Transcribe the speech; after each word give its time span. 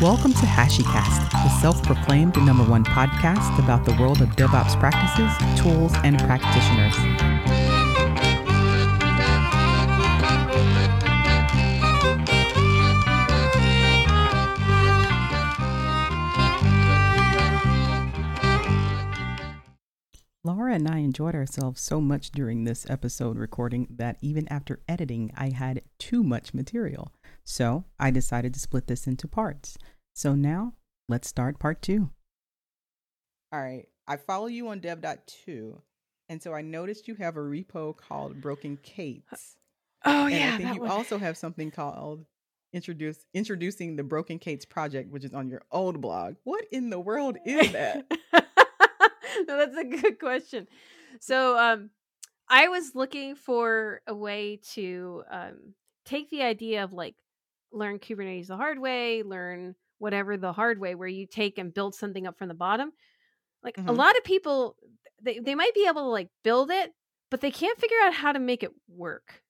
Welcome 0.00 0.32
to 0.32 0.46
HashiCast, 0.46 1.30
the 1.30 1.60
self 1.60 1.82
proclaimed 1.82 2.34
number 2.38 2.64
one 2.64 2.84
podcast 2.84 3.62
about 3.62 3.84
the 3.84 3.94
world 4.00 4.22
of 4.22 4.30
DevOps 4.30 4.80
practices, 4.80 5.30
tools, 5.60 5.92
and 6.02 6.18
practitioners. 6.20 6.96
Laura 20.42 20.72
and 20.72 20.88
I 20.88 21.00
enjoyed 21.00 21.34
ourselves 21.34 21.82
so 21.82 22.00
much 22.00 22.30
during 22.30 22.64
this 22.64 22.88
episode 22.88 23.36
recording 23.36 23.86
that 23.90 24.16
even 24.22 24.48
after 24.48 24.80
editing, 24.88 25.30
I 25.36 25.50
had 25.50 25.82
too 25.98 26.22
much 26.22 26.54
material. 26.54 27.12
So 27.50 27.84
I 27.98 28.12
decided 28.12 28.54
to 28.54 28.60
split 28.60 28.86
this 28.86 29.08
into 29.08 29.26
parts. 29.26 29.76
So 30.14 30.36
now 30.36 30.74
let's 31.08 31.26
start 31.26 31.58
part 31.58 31.82
two. 31.82 32.10
All 33.52 33.60
right. 33.60 33.86
I 34.06 34.18
follow 34.18 34.46
you 34.46 34.68
on 34.68 34.78
dev.to. 34.78 35.82
And 36.28 36.40
so 36.40 36.54
I 36.54 36.62
noticed 36.62 37.08
you 37.08 37.16
have 37.16 37.36
a 37.36 37.40
repo 37.40 37.96
called 37.96 38.40
Broken 38.40 38.78
K8s. 38.84 39.56
Oh 40.04 40.26
and 40.26 40.32
yeah, 40.32 40.46
I 40.46 40.50
think 40.58 40.62
that 40.62 40.74
you 40.76 40.82
one. 40.82 40.90
also 40.92 41.18
have 41.18 41.36
something 41.36 41.72
called 41.72 42.24
introduce 42.72 43.18
introducing 43.34 43.96
the 43.96 44.04
Broken 44.04 44.38
K8s 44.38 44.68
project, 44.68 45.10
which 45.10 45.24
is 45.24 45.34
on 45.34 45.48
your 45.48 45.62
old 45.72 46.00
blog. 46.00 46.36
What 46.44 46.64
in 46.70 46.88
the 46.88 47.00
world 47.00 47.36
is 47.44 47.72
that? 47.72 48.06
no, 48.32 48.40
that's 49.58 49.76
a 49.76 49.84
good 49.84 50.20
question. 50.20 50.68
So, 51.18 51.58
um, 51.58 51.90
I 52.48 52.68
was 52.68 52.94
looking 52.94 53.34
for 53.34 54.02
a 54.06 54.14
way 54.14 54.60
to 54.74 55.24
um, 55.28 55.74
take 56.04 56.30
the 56.30 56.42
idea 56.42 56.84
of 56.84 56.92
like 56.92 57.16
learn 57.72 57.98
Kubernetes 57.98 58.48
the 58.48 58.56
hard 58.56 58.78
way, 58.78 59.22
learn 59.22 59.76
whatever 59.98 60.36
the 60.36 60.52
hard 60.52 60.80
way, 60.80 60.94
where 60.94 61.08
you 61.08 61.26
take 61.26 61.58
and 61.58 61.74
build 61.74 61.94
something 61.94 62.26
up 62.26 62.38
from 62.38 62.48
the 62.48 62.54
bottom. 62.54 62.92
Like 63.62 63.80
a 63.86 63.92
Mhm. 63.92 63.94
lot 63.94 64.16
of 64.16 64.24
people, 64.24 64.76
they 65.22 65.38
they 65.38 65.54
might 65.54 65.74
be 65.74 65.86
able 65.86 66.02
to 66.02 66.08
like 66.08 66.30
build 66.44 66.70
it, 66.70 66.92
but 67.30 67.40
they 67.40 67.50
can't 67.50 67.78
figure 67.78 67.98
out 68.02 68.14
how 68.14 68.32
to 68.32 68.38
make 68.38 68.62
it 68.62 68.72
work 68.88 69.42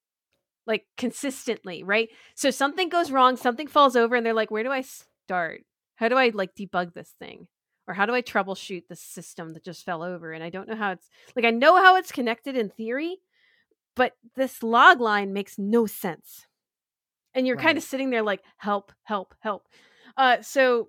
like 0.67 0.87
consistently, 0.97 1.83
right? 1.83 2.11
So 2.35 2.51
something 2.51 2.89
goes 2.89 3.11
wrong, 3.11 3.37
something 3.37 3.67
falls 3.67 3.97
over, 3.97 4.15
and 4.15 4.25
they're 4.25 4.35
like, 4.35 4.51
where 4.51 4.63
do 4.63 4.71
I 4.71 4.83
start? 4.83 5.65
How 5.97 6.09
do 6.09 6.17
I 6.17 6.31
like 6.31 6.55
debug 6.55 6.95
this 6.95 7.15
thing? 7.19 7.49
Or 7.87 7.95
how 7.95 8.07
do 8.07 8.15
I 8.15 8.23
troubleshoot 8.23 8.87
the 8.89 8.97
system 8.97 9.55
that 9.55 9.65
just 9.65 9.85
fell 9.85 10.03
over? 10.03 10.33
And 10.33 10.45
I 10.45 10.51
don't 10.51 10.69
know 10.69 10.77
how 10.77 10.93
it's 10.93 11.09
like, 11.35 11.45
I 11.45 11.51
know 11.51 11.77
how 11.77 11.97
it's 11.97 12.13
connected 12.13 12.57
in 12.57 12.71
theory, 12.71 13.19
but 13.97 14.15
this 14.37 14.63
log 14.63 15.01
line 15.01 15.33
makes 15.33 15.59
no 15.59 15.87
sense. 15.87 16.47
And 17.35 17.47
you're 17.47 17.57
kind 17.57 17.79
of 17.79 17.85
sitting 17.85 18.11
there 18.11 18.23
like, 18.23 18.43
help, 18.57 18.93
help, 19.03 19.35
help. 19.41 19.69
Uh, 20.17 20.43
so 20.43 20.89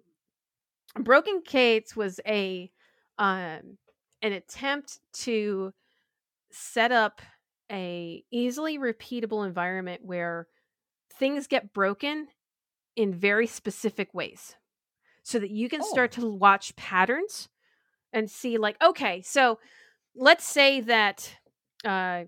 Broken 0.96 1.42
K8s 1.48 1.96
was 1.96 2.20
a 2.26 2.72
um, 3.18 3.78
an 4.22 4.34
attempt 4.34 5.00
to 5.14 5.74
set 6.52 6.92
up 6.92 7.22
a 7.72 8.24
easily 8.32 8.78
repeatable 8.78 9.46
environment 9.46 10.02
where 10.04 10.48
things 11.14 11.48
get 11.48 11.74
broken 11.74 12.28
in 12.96 13.14
very 13.14 13.48
specific 13.48 14.14
ways 14.14 14.56
so 15.24 15.40
that 15.40 15.52
you 15.52 15.70
can 15.70 15.84
start 15.84 16.12
to 16.12 16.28
watch 16.28 16.76
patterns 16.76 17.48
and 18.12 18.30
see 18.30 18.58
like 18.58 18.76
okay 18.84 19.22
so 19.22 19.60
let's 20.16 20.46
say 20.46 20.82
that 20.82 21.34
uh 21.86 22.24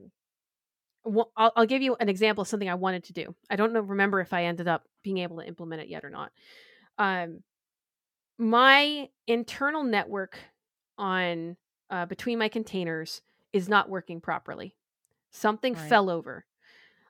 wh- 1.06 1.30
I'll, 1.38 1.52
I'll 1.56 1.66
give 1.66 1.82
you 1.82 1.96
an 2.00 2.10
example 2.10 2.42
of 2.44 2.48
something 2.48 2.70
i 2.70 2.76
wanted 2.76 3.04
to 3.06 3.14
do. 3.14 3.36
I 3.50 3.56
don't 3.56 3.74
know 3.74 3.82
remember 3.82 4.20
if 4.22 4.34
i 4.34 4.46
ended 4.46 4.68
up 4.68 4.84
being 5.04 5.20
able 5.20 5.38
to 5.38 5.48
implement 5.48 5.82
it 5.82 5.90
yet 5.90 6.06
or 6.06 6.10
not. 6.10 6.32
Um 6.98 7.44
my 8.38 9.10
internal 9.28 9.84
network 9.84 10.38
on 10.98 11.56
uh, 11.90 12.06
between 12.06 12.40
my 12.40 12.50
containers 12.50 13.22
is 13.52 13.70
not 13.70 13.90
working 13.90 14.20
properly. 14.20 14.76
Something 15.32 15.76
Right. 15.76 15.90
fell 15.90 16.10
over. 16.10 16.46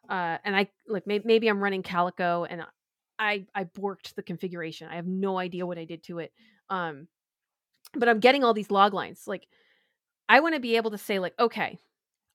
Uh, 0.09 0.37
and 0.43 0.55
i 0.55 0.69
like 0.87 1.07
maybe, 1.07 1.23
maybe 1.25 1.47
i'm 1.47 1.63
running 1.63 1.81
calico 1.81 2.45
and 2.45 2.63
i 3.19 3.45
i 3.55 3.63
borked 3.63 4.15
the 4.15 4.23
configuration. 4.23 4.89
I 4.89 4.97
have 4.97 5.07
no 5.07 5.37
idea 5.39 5.65
what 5.65 5.77
i 5.77 5.85
did 5.85 6.03
to 6.03 6.19
it. 6.19 6.33
Um 6.69 7.07
but 7.93 8.09
i'm 8.09 8.19
getting 8.19 8.43
all 8.43 8.53
these 8.53 8.71
log 8.71 8.93
lines. 8.93 9.23
Like 9.27 9.47
i 10.29 10.39
want 10.39 10.55
to 10.55 10.61
be 10.61 10.77
able 10.77 10.91
to 10.91 10.97
say 10.97 11.19
like 11.19 11.33
okay 11.39 11.79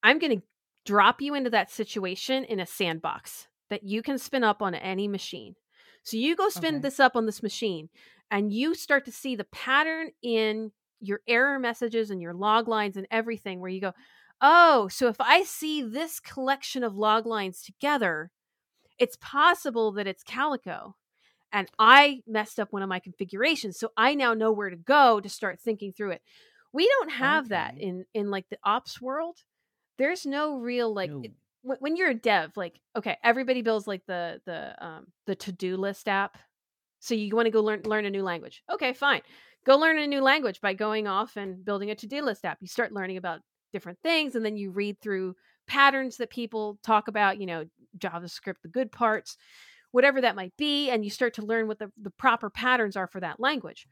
i'm 0.03 0.19
going 0.19 0.41
to 0.41 0.47
drop 0.89 1.21
you 1.21 1.35
into 1.35 1.51
that 1.51 1.71
situation 1.71 2.45
in 2.45 2.61
a 2.61 2.67
sandbox 2.67 3.47
that 3.69 3.85
you 3.85 4.03
can 4.03 4.19
spin 4.19 4.43
up 4.43 4.63
on 4.63 4.75
any 4.75 5.07
machine. 5.07 5.55
So 6.03 6.17
you 6.17 6.35
go 6.35 6.49
spin 6.49 6.77
Okay. 6.77 6.81
this 6.81 6.99
up 6.99 7.15
on 7.15 7.27
this 7.27 7.43
machine 7.43 7.91
and 8.31 8.53
you 8.53 8.75
start 8.75 9.05
to 9.05 9.13
see 9.13 9.37
the 9.37 9.45
pattern 9.45 10.11
in 10.23 10.73
your 11.01 11.21
error 11.29 11.59
messages 11.59 12.11
and 12.11 12.23
your 12.23 12.33
log 12.35 12.69
lines 12.69 12.97
and 12.97 13.07
everything 13.11 13.61
where 13.61 13.71
you 13.71 13.81
go 13.81 13.93
oh 14.41 14.89
so 14.89 15.09
if 15.09 15.21
i 15.21 15.43
see 15.45 15.83
this 15.83 16.19
collection 16.21 16.83
of 16.83 16.97
log 16.97 17.27
lines 17.27 17.63
together 17.63 18.31
it's 18.99 19.17
possible 19.21 19.93
that 19.93 20.07
it's 20.09 20.25
calico 20.25 20.97
and 21.53 21.69
i 21.79 22.21
messed 22.27 22.61
up 22.61 22.73
one 22.73 22.83
of 22.83 22.89
my 22.89 22.99
configurations 23.01 23.79
so 23.79 23.91
i 23.97 24.15
now 24.15 24.35
know 24.35 24.53
where 24.53 24.71
to 24.71 24.77
go 24.77 25.21
to 25.21 25.29
start 25.29 25.61
thinking 25.61 25.93
through 25.93 26.13
it. 26.13 26.23
We 26.73 26.89
don't 26.89 27.13
have 27.13 27.51
that 27.51 27.75
in 27.79 28.05
in 28.15 28.31
like 28.31 28.49
the 28.51 28.59
ops 28.65 29.01
world 29.01 29.45
there's 29.99 30.25
no 30.27 30.57
real 30.59 30.93
like 30.95 31.11
No. 31.11 31.23
it- 31.25 31.33
when 31.63 31.79
when 31.81 31.97
you're 31.97 32.11
a 32.11 32.15
dev 32.15 32.57
like 32.57 32.81
okay 32.97 33.17
everybody 33.25 33.63
builds 33.63 33.87
like 33.87 34.07
the 34.07 34.41
the 34.47 34.75
um 34.85 35.07
the 35.27 35.35
to-do 35.35 35.77
list 35.77 36.09
app. 36.09 36.39
So 37.01 37.15
you 37.15 37.35
want 37.35 37.47
to 37.47 37.51
go 37.51 37.63
learn 37.63 37.83
learn 37.85 38.05
a 38.05 38.11
new 38.11 38.23
language. 38.23 38.63
Okay 38.71 38.93
fine. 38.93 39.23
Go 39.67 39.77
learn 39.77 39.99
a 39.99 40.07
new 40.07 40.21
language 40.23 40.61
by 40.61 40.73
going 40.75 41.07
off 41.07 41.37
and 41.37 41.65
building 41.65 41.91
a 41.91 41.95
to-do 41.95 42.23
list 42.23 42.45
app. 42.45 42.59
You 42.61 42.69
start 42.69 42.93
learning 42.93 43.17
about 43.17 43.41
different 43.73 43.99
things 44.03 44.35
and 44.35 44.45
then 44.45 44.57
you 44.57 44.71
read 44.71 44.99
through 45.01 45.35
patterns 45.67 46.17
that 46.17 46.31
people 46.31 46.79
talk 46.83 47.09
about 47.09 47.39
you 47.39 47.45
know 47.47 47.65
javascript 47.99 48.63
the 48.63 48.69
good 48.69 48.91
parts 48.91 49.37
whatever 49.91 50.21
that 50.23 50.37
might 50.37 50.57
be 50.57 50.89
and 50.91 51.05
you 51.05 51.11
start 51.11 51.35
to 51.35 51.45
learn 51.45 51.67
what 51.69 51.79
the, 51.79 51.91
the 52.01 52.11
proper 52.11 52.49
patterns 52.49 52.97
are 52.97 53.07
for 53.07 53.21
that 53.21 53.39
language 53.39 53.87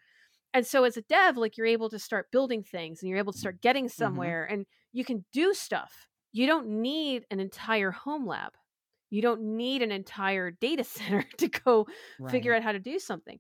and 0.54 0.66
so 0.66 0.84
as 0.84 0.96
a 0.96 1.02
dev 1.02 1.36
like 1.36 1.56
you're 1.56 1.66
able 1.66 1.90
to 1.90 1.98
start 1.98 2.30
building 2.30 2.62
things 2.62 3.02
and 3.02 3.08
you're 3.08 3.18
able 3.18 3.32
to 3.32 3.36
mm-hmm. 3.36 3.40
start 3.40 3.60
getting 3.60 3.86
mm-hmm. 3.86 4.02
somewhere 4.02 4.44
and 4.44 4.66
you 4.92 5.04
can 5.04 5.24
do 5.32 5.52
stuff. 5.52 6.08
You 6.32 6.46
don't 6.46 6.68
need 6.68 7.24
an 7.30 7.40
entire 7.40 7.90
home 7.90 8.26
lab. 8.26 8.52
You 9.10 9.22
don't 9.22 9.56
need 9.56 9.82
an 9.82 9.92
entire 9.92 10.50
data 10.50 10.84
center 10.84 11.24
to 11.38 11.48
go 11.48 11.86
figure 12.30 12.54
out 12.54 12.62
how 12.62 12.72
to 12.72 12.78
do 12.78 12.98
something. 12.98 13.38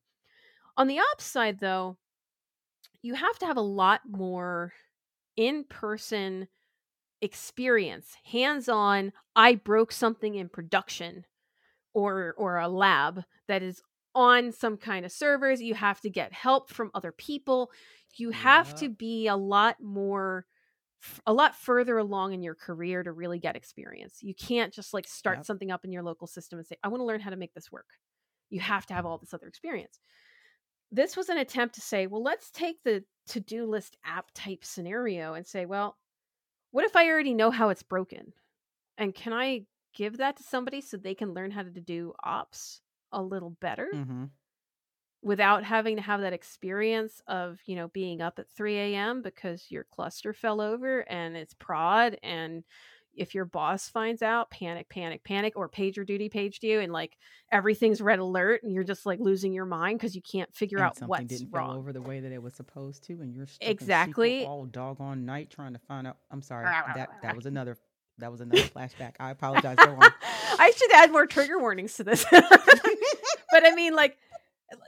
On 0.76 0.86
the 0.86 0.98
ops 0.98 1.24
side, 1.24 1.58
though, 1.58 1.96
you 3.02 3.14
have 3.14 3.38
to 3.38 3.46
have 3.46 3.56
a 3.56 3.62
lot 3.62 4.02
more 4.06 4.72
in 5.36 5.64
person 5.64 6.48
experience, 7.22 8.16
hands 8.24 8.68
on. 8.68 9.12
I 9.34 9.54
broke 9.54 9.92
something 9.92 10.34
in 10.34 10.48
production 10.48 11.24
or 11.94 12.34
or 12.36 12.58
a 12.58 12.68
lab 12.68 13.24
that 13.48 13.62
is 13.62 13.80
on 14.16 14.50
some 14.50 14.78
kind 14.78 15.06
of 15.06 15.12
servers. 15.12 15.62
You 15.62 15.74
have 15.74 16.00
to 16.00 16.10
get 16.10 16.32
help 16.32 16.70
from 16.70 16.90
other 16.94 17.12
people. 17.12 17.70
You 18.16 18.30
have 18.30 18.74
to 18.76 18.88
be 18.88 19.28
a 19.28 19.36
lot 19.36 19.76
more 19.80 20.46
a 21.26 21.32
lot 21.32 21.54
further 21.54 21.98
along 21.98 22.32
in 22.32 22.42
your 22.42 22.54
career 22.54 23.02
to 23.02 23.12
really 23.12 23.38
get 23.38 23.54
experience. 23.54 24.22
You 24.22 24.34
can't 24.34 24.72
just 24.72 24.94
like 24.94 25.06
start 25.06 25.38
Yep. 25.38 25.46
something 25.46 25.70
up 25.70 25.84
in 25.84 25.92
your 25.92 26.02
local 26.02 26.26
system 26.26 26.58
and 26.58 26.66
say, 26.66 26.76
I 26.82 26.88
want 26.88 27.00
to 27.02 27.04
learn 27.04 27.20
how 27.20 27.30
to 27.30 27.36
make 27.36 27.54
this 27.54 27.70
work. 27.70 27.86
You 28.50 28.60
have 28.60 28.86
to 28.86 28.94
have 28.94 29.06
all 29.06 29.18
this 29.18 29.34
other 29.34 29.46
experience. 29.46 30.00
This 30.90 31.16
was 31.16 31.28
an 31.28 31.38
attempt 31.38 31.74
to 31.76 31.80
say, 31.80 32.06
well, 32.06 32.22
let's 32.22 32.50
take 32.50 32.82
the 32.82 33.04
to 33.28 33.40
do 33.40 33.66
list 33.66 33.96
app 34.04 34.26
type 34.34 34.64
scenario 34.64 35.34
and 35.34 35.46
say, 35.46 35.66
well, 35.66 35.98
what 36.70 36.84
if 36.84 36.96
I 36.96 37.08
already 37.08 37.34
know 37.34 37.50
how 37.50 37.68
it's 37.68 37.82
broken? 37.82 38.32
And 38.98 39.14
can 39.14 39.32
I 39.32 39.66
give 39.94 40.18
that 40.18 40.36
to 40.38 40.42
somebody 40.42 40.80
so 40.80 40.96
they 40.96 41.14
can 41.14 41.34
learn 41.34 41.50
how 41.50 41.62
to 41.62 41.70
do 41.70 42.14
ops 42.24 42.80
a 43.12 43.22
little 43.22 43.56
better? 43.60 43.88
Mm-hmm. 43.94 44.24
without 45.22 45.64
having 45.64 45.96
to 45.96 46.02
have 46.02 46.20
that 46.20 46.32
experience 46.32 47.20
of 47.26 47.58
you 47.66 47.74
know 47.74 47.88
being 47.88 48.20
up 48.20 48.38
at 48.38 48.50
3 48.50 48.76
a.m 48.78 49.22
because 49.22 49.66
your 49.70 49.84
cluster 49.84 50.32
fell 50.32 50.60
over 50.60 51.00
and 51.00 51.36
it's 51.36 51.54
prod 51.54 52.18
and 52.22 52.64
if 53.14 53.34
your 53.34 53.46
boss 53.46 53.88
finds 53.88 54.20
out 54.22 54.50
panic 54.50 54.88
panic 54.90 55.24
panic 55.24 55.54
or 55.56 55.68
pager 55.68 56.06
duty 56.06 56.28
paged 56.28 56.62
you 56.62 56.80
and 56.80 56.92
like 56.92 57.16
everything's 57.50 58.00
red 58.02 58.18
alert 58.18 58.62
and 58.62 58.72
you're 58.74 58.84
just 58.84 59.06
like 59.06 59.18
losing 59.18 59.52
your 59.54 59.64
mind 59.64 59.98
because 59.98 60.14
you 60.14 60.20
can't 60.22 60.54
figure 60.54 60.76
and 60.78 60.86
out 60.86 60.96
something 60.96 61.08
what's 61.08 61.24
didn't 61.24 61.50
wrong 61.50 61.70
fall 61.70 61.78
over 61.78 61.92
the 61.94 62.02
way 62.02 62.20
that 62.20 62.30
it 62.30 62.42
was 62.42 62.54
supposed 62.54 63.02
to, 63.04 63.14
and 63.14 63.34
you're 63.34 63.46
stuck 63.46 63.66
in 63.66 63.68
SQL 63.68 63.80
Exactly. 63.80 64.44
all 64.44 64.66
doggone 64.66 65.24
night 65.24 65.48
trying 65.50 65.72
to 65.72 65.78
find 65.78 66.06
out. 66.06 66.18
I'm 66.30 66.42
sorry, 66.42 66.66
that 66.66 67.08
that 67.22 67.34
was 67.34 67.46
another 67.52 67.78
that 68.18 68.30
was 68.30 68.40
another 68.40 68.62
flashback. 68.62 69.14
I 69.18 69.30
apologize. 69.30 69.76
I 69.78 70.72
should 70.76 70.92
add 70.92 71.10
more 71.12 71.26
trigger 71.26 71.58
warnings 71.58 71.94
to 71.94 72.04
this 72.04 72.24
but 73.56 73.66
i 73.70 73.74
mean 73.74 73.94
like 73.94 74.18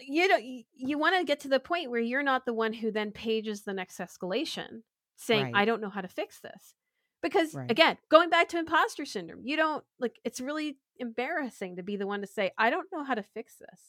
you 0.06 0.28
know 0.28 0.36
you, 0.36 0.64
you 0.74 0.98
want 0.98 1.16
to 1.16 1.24
get 1.24 1.40
to 1.40 1.48
the 1.48 1.60
point 1.60 1.90
where 1.90 2.00
you're 2.00 2.22
not 2.22 2.44
the 2.44 2.52
one 2.54 2.72
who 2.72 2.90
then 2.90 3.10
pages 3.12 3.62
the 3.62 3.72
next 3.72 3.98
escalation 3.98 4.82
saying 5.16 5.44
Right. 5.46 5.54
i 5.54 5.64
don't 5.64 5.80
know 5.80 5.90
how 5.90 6.00
to 6.00 6.08
fix 6.08 6.40
this 6.40 6.74
because 7.22 7.54
Right. 7.54 7.70
again 7.70 7.96
going 8.10 8.30
back 8.30 8.48
to 8.50 8.58
imposter 8.58 9.04
syndrome 9.04 9.42
you 9.44 9.56
don't 9.56 9.84
like 9.98 10.16
it's 10.24 10.40
really 10.40 10.78
embarrassing 10.98 11.76
to 11.76 11.82
be 11.82 11.96
the 11.96 12.06
one 12.06 12.20
to 12.20 12.26
say 12.26 12.50
i 12.58 12.70
don't 12.70 12.88
know 12.92 13.04
how 13.04 13.14
to 13.14 13.22
fix 13.22 13.56
this 13.56 13.80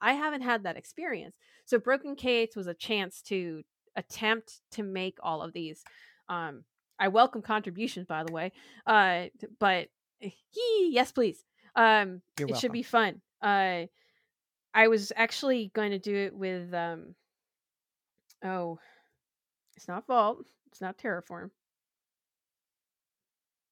I 0.00 0.12
haven't 0.12 0.42
had 0.42 0.62
that 0.62 0.76
experience. 0.76 1.34
So 1.64 1.80
Broken 1.80 2.14
K8s 2.14 2.54
was 2.56 2.68
a 2.68 2.72
chance 2.74 3.20
to 3.22 3.64
attempt 3.96 4.60
to 4.70 4.84
make 4.84 5.18
all 5.24 5.42
of 5.42 5.52
these. 5.52 5.82
Um, 6.28 6.62
I 7.00 7.08
welcome 7.08 7.42
contributions, 7.42 8.06
by 8.06 8.22
the 8.22 8.32
way. 8.32 8.52
Uh, 8.86 9.24
but 9.58 9.88
he, 10.20 10.90
yes, 10.92 11.10
please. 11.10 11.42
Um, 11.74 12.22
it 12.38 12.56
should 12.60 12.70
be 12.70 12.84
fun. 12.84 13.20
Uh, 13.42 13.86
I 14.74 14.88
was 14.88 15.12
actually 15.16 15.70
going 15.74 15.90
to 15.90 15.98
do 15.98 16.14
it 16.14 16.34
with 16.34 16.72
um, 16.74 17.14
oh, 18.44 18.78
it's 19.76 19.88
not 19.88 20.06
Vault. 20.06 20.44
It's 20.70 20.80
not 20.80 20.98
Terraform. 20.98 21.50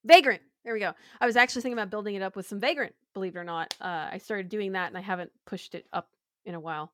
Vagrant. 0.04 0.42
There 0.64 0.74
we 0.74 0.80
go. 0.80 0.92
I 1.20 1.26
was 1.26 1.36
actually 1.36 1.62
thinking 1.62 1.78
about 1.78 1.90
building 1.90 2.14
it 2.14 2.22
up 2.22 2.36
with 2.36 2.46
some 2.46 2.60
Vagrant. 2.60 2.94
Believe 3.14 3.36
it 3.36 3.38
or 3.38 3.44
not, 3.44 3.74
uh, 3.80 4.08
I 4.12 4.18
started 4.18 4.48
doing 4.48 4.72
that, 4.72 4.88
and 4.88 4.98
I 4.98 5.00
haven't 5.00 5.30
pushed 5.46 5.74
it 5.74 5.86
up 5.92 6.08
in 6.44 6.54
a 6.54 6.60
while. 6.60 6.92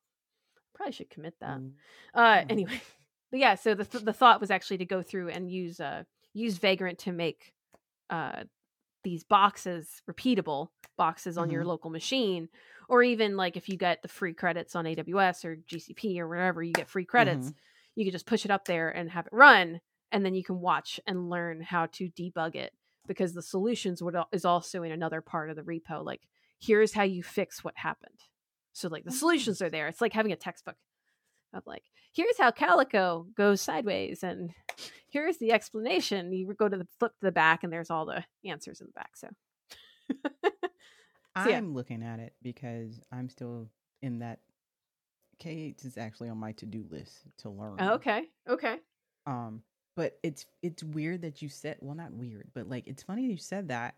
Probably 0.74 0.92
should 0.92 1.10
commit 1.10 1.34
that. 1.40 1.58
Mm. 1.58 1.72
Uh, 2.14 2.44
anyway, 2.48 2.80
but 3.30 3.40
yeah. 3.40 3.54
So 3.54 3.74
the 3.74 3.84
th- 3.84 4.04
the 4.04 4.12
thought 4.12 4.40
was 4.40 4.50
actually 4.50 4.78
to 4.78 4.84
go 4.84 5.02
through 5.02 5.30
and 5.30 5.50
use 5.50 5.80
uh 5.80 6.04
use 6.32 6.58
Vagrant 6.58 6.98
to 7.00 7.12
make 7.12 7.52
uh 8.10 8.44
these 9.04 9.24
boxes 9.24 10.02
repeatable 10.10 10.68
boxes 10.96 11.38
on 11.38 11.50
your 11.50 11.64
Mhm. 11.64 11.66
local 11.66 11.90
machine, 11.90 12.48
or 12.88 13.02
even 13.02 13.36
like 13.36 13.56
if 13.56 13.68
you 13.68 13.76
get 13.76 14.02
the 14.02 14.08
free 14.08 14.34
credits 14.34 14.76
on 14.76 14.86
AWS 14.86 15.44
or 15.44 15.56
GCP 15.56 16.20
or 16.20 16.28
wherever 16.28 16.62
you 16.62 16.74
get 16.74 16.88
free 16.88 17.04
credits, 17.04 17.50
Mhm. 17.50 17.56
you 17.94 18.04
could 18.04 18.12
just 18.12 18.26
push 18.26 18.44
it 18.44 18.50
up 18.50 18.64
there 18.66 18.90
and 18.90 19.10
have 19.10 19.26
it 19.26 19.32
run, 19.32 19.80
and 20.12 20.24
then 20.24 20.34
you 20.34 20.44
can 20.44 20.60
watch 20.60 21.00
and 21.06 21.30
learn 21.30 21.60
how 21.62 21.86
to 21.86 22.10
debug 22.10 22.54
it 22.56 22.72
because 23.06 23.34
the 23.34 23.42
solutions 23.42 24.02
would 24.02 24.16
is 24.32 24.44
also 24.44 24.82
in 24.82 24.92
another 24.92 25.20
part 25.20 25.50
of 25.50 25.56
the 25.56 25.62
repo. 25.62 26.04
Like 26.04 26.22
here's 26.60 26.92
how 26.94 27.02
you 27.02 27.22
fix 27.22 27.64
what 27.64 27.76
happened. 27.76 28.20
So 28.72 28.88
like 28.88 29.04
the 29.04 29.10
Oh, 29.10 29.12
solutions 29.12 29.60
are 29.62 29.70
there. 29.70 29.88
It's 29.88 30.00
like 30.00 30.12
having 30.12 30.32
a 30.32 30.36
textbook 30.36 30.76
of 31.54 31.62
like 31.66 31.84
here's 32.12 32.38
how 32.38 32.50
Calico 32.50 33.26
goes 33.36 33.60
sideways 33.60 34.22
and 34.22 34.50
here's 35.10 35.38
the 35.38 35.52
explanation. 35.52 36.32
You 36.32 36.52
go 36.54 36.68
to 36.68 36.76
the 36.76 36.86
flip 36.98 37.12
to 37.20 37.26
the 37.26 37.32
back 37.32 37.64
and 37.64 37.72
there's 37.72 37.90
all 37.90 38.06
the 38.06 38.24
answers 38.44 38.80
in 38.80 38.86
the 38.86 38.92
back. 38.92 39.16
So 39.16 39.28
I'm 41.34 41.48
yeah. 41.48 41.60
looking 41.64 42.02
at 42.02 42.20
it 42.20 42.34
because 42.42 43.00
I'm 43.10 43.28
still 43.28 43.68
in 44.02 44.20
that. 44.20 44.40
K8 45.42 45.84
is 45.84 45.98
actually 45.98 46.28
on 46.28 46.38
my 46.38 46.52
to-do 46.52 46.84
list 46.88 47.24
to 47.38 47.50
learn. 47.50 47.80
okay, 47.80 48.28
okay. 48.48 48.76
Um, 49.26 49.62
but 49.96 50.18
it's 50.22 50.46
it's 50.62 50.84
weird 50.84 51.22
that 51.22 51.42
you 51.42 51.48
said 51.48 51.78
well, 51.80 51.94
not 51.96 52.12
weird, 52.12 52.48
but 52.54 52.68
like 52.68 52.86
it's 52.86 53.02
funny 53.02 53.24
you 53.24 53.36
said 53.36 53.68
that 53.68 53.94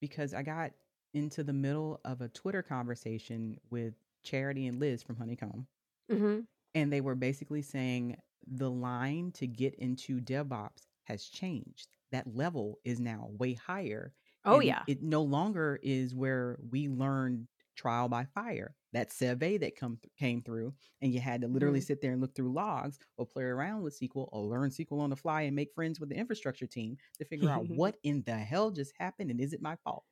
because 0.00 0.32
I 0.34 0.42
got 0.42 0.72
into 1.14 1.44
the 1.44 1.52
middle 1.52 2.00
of 2.04 2.20
a 2.20 2.28
Twitter 2.28 2.62
conversation 2.62 3.58
with 3.70 3.94
Charity 4.22 4.66
and 4.66 4.80
Liz 4.80 5.02
from 5.02 5.16
Honeycomb, 5.16 5.66
hmm 6.10 6.40
and 6.76 6.92
they 6.92 7.02
were 7.02 7.16
basically 7.16 7.62
saying 7.62 8.18
the 8.46 8.70
line 8.70 9.32
to 9.34 9.48
get 9.48 9.74
into 9.76 10.20
DevOps 10.22 10.86
has 11.06 11.26
changed. 11.26 11.88
That 12.12 12.36
level 12.36 12.80
is 12.84 13.00
now 13.00 13.30
way 13.32 13.54
higher. 13.54 14.14
Oh 14.44 14.60
yeah. 14.60 14.86
It 14.86 15.02
no 15.02 15.22
longer 15.22 15.78
is 15.82 16.14
where 16.14 16.58
we 16.70 16.88
learned 16.88 17.48
trial 17.76 18.08
by 18.08 18.24
fire. 18.24 18.74
That 18.92 19.12
survey 19.12 19.58
that 19.58 19.76
come 19.76 19.98
th- 20.02 20.12
came 20.16 20.42
through, 20.42 20.74
and 21.02 21.12
you 21.12 21.20
had 21.20 21.42
to 21.42 21.48
literally 21.48 21.80
Mhm. 21.80 21.82
sit 21.82 22.00
there 22.00 22.12
and 22.12 22.20
look 22.20 22.34
through 22.34 22.52
logs, 22.52 22.98
or 23.18 23.26
play 23.26 23.44
around 23.44 23.82
with 23.82 23.94
SQL, 23.94 24.28
or 24.32 24.44
learn 24.46 24.70
SQL 24.70 25.00
on 25.00 25.10
the 25.10 25.16
fly, 25.16 25.42
and 25.42 25.56
make 25.56 25.74
friends 25.74 26.00
with 26.00 26.08
the 26.08 26.16
infrastructure 26.16 26.66
team 26.66 26.96
to 27.18 27.24
figure 27.26 27.50
out 27.50 27.66
what 27.68 27.96
in 28.04 28.22
the 28.24 28.36
hell 28.38 28.70
just 28.70 28.92
happened, 28.98 29.30
and 29.30 29.40
is 29.40 29.52
it 29.52 29.60
my 29.62 29.76
fault? 29.84 30.04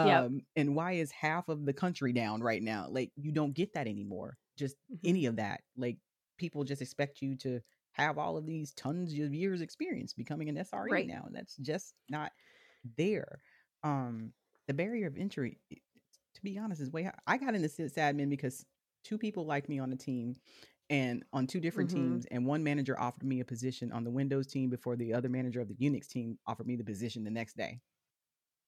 Yep. 0.00 0.26
Um, 0.26 0.42
and 0.56 0.74
why 0.76 0.92
is 0.92 1.10
half 1.10 1.48
of 1.48 1.64
the 1.64 1.72
country 1.72 2.12
down 2.12 2.42
right 2.42 2.62
now? 2.62 2.88
Like 2.90 3.12
you 3.16 3.32
don't 3.32 3.54
get 3.54 3.72
that 3.74 3.86
anymore. 3.86 4.36
Just 4.56 4.76
Mhm. 4.88 5.06
any 5.06 5.26
of 5.26 5.36
that. 5.36 5.62
Like 5.76 5.98
people 6.36 6.64
just 6.64 6.82
expect 6.82 7.22
you 7.22 7.36
to 7.36 7.60
have 7.92 8.18
all 8.18 8.36
of 8.36 8.46
these 8.46 8.72
tons 8.74 9.12
of 9.18 9.34
years 9.34 9.60
experience 9.60 10.12
becoming 10.14 10.48
an 10.48 10.58
SRE 10.58 10.90
Right. 10.90 11.06
now, 11.06 11.24
and 11.26 11.34
that's 11.34 11.56
just 11.56 11.94
not 12.10 12.32
there. 12.96 13.40
Um, 13.82 14.32
the 14.68 14.74
barrier 14.74 15.06
of 15.06 15.16
entry, 15.16 15.58
to 15.70 16.42
be 16.42 16.58
honest, 16.58 16.80
is 16.80 16.90
way 16.90 17.04
high. 17.04 17.14
I 17.26 17.38
got 17.38 17.54
into 17.54 17.68
sysadmin 17.68 18.28
because 18.30 18.64
two 19.04 19.18
people 19.18 19.46
like 19.46 19.68
me 19.68 19.78
on 19.78 19.90
the 19.90 19.96
team 19.96 20.36
and 20.90 21.24
on 21.32 21.46
two 21.46 21.60
different 21.60 21.90
Mhm. 21.90 21.90
teams, 21.90 22.26
and 22.26 22.46
one 22.46 22.62
manager 22.62 22.98
offered 22.98 23.24
me 23.24 23.40
a 23.40 23.44
position 23.44 23.92
on 23.92 24.04
the 24.04 24.10
Windows 24.10 24.46
team 24.46 24.70
before 24.70 24.96
the 24.96 25.14
other 25.14 25.28
manager 25.28 25.60
of 25.60 25.68
the 25.68 25.74
Unix 25.76 26.06
team 26.08 26.38
offered 26.46 26.66
me 26.66 26.76
the 26.76 26.84
position 26.84 27.24
the 27.24 27.30
next 27.30 27.56
day. 27.56 27.80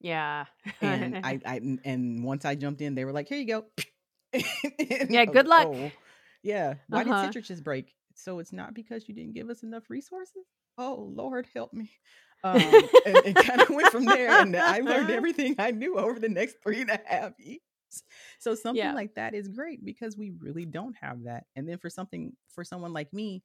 Yeah. 0.00 0.46
And 0.80 1.16
I 1.24 1.40
and 1.84 2.22
once 2.24 2.44
I 2.44 2.54
jumped 2.54 2.80
in, 2.80 2.94
they 2.94 3.04
were 3.04 3.12
like, 3.12 3.28
"Here 3.28 3.38
you 3.38 3.46
go." 3.46 3.66
Yeah, 5.08 5.24
good 5.24 5.46
luck. 5.46 5.70
"Oh." 5.70 5.94
Yeah. 6.42 6.76
Why 6.88 7.04
Uh-huh. 7.04 7.04
did 7.04 7.16
Citrix 7.16 7.46
just 7.46 7.64
break? 7.64 7.96
So 8.14 8.38
it's 8.38 8.52
not 8.52 8.74
because 8.74 9.08
you 9.08 9.14
didn't 9.14 9.34
give 9.34 9.50
us 9.50 9.62
enough 9.62 9.90
resources. 9.90 10.46
Oh 10.76 11.10
Lord, 11.14 11.46
help 11.54 11.72
me. 11.72 11.90
Um, 12.44 12.90
and 13.04 13.20
it 13.24 13.38
kind 13.38 13.60
of 13.62 13.70
went 13.70 13.90
from 13.90 14.06
there, 14.08 14.38
and 14.38 14.54
I 14.56 14.80
learned 14.80 15.10
everything 15.10 15.56
I 15.58 15.72
knew 15.72 15.98
over 15.98 16.18
the 16.20 16.28
next 16.28 16.56
three 16.62 16.80
and 16.82 16.90
a 16.90 17.00
half 17.04 17.32
years. 17.38 17.60
So 18.38 18.54
something 18.54 18.92
Yeah. 18.92 18.94
like 18.94 19.14
that 19.14 19.34
is 19.34 19.48
great 19.48 19.84
because 19.84 20.16
we 20.16 20.30
really 20.38 20.66
don't 20.66 20.94
have 21.00 21.24
that. 21.24 21.46
And 21.56 21.68
then 21.68 21.78
for 21.78 21.90
something 21.90 22.36
for 22.48 22.62
someone 22.64 22.92
like 22.92 23.12
me, 23.12 23.42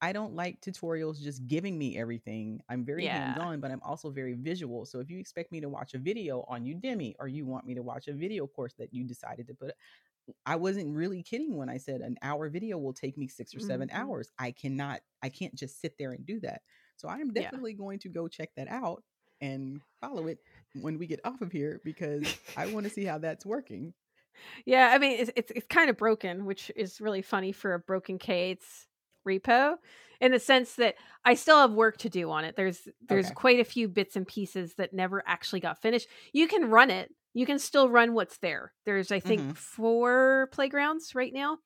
I 0.00 0.12
don't 0.12 0.34
like 0.34 0.60
tutorials 0.60 1.22
just 1.22 1.46
giving 1.48 1.78
me 1.78 1.98
everything. 1.98 2.60
I'm 2.68 2.84
very 2.84 3.06
Yeah. 3.06 3.08
hands 3.08 3.38
on, 3.38 3.60
but 3.60 3.70
I'm 3.72 3.82
also 3.82 4.10
very 4.10 4.34
visual. 4.34 4.86
So 4.86 5.00
if 5.00 5.10
you 5.10 5.18
expect 5.18 5.52
me 5.52 5.60
to 5.60 5.68
watch 5.68 5.94
a 5.94 5.98
video 5.98 6.44
on 6.48 6.64
Udemy 6.64 7.14
or 7.20 7.28
you 7.28 7.46
want 7.46 7.66
me 7.66 7.74
to 7.74 7.82
watch 7.82 8.08
a 8.08 8.14
video 8.14 8.46
course 8.46 8.74
that 8.78 8.94
you 8.94 9.04
decided 9.04 9.48
to 9.48 9.54
put, 9.54 9.74
I 10.46 10.56
wasn't 10.56 10.94
really 10.96 11.22
kidding 11.22 11.56
when 11.56 11.68
I 11.68 11.78
said 11.78 12.00
an 12.00 12.16
hour 12.22 12.48
video 12.48 12.78
will 12.78 12.92
take 12.92 13.16
me 13.16 13.28
six 13.28 13.54
or 13.54 13.60
7 13.60 13.90
Mhm. 13.92 14.08
hours. 14.08 14.30
I 14.38 14.52
cannot, 14.52 15.00
I 15.22 15.28
can't 15.28 15.54
just 15.54 15.80
sit 15.80 15.96
there 15.98 16.12
and 16.12 16.26
do 16.26 16.40
that. 16.40 16.62
So 16.96 17.08
I 17.08 17.18
am 17.18 17.32
Yeah. 17.34 17.50
definitely 17.50 17.74
going 17.74 17.98
to 18.00 18.08
go 18.08 18.28
check 18.28 18.50
that 18.56 18.68
out 18.68 19.04
and 19.40 19.82
follow 20.00 20.26
it 20.26 20.40
when 20.72 20.98
we 20.98 21.06
get 21.06 21.20
off 21.24 21.40
of 21.42 21.52
here 21.52 21.80
because 21.84 22.36
I 22.56 22.66
want 22.66 22.84
to 22.84 22.90
see 22.90 23.04
how 23.04 23.18
that's 23.18 23.46
working. 23.46 23.94
Yeah, 24.64 24.90
I 24.94 24.98
mean 24.98 25.18
it's 25.18 25.30
it's, 25.36 25.50
it's 25.52 25.66
kind 25.66 25.90
of 25.90 25.96
broken, 25.96 26.44
which 26.44 26.70
is 26.76 27.00
really 27.00 27.22
funny 27.22 27.52
for 27.52 27.74
a 27.74 27.78
broken 27.78 28.18
K8's 28.18 28.86
repo, 29.26 29.76
in 30.20 30.32
the 30.32 30.38
sense 30.38 30.76
that 30.76 30.96
I 31.24 31.34
still 31.34 31.58
have 31.58 31.72
work 31.72 31.98
to 31.98 32.08
do 32.08 32.30
on 32.30 32.44
it. 32.44 32.56
There's 32.56 32.88
there's 33.00 33.30
Okay. 33.30 33.30
quite 33.30 33.60
a 33.60 33.64
few 33.64 33.88
bits 33.88 34.16
and 34.16 34.26
pieces 34.26 34.74
that 34.74 34.92
never 34.92 35.22
actually 35.26 35.60
got 35.60 35.80
finished. 35.80 36.08
You 36.32 36.48
can 36.48 36.70
run 36.70 36.90
it. 36.90 37.12
You 37.34 37.46
can 37.46 37.58
still 37.58 37.88
run 37.88 38.14
what's 38.14 38.38
there. 38.38 38.72
There's 38.84 39.12
I 39.12 39.20
think 39.20 39.44
Mhm. 39.44 39.54
four 39.54 40.48
playgrounds 40.52 41.14
right 41.14 41.32
now. 41.32 41.58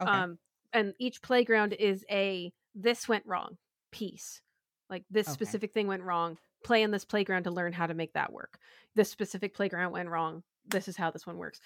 Okay. 0.00 0.22
Um 0.22 0.38
and 0.72 0.94
each 0.98 1.22
playground 1.22 1.74
is 1.74 2.04
a 2.10 2.52
this 2.74 3.08
went 3.08 3.26
wrong 3.26 3.58
piece. 3.92 4.42
Like 4.90 5.04
this 5.10 5.28
Okay. 5.28 5.30
specific 5.30 5.72
thing 5.72 5.86
went 5.86 6.02
wrong. 6.02 6.38
Play 6.64 6.82
in 6.82 6.90
this 6.90 7.04
playground 7.04 7.44
to 7.44 7.50
learn 7.50 7.72
how 7.72 7.86
to 7.86 7.94
make 7.94 8.14
that 8.14 8.32
work. 8.32 8.58
This 8.94 9.10
specific 9.10 9.54
playground 9.54 9.92
went 9.92 10.08
wrong. 10.08 10.44
This 10.66 10.88
is 10.88 10.96
how 10.96 11.10
this 11.10 11.26
one 11.26 11.38
works. 11.38 11.60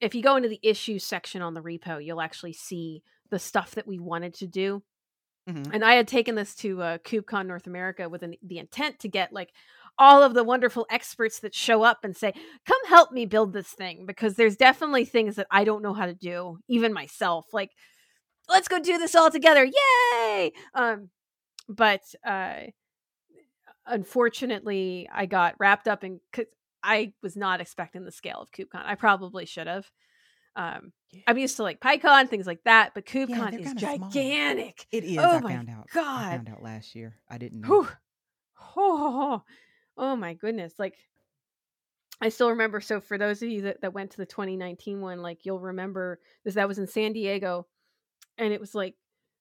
If 0.00 0.14
you 0.14 0.22
go 0.22 0.36
into 0.36 0.48
the 0.48 0.60
issues 0.62 1.04
section 1.04 1.42
on 1.42 1.54
the 1.54 1.62
repo, 1.62 2.04
you'll 2.04 2.20
actually 2.22 2.54
see 2.54 3.02
the 3.30 3.38
stuff 3.38 3.72
that 3.76 3.86
we 3.86 3.98
wanted 3.98 4.34
to 4.34 4.46
do. 4.46 4.82
Mhm. 5.46 5.72
And 5.72 5.84
I 5.84 5.94
had 5.94 6.06
taken 6.06 6.34
this 6.36 6.54
to 6.56 6.80
uh, 6.82 6.98
KubeCon 6.98 7.46
North 7.46 7.66
America 7.66 8.08
with 8.08 8.22
an, 8.22 8.36
the 8.42 8.58
intent 8.58 9.00
to 9.00 9.08
get 9.08 9.32
like 9.32 9.52
all 9.98 10.22
of 10.22 10.34
the 10.34 10.44
wonderful 10.44 10.86
experts 10.90 11.40
that 11.40 11.54
show 11.54 11.82
up 11.82 12.04
and 12.04 12.16
say, 12.16 12.32
"Come 12.66 12.84
help 12.86 13.12
me 13.12 13.26
build 13.26 13.52
this 13.52 13.68
thing," 13.68 14.06
because 14.06 14.34
there's 14.34 14.56
definitely 14.56 15.04
things 15.04 15.36
that 15.36 15.46
I 15.50 15.64
don't 15.64 15.82
know 15.82 15.94
how 15.94 16.06
to 16.06 16.14
do, 16.14 16.58
even 16.68 16.92
myself. 16.92 17.46
Like, 17.52 17.70
let's 18.48 18.68
go 18.68 18.78
do 18.78 18.98
this 18.98 19.14
all 19.14 19.30
together, 19.30 19.64
yay! 19.64 20.52
Um, 20.74 21.10
but 21.68 22.02
uh, 22.24 22.62
unfortunately, 23.86 25.08
I 25.12 25.26
got 25.26 25.54
wrapped 25.58 25.88
up 25.88 26.04
in 26.04 26.20
because 26.30 26.46
I 26.82 27.12
was 27.22 27.36
not 27.36 27.60
expecting 27.60 28.04
the 28.04 28.12
scale 28.12 28.40
of 28.40 28.50
KubeCon. 28.52 28.84
I 28.84 28.94
probably 28.94 29.46
should 29.46 29.66
have. 29.66 29.90
Um, 30.54 30.92
I'm 31.26 31.36
used 31.38 31.56
to 31.56 31.62
like 31.62 31.80
PyCon 31.80 32.28
things 32.28 32.46
like 32.46 32.62
that, 32.64 32.92
but 32.94 33.04
KubeCon 33.04 33.50
they're 33.50 33.60
is 33.60 33.66
kinda 33.66 33.80
small. 33.96 34.10
gigantic. 34.10 34.86
It 34.90 35.04
is. 35.04 35.18
Oh 35.18 35.38
I 35.38 35.40
my 35.40 35.54
found 35.54 35.70
out. 35.70 35.88
God, 35.92 36.26
I 36.26 36.36
found 36.36 36.48
out 36.48 36.62
last 36.62 36.94
year. 36.94 37.16
I 37.28 37.38
didn't 37.38 37.60
know. 37.60 37.86
Oh, 37.86 37.92
oh 38.76 39.42
my 40.16 40.34
goodness. 40.34 40.74
Like 40.78 40.96
I 42.20 42.28
still 42.30 42.50
remember 42.50 42.80
so 42.80 43.00
for 43.00 43.18
those 43.18 43.42
of 43.42 43.48
you 43.48 43.62
that, 43.62 43.80
that 43.82 43.92
went 43.92 44.10
to 44.12 44.16
the 44.16 44.26
2019 44.26 45.00
one, 45.00 45.22
like 45.22 45.44
you'll 45.44 45.60
remember 45.60 46.20
this 46.44 46.54
that 46.54 46.68
was 46.68 46.78
in 46.78 46.86
San 46.86 47.12
Diego 47.12 47.66
and 48.38 48.52
it 48.52 48.60
was 48.60 48.74
like 48.74 48.94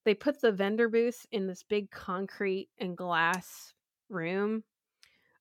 they 0.03 0.13
put 0.13 0.41
the 0.41 0.51
vendor 0.51 0.89
booth 0.89 1.25
in 1.31 1.47
this 1.47 1.63
big 1.63 1.89
concrete 1.89 2.69
and 2.77 2.95
glass 2.95 3.73
room. 4.09 4.63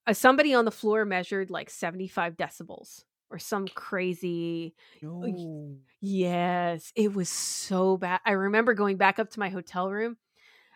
Uh, 0.07 0.13
somebody 0.13 0.53
on 0.53 0.65
the 0.65 0.71
floor 0.71 1.05
measured 1.05 1.49
like 1.49 1.69
75 1.69 2.35
decibels 2.35 3.03
or 3.29 3.39
some 3.39 3.67
crazy 3.67 4.75
No. 5.01 5.77
Yes, 6.01 6.91
it 6.95 7.13
was 7.13 7.29
so 7.29 7.97
bad. 7.97 8.19
I 8.25 8.31
remember 8.31 8.73
going 8.73 8.97
back 8.97 9.17
up 9.17 9.31
to 9.31 9.39
my 9.39 9.49
hotel 9.49 9.89
room 9.89 10.17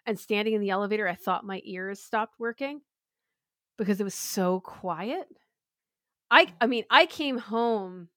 and 0.06 0.20
standing 0.20 0.56
in 0.56 0.62
the 0.62 0.72
elevator. 0.72 1.08
I 1.08 1.16
thought 1.16 1.46
my 1.46 1.62
ears 1.64 2.02
stopped 2.02 2.40
working 2.40 2.82
because 3.80 4.00
it 4.00 4.04
was 4.04 4.14
so 4.14 4.60
quiet. 4.60 5.28
I 6.30 6.54
I 6.62 6.68
mean, 6.68 6.84
I 6.92 7.08
came 7.08 7.40
home 7.40 8.10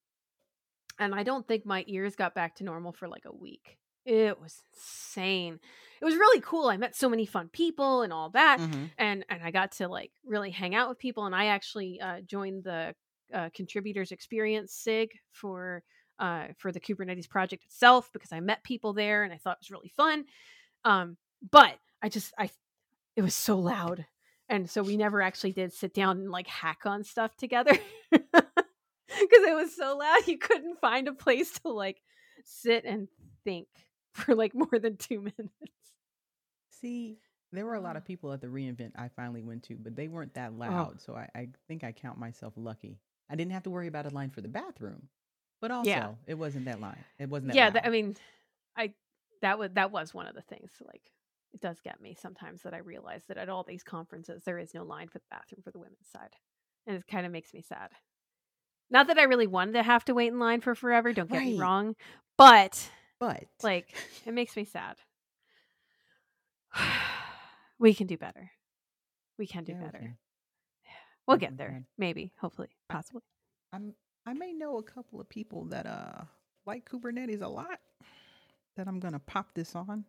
and 0.98 1.14
I 1.14 1.22
don't 1.22 1.46
think 1.48 1.64
my 1.64 1.84
ears 1.86 2.16
got 2.16 2.34
back 2.34 2.56
to 2.56 2.64
normal 2.64 2.92
for 2.92 3.08
like 3.08 3.24
a 3.24 3.34
week. 3.34 3.78
It 4.04 4.38
was 4.40 4.60
insane. 4.74 5.60
It 6.00 6.04
was 6.04 6.16
really 6.16 6.40
cool. 6.40 6.66
I 6.68 6.76
met 6.76 6.96
so 6.96 7.08
many 7.08 7.24
fun 7.24 7.48
people 7.48 8.02
and 8.02 8.12
all 8.12 8.30
that, 8.30 8.58
Mhm. 8.60 8.90
and 8.98 9.24
and 9.28 9.42
I 9.42 9.50
got 9.52 9.72
to 9.72 9.88
like 9.88 10.12
really 10.24 10.50
hang 10.50 10.74
out 10.74 10.88
with 10.88 10.98
people. 10.98 11.24
And 11.24 11.34
I 11.34 11.46
actually 11.46 12.00
uh, 12.00 12.20
joined 12.22 12.64
the 12.64 12.94
uh, 13.32 13.48
contributors 13.54 14.12
experience 14.12 14.74
sig 14.74 15.10
for 15.30 15.82
uh, 16.18 16.48
for 16.58 16.70
the 16.72 16.80
Kubernetes 16.80 17.28
project 17.28 17.64
itself 17.64 18.12
because 18.12 18.32
I 18.32 18.40
met 18.40 18.62
people 18.64 18.92
there 18.92 19.22
and 19.24 19.32
I 19.32 19.38
thought 19.38 19.56
it 19.56 19.62
was 19.62 19.70
really 19.70 19.88
fun. 19.88 20.26
Um, 20.84 21.16
but 21.50 21.78
I 22.02 22.08
just 22.08 22.34
I 22.36 22.50
it 23.16 23.22
was 23.22 23.34
so 23.34 23.58
loud, 23.58 24.04
and 24.48 24.68
so 24.68 24.82
we 24.82 24.96
never 24.96 25.22
actually 25.22 25.52
did 25.52 25.72
sit 25.72 25.94
down 25.94 26.18
and 26.18 26.30
like 26.30 26.46
hack 26.46 26.80
on 26.84 27.04
stuff 27.04 27.36
together 27.36 27.76
because 28.10 28.42
it 29.08 29.54
was 29.54 29.74
so 29.74 29.96
loud. 29.96 30.26
You 30.26 30.38
couldn't 30.38 30.80
find 30.80 31.08
a 31.08 31.12
place 31.12 31.52
to 31.60 31.68
like 31.70 32.02
sit 32.44 32.84
and 32.84 33.08
think 33.44 33.68
for 34.12 34.34
like 34.34 34.54
more 34.54 34.78
than 34.80 34.96
two 34.96 35.20
minutes. 35.20 35.52
See, 36.80 37.18
there 37.52 37.64
were 37.66 37.74
a 37.74 37.80
Oh. 37.80 37.82
lot 37.82 37.96
of 37.96 38.04
people 38.04 38.32
at 38.32 38.40
the 38.40 38.48
re:Invent 38.48 38.94
I 38.96 39.08
finally 39.08 39.42
went 39.42 39.62
to, 39.64 39.76
but 39.76 39.94
they 39.96 40.08
weren't 40.08 40.34
that 40.34 40.52
oh. 40.54 40.58
loud. 40.58 41.00
So 41.00 41.14
I, 41.14 41.28
I 41.34 41.48
think 41.68 41.84
I 41.84 41.92
count 41.92 42.18
myself 42.18 42.54
lucky. 42.56 42.98
I 43.30 43.36
didn't 43.36 43.52
have 43.52 43.62
to 43.64 43.70
worry 43.70 43.86
about 43.86 44.06
a 44.06 44.10
line 44.14 44.30
for 44.30 44.40
the 44.40 44.48
bathroom, 44.48 45.08
but 45.60 45.70
also 45.70 45.88
Yeah. 45.90 46.12
it 46.26 46.34
wasn't 46.34 46.64
that 46.66 46.80
line. 46.80 47.02
It 47.18 47.28
wasn't 47.28 47.52
that 47.52 47.56
yeah, 47.56 47.70
th- 47.70 47.84
I 47.86 47.90
mean, 47.90 48.16
I 48.76 48.92
that 49.40 49.58
was 49.58 49.70
that 49.74 49.90
was 49.90 50.12
one 50.14 50.26
of 50.26 50.34
the 50.34 50.42
things. 50.42 50.70
Like, 50.86 51.02
it 51.54 51.60
does 51.60 51.80
get 51.80 52.00
me 52.00 52.16
sometimes 52.20 52.62
that 52.62 52.74
I 52.74 52.78
realize 52.78 53.22
that 53.28 53.36
at 53.38 53.48
all 53.48 53.62
these 53.64 53.82
conferences 53.82 54.42
there 54.44 54.58
is 54.58 54.74
no 54.74 54.84
line 54.84 55.08
for 55.08 55.18
the 55.18 55.24
bathroom 55.30 55.62
for 55.62 55.70
the 55.70 55.78
women's 55.78 56.08
side, 56.12 56.34
and 56.86 56.96
it 56.96 57.06
kind 57.06 57.26
of 57.26 57.32
makes 57.32 57.52
me 57.54 57.62
sad. 57.62 57.90
Not 58.90 59.06
that 59.06 59.18
I 59.18 59.22
really 59.24 59.46
wanted 59.46 59.72
to 59.72 59.82
have 59.82 60.04
to 60.06 60.14
wait 60.14 60.28
in 60.32 60.38
line 60.38 60.60
for 60.60 60.74
forever. 60.74 61.12
Don't 61.12 61.30
get 61.30 61.42
me 61.42 61.58
wrong, 61.58 61.96
but 62.36 62.90
but 63.18 63.44
like 63.62 63.94
it 64.26 64.34
makes 64.34 64.56
me 64.56 64.64
sad. 64.64 64.96
we 67.78 67.94
can 67.94 68.06
do 68.06 68.16
better. 68.16 68.50
We 69.38 69.46
can 69.46 69.64
do 69.64 69.72
Yeah, 69.72 69.80
better. 69.86 69.98
can. 69.98 70.16
We'll 71.26 71.36
We 71.36 71.40
get 71.40 71.56
there. 71.56 71.84
Maybe, 71.98 72.32
hopefully, 72.38 72.68
possibly. 72.88 73.22
I'm 73.72 73.94
I 74.26 74.34
may 74.34 74.52
know 74.52 74.78
a 74.78 74.82
couple 74.82 75.20
of 75.20 75.28
people 75.28 75.64
that 75.66 75.86
uh 75.86 76.22
like 76.66 76.88
Kubernetes 76.88 77.42
a 77.42 77.48
lot 77.48 77.80
that 78.76 78.88
I'm 78.88 79.00
gonna 79.00 79.18
pop 79.20 79.54
this 79.54 79.74
on. 79.74 80.04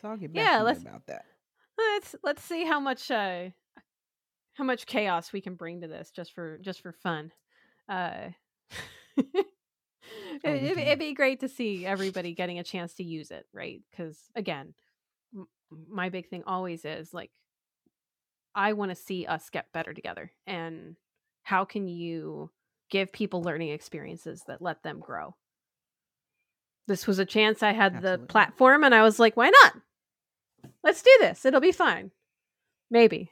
So 0.00 0.08
I'll 0.08 0.16
get 0.16 0.32
back 0.32 0.44
Yeah, 0.44 0.62
let's- 0.62 0.82
about 0.82 1.06
that. 1.06 1.24
Let's 1.78 2.14
let's 2.22 2.42
see 2.42 2.64
how 2.64 2.80
much 2.80 3.10
uh 3.10 3.50
how 4.54 4.64
much 4.64 4.86
chaos 4.86 5.32
we 5.32 5.42
can 5.42 5.54
bring 5.54 5.82
to 5.82 5.88
this 5.88 6.10
just 6.10 6.32
for 6.32 6.58
just 6.58 6.80
for 6.80 6.92
fun. 6.92 7.32
Uh 7.88 8.28
it, 9.16 9.44
it'd 10.44 10.98
be 10.98 11.12
great 11.12 11.40
to 11.40 11.48
see 11.48 11.84
everybody 11.84 12.34
getting 12.34 12.58
a 12.58 12.64
chance 12.64 12.94
to 12.94 13.04
use 13.04 13.30
it, 13.30 13.46
right? 13.52 13.82
Because 13.90 14.18
again, 14.34 14.72
m- 15.34 15.48
my 15.88 16.08
big 16.08 16.28
thing 16.28 16.42
always 16.46 16.84
is 16.86 17.12
like 17.12 17.30
I 18.54 18.72
want 18.72 18.90
to 18.90 18.94
see 18.96 19.26
us 19.26 19.50
get 19.50 19.72
better 19.74 19.92
together, 19.92 20.32
and 20.46 20.96
how 21.42 21.64
can 21.66 21.88
you 21.88 22.50
give 22.90 23.12
people 23.12 23.42
learning 23.42 23.68
experiences 23.70 24.42
that 24.46 24.62
let 24.62 24.82
them 24.82 24.98
grow? 25.00 25.34
This 26.86 27.06
was 27.06 27.18
a 27.18 27.24
chance 27.24 27.62
I 27.62 27.72
had 27.72 28.00
the 28.02 28.18
platform, 28.18 28.84
and 28.84 28.94
I 28.94 29.02
was 29.02 29.18
like, 29.18 29.36
why 29.36 29.50
not? 29.50 29.74
Let's 30.84 31.02
do 31.02 31.10
this. 31.20 31.44
It'll 31.44 31.60
be 31.60 31.72
fine. 31.72 32.12
Maybe. 32.90 33.30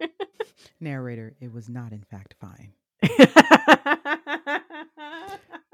Narrator, 0.80 1.34
it 1.40 1.52
was 1.52 1.68
not 1.68 1.92
in 1.92 2.02
fact 2.10 2.34
fine. 2.40 2.72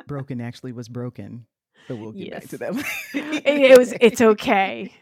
Broken 0.06 0.40
actually 0.40 0.72
was 0.72 0.88
broken. 0.88 1.44
But 1.86 1.96
we'll 1.96 2.12
get 2.12 2.30
back 2.30 2.42
to 2.48 2.58
Yes. 2.58 2.58
that. 2.60 3.42
It- 3.46 3.46
it 3.72 3.78
was- 3.78 3.94
it's 4.00 4.20
okay. 4.20 4.92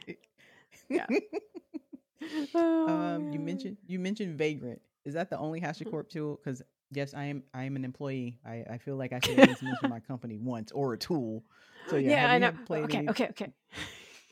Yeah. 0.89 1.07
um, 2.55 3.33
you 3.33 3.39
mentioned 3.41 3.77
you 3.87 3.99
mentioned 3.99 4.37
Vagrant. 4.39 4.81
Is 5.05 5.15
that 5.15 5.31
the 5.31 5.39
only 5.39 5.61
HashiCorp 5.61 6.09
tool? 6.09 6.41
Because 6.43 6.63
yes, 6.93 7.15
I 7.15 7.25
am. 7.25 7.43
I 7.55 7.65
am 7.65 7.75
an 7.77 7.85
employee. 7.85 8.39
I, 8.47 8.65
I 8.71 8.79
feel 8.79 8.97
like 8.97 9.13
I 9.13 9.19
should 9.25 9.39
at 9.39 9.49
least 9.49 9.63
mention 9.63 9.91
my 9.91 10.01
company 10.01 10.39
once 10.39 10.71
or 10.73 10.93
a 10.93 10.99
tool. 10.99 11.43
So 11.89 11.97
yeah, 11.97 12.11
yeah, 12.11 12.33
I 12.33 12.39
know. 12.39 12.53
Okay, 12.71 12.99
any- 12.99 13.09
okay, 13.11 13.29
okay. 13.31 13.53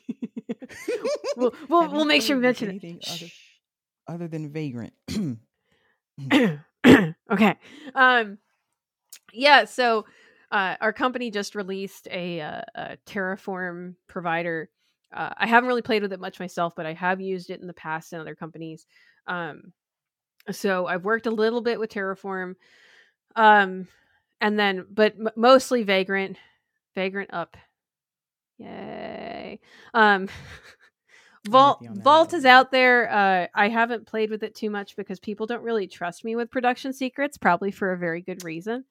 we'll 1.37 1.53
we'll, 1.69 1.89
we'll 1.89 2.05
make 2.05 2.21
sure 2.21 2.35
we 2.35 2.41
mention 2.41 2.69
anything 2.69 2.99
it. 3.01 3.09
other, 4.07 4.15
other 4.15 4.27
than 4.27 4.51
Vagrant. 4.51 4.93
okay. 7.31 7.55
Um 7.93 8.37
yeah, 9.33 9.65
so 9.65 10.05
uh 10.51 10.75
our 10.79 10.93
company 10.93 11.31
just 11.31 11.55
released 11.55 12.07
a, 12.11 12.41
uh, 12.41 12.61
a 12.75 12.97
Terraform 13.05 13.95
provider. 14.07 14.69
Uh, 15.13 15.33
I 15.37 15.47
haven't 15.47 15.67
really 15.67 15.81
played 15.81 16.01
with 16.01 16.13
it 16.13 16.19
much 16.19 16.39
myself, 16.39 16.73
but 16.75 16.85
I 16.85 16.93
have 16.93 17.21
used 17.21 17.49
it 17.49 17.61
in 17.61 17.67
the 17.67 17.73
past 17.73 18.13
in 18.13 18.19
other 18.19 18.35
companies. 18.35 18.85
Um 19.27 19.73
so 20.51 20.85
I've 20.85 21.03
worked 21.05 21.25
a 21.25 21.31
little 21.31 21.61
bit 21.61 21.79
with 21.79 21.89
Terraform. 21.91 22.55
Um 23.35 23.87
and 24.41 24.59
then 24.59 24.85
but 24.91 25.13
m- 25.19 25.29
mostly 25.35 25.83
Vagrant, 25.83 26.37
Vagrant 26.95 27.31
up. 27.33 27.57
Yay. 28.57 29.59
Um 29.93 30.29
Vault 31.47 31.79
you 31.81 31.89
on 31.89 31.95
that 31.95 32.03
Vault 32.03 32.33
is 32.33 32.45
out 32.45 32.71
there. 32.71 33.11
Uh, 33.11 33.47
I 33.53 33.69
haven't 33.69 34.07
played 34.07 34.31
with 34.31 34.41
it 34.41 34.55
too 34.55 34.69
much 34.69 34.95
because 34.95 35.19
people 35.19 35.45
don't 35.45 35.61
really 35.61 35.87
trust 35.87 36.25
me 36.25 36.35
with 36.35 36.49
production 36.49 36.91
secrets, 36.91 37.37
probably 37.37 37.69
for 37.71 37.93
a 37.93 37.97
very 37.97 38.21
good 38.21 38.43
reason. 38.43 38.85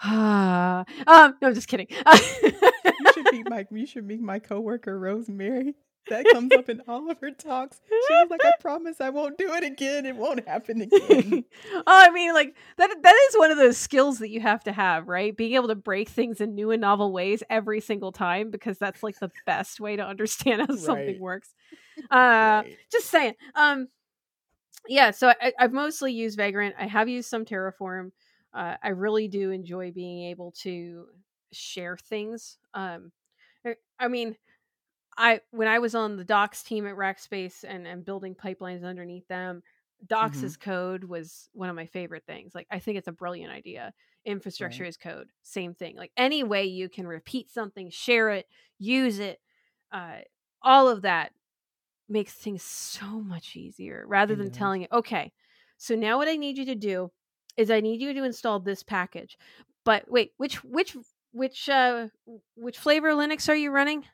um, 0.04 0.84
no, 1.06 1.34
I'm 1.42 1.54
just 1.54 1.68
kidding. 1.68 1.88
you 1.90 3.12
should 3.14 3.32
meet 3.32 3.46
my 3.50 3.66
you 3.70 3.86
should 3.86 4.06
meet 4.06 4.20
my 4.20 4.38
coworker 4.38 4.98
Rosemary. 4.98 5.74
That 6.08 6.26
comes 6.32 6.50
up 6.52 6.68
in 6.68 6.82
all 6.88 7.10
of 7.10 7.18
her 7.20 7.30
talks. 7.30 7.80
She 7.88 8.14
was 8.14 8.28
like, 8.30 8.44
"I 8.44 8.52
promise 8.60 9.00
I 9.00 9.10
won't 9.10 9.38
do 9.38 9.52
it 9.54 9.62
again. 9.62 10.06
It 10.06 10.16
won't 10.16 10.46
happen 10.48 10.80
again." 10.80 11.44
oh, 11.74 11.82
I 11.86 12.10
mean, 12.10 12.32
like 12.34 12.56
that. 12.78 12.90
That 13.02 13.14
is 13.28 13.38
one 13.38 13.50
of 13.52 13.58
those 13.58 13.76
skills 13.76 14.18
that 14.18 14.30
you 14.30 14.40
have 14.40 14.64
to 14.64 14.72
have, 14.72 15.06
right? 15.08 15.36
Being 15.36 15.54
able 15.54 15.68
to 15.68 15.74
break 15.76 16.08
things 16.08 16.40
in 16.40 16.54
new 16.54 16.70
and 16.72 16.80
novel 16.80 17.12
ways 17.12 17.42
every 17.50 17.80
single 17.80 18.10
time, 18.12 18.50
because 18.50 18.78
that's 18.78 19.02
like 19.02 19.18
the 19.20 19.30
best 19.46 19.78
way 19.78 19.96
to 19.96 20.04
understand 20.04 20.62
how 20.62 20.74
something 20.74 21.06
Right. 21.06 21.20
works. 21.20 21.54
Uh, 22.10 22.62
Right. 22.64 22.76
just 22.90 23.06
saying. 23.10 23.34
Um, 23.54 23.88
yeah. 24.88 25.10
So 25.12 25.28
I, 25.40 25.52
I've 25.58 25.72
mostly 25.72 26.12
used 26.12 26.36
Vagrant. 26.36 26.74
I 26.78 26.86
have 26.86 27.08
used 27.08 27.28
some 27.28 27.44
Terraform. 27.44 28.10
Uh, 28.52 28.74
I 28.82 28.88
really 28.88 29.28
do 29.28 29.50
enjoy 29.50 29.92
being 29.92 30.24
able 30.30 30.52
to 30.62 31.06
share 31.52 31.96
things. 31.96 32.58
Um, 32.74 33.12
I- 33.64 33.76
I 33.98 34.08
mean, 34.08 34.36
I 35.20 35.40
when 35.50 35.68
I 35.68 35.78
was 35.78 35.94
on 35.94 36.16
the 36.16 36.24
Docs 36.24 36.62
team 36.62 36.86
at 36.86 36.96
Rackspace 36.96 37.64
and 37.66 37.86
and 37.86 38.04
building 38.04 38.34
pipelines 38.34 38.84
underneath 38.84 39.28
them, 39.28 39.62
Docs 40.06 40.42
as 40.42 40.56
code 40.56 41.04
was 41.04 41.48
one 41.52 41.68
of 41.68 41.76
my 41.76 41.86
favorite 41.86 42.24
things. 42.26 42.54
Like 42.54 42.66
I 42.70 42.78
think 42.78 42.96
it's 42.98 43.08
a 43.08 43.12
brilliant 43.12 43.52
idea. 43.52 43.92
Infrastructure 44.24 44.84
Right. 44.84 44.88
as 44.88 44.96
code, 44.96 45.30
same 45.42 45.74
thing. 45.74 45.96
Like 45.96 46.12
any 46.16 46.42
way 46.42 46.64
you 46.64 46.88
can 46.88 47.06
repeat 47.06 47.50
something, 47.50 47.90
share 47.90 48.30
it, 48.30 48.46
use 48.78 49.18
it, 49.18 49.40
uh, 49.92 50.18
all 50.62 50.88
of 50.88 51.02
that 51.02 51.32
makes 52.08 52.34
things 52.34 52.62
so 52.62 53.06
much 53.06 53.56
easier 53.56 54.04
rather 54.06 54.36
than 54.36 54.50
telling 54.50 54.82
it, 54.82 54.92
okay, 54.92 55.32
so 55.78 55.94
now 55.94 56.18
what 56.18 56.28
I 56.28 56.36
need 56.36 56.58
you 56.58 56.66
to 56.66 56.74
do 56.74 57.10
is 57.56 57.70
I 57.70 57.80
need 57.80 58.00
you 58.00 58.12
to 58.14 58.24
install 58.24 58.60
this 58.60 58.82
package. 58.82 59.38
But 59.84 60.10
wait, 60.10 60.32
which 60.38 60.62
which 60.64 60.96
which 61.32 61.68
uh 61.68 62.08
which 62.56 62.78
flavor 62.78 63.10
of 63.10 63.18
Linux 63.18 63.48
are 63.48 63.56
you 63.56 63.70
running? 63.70 64.04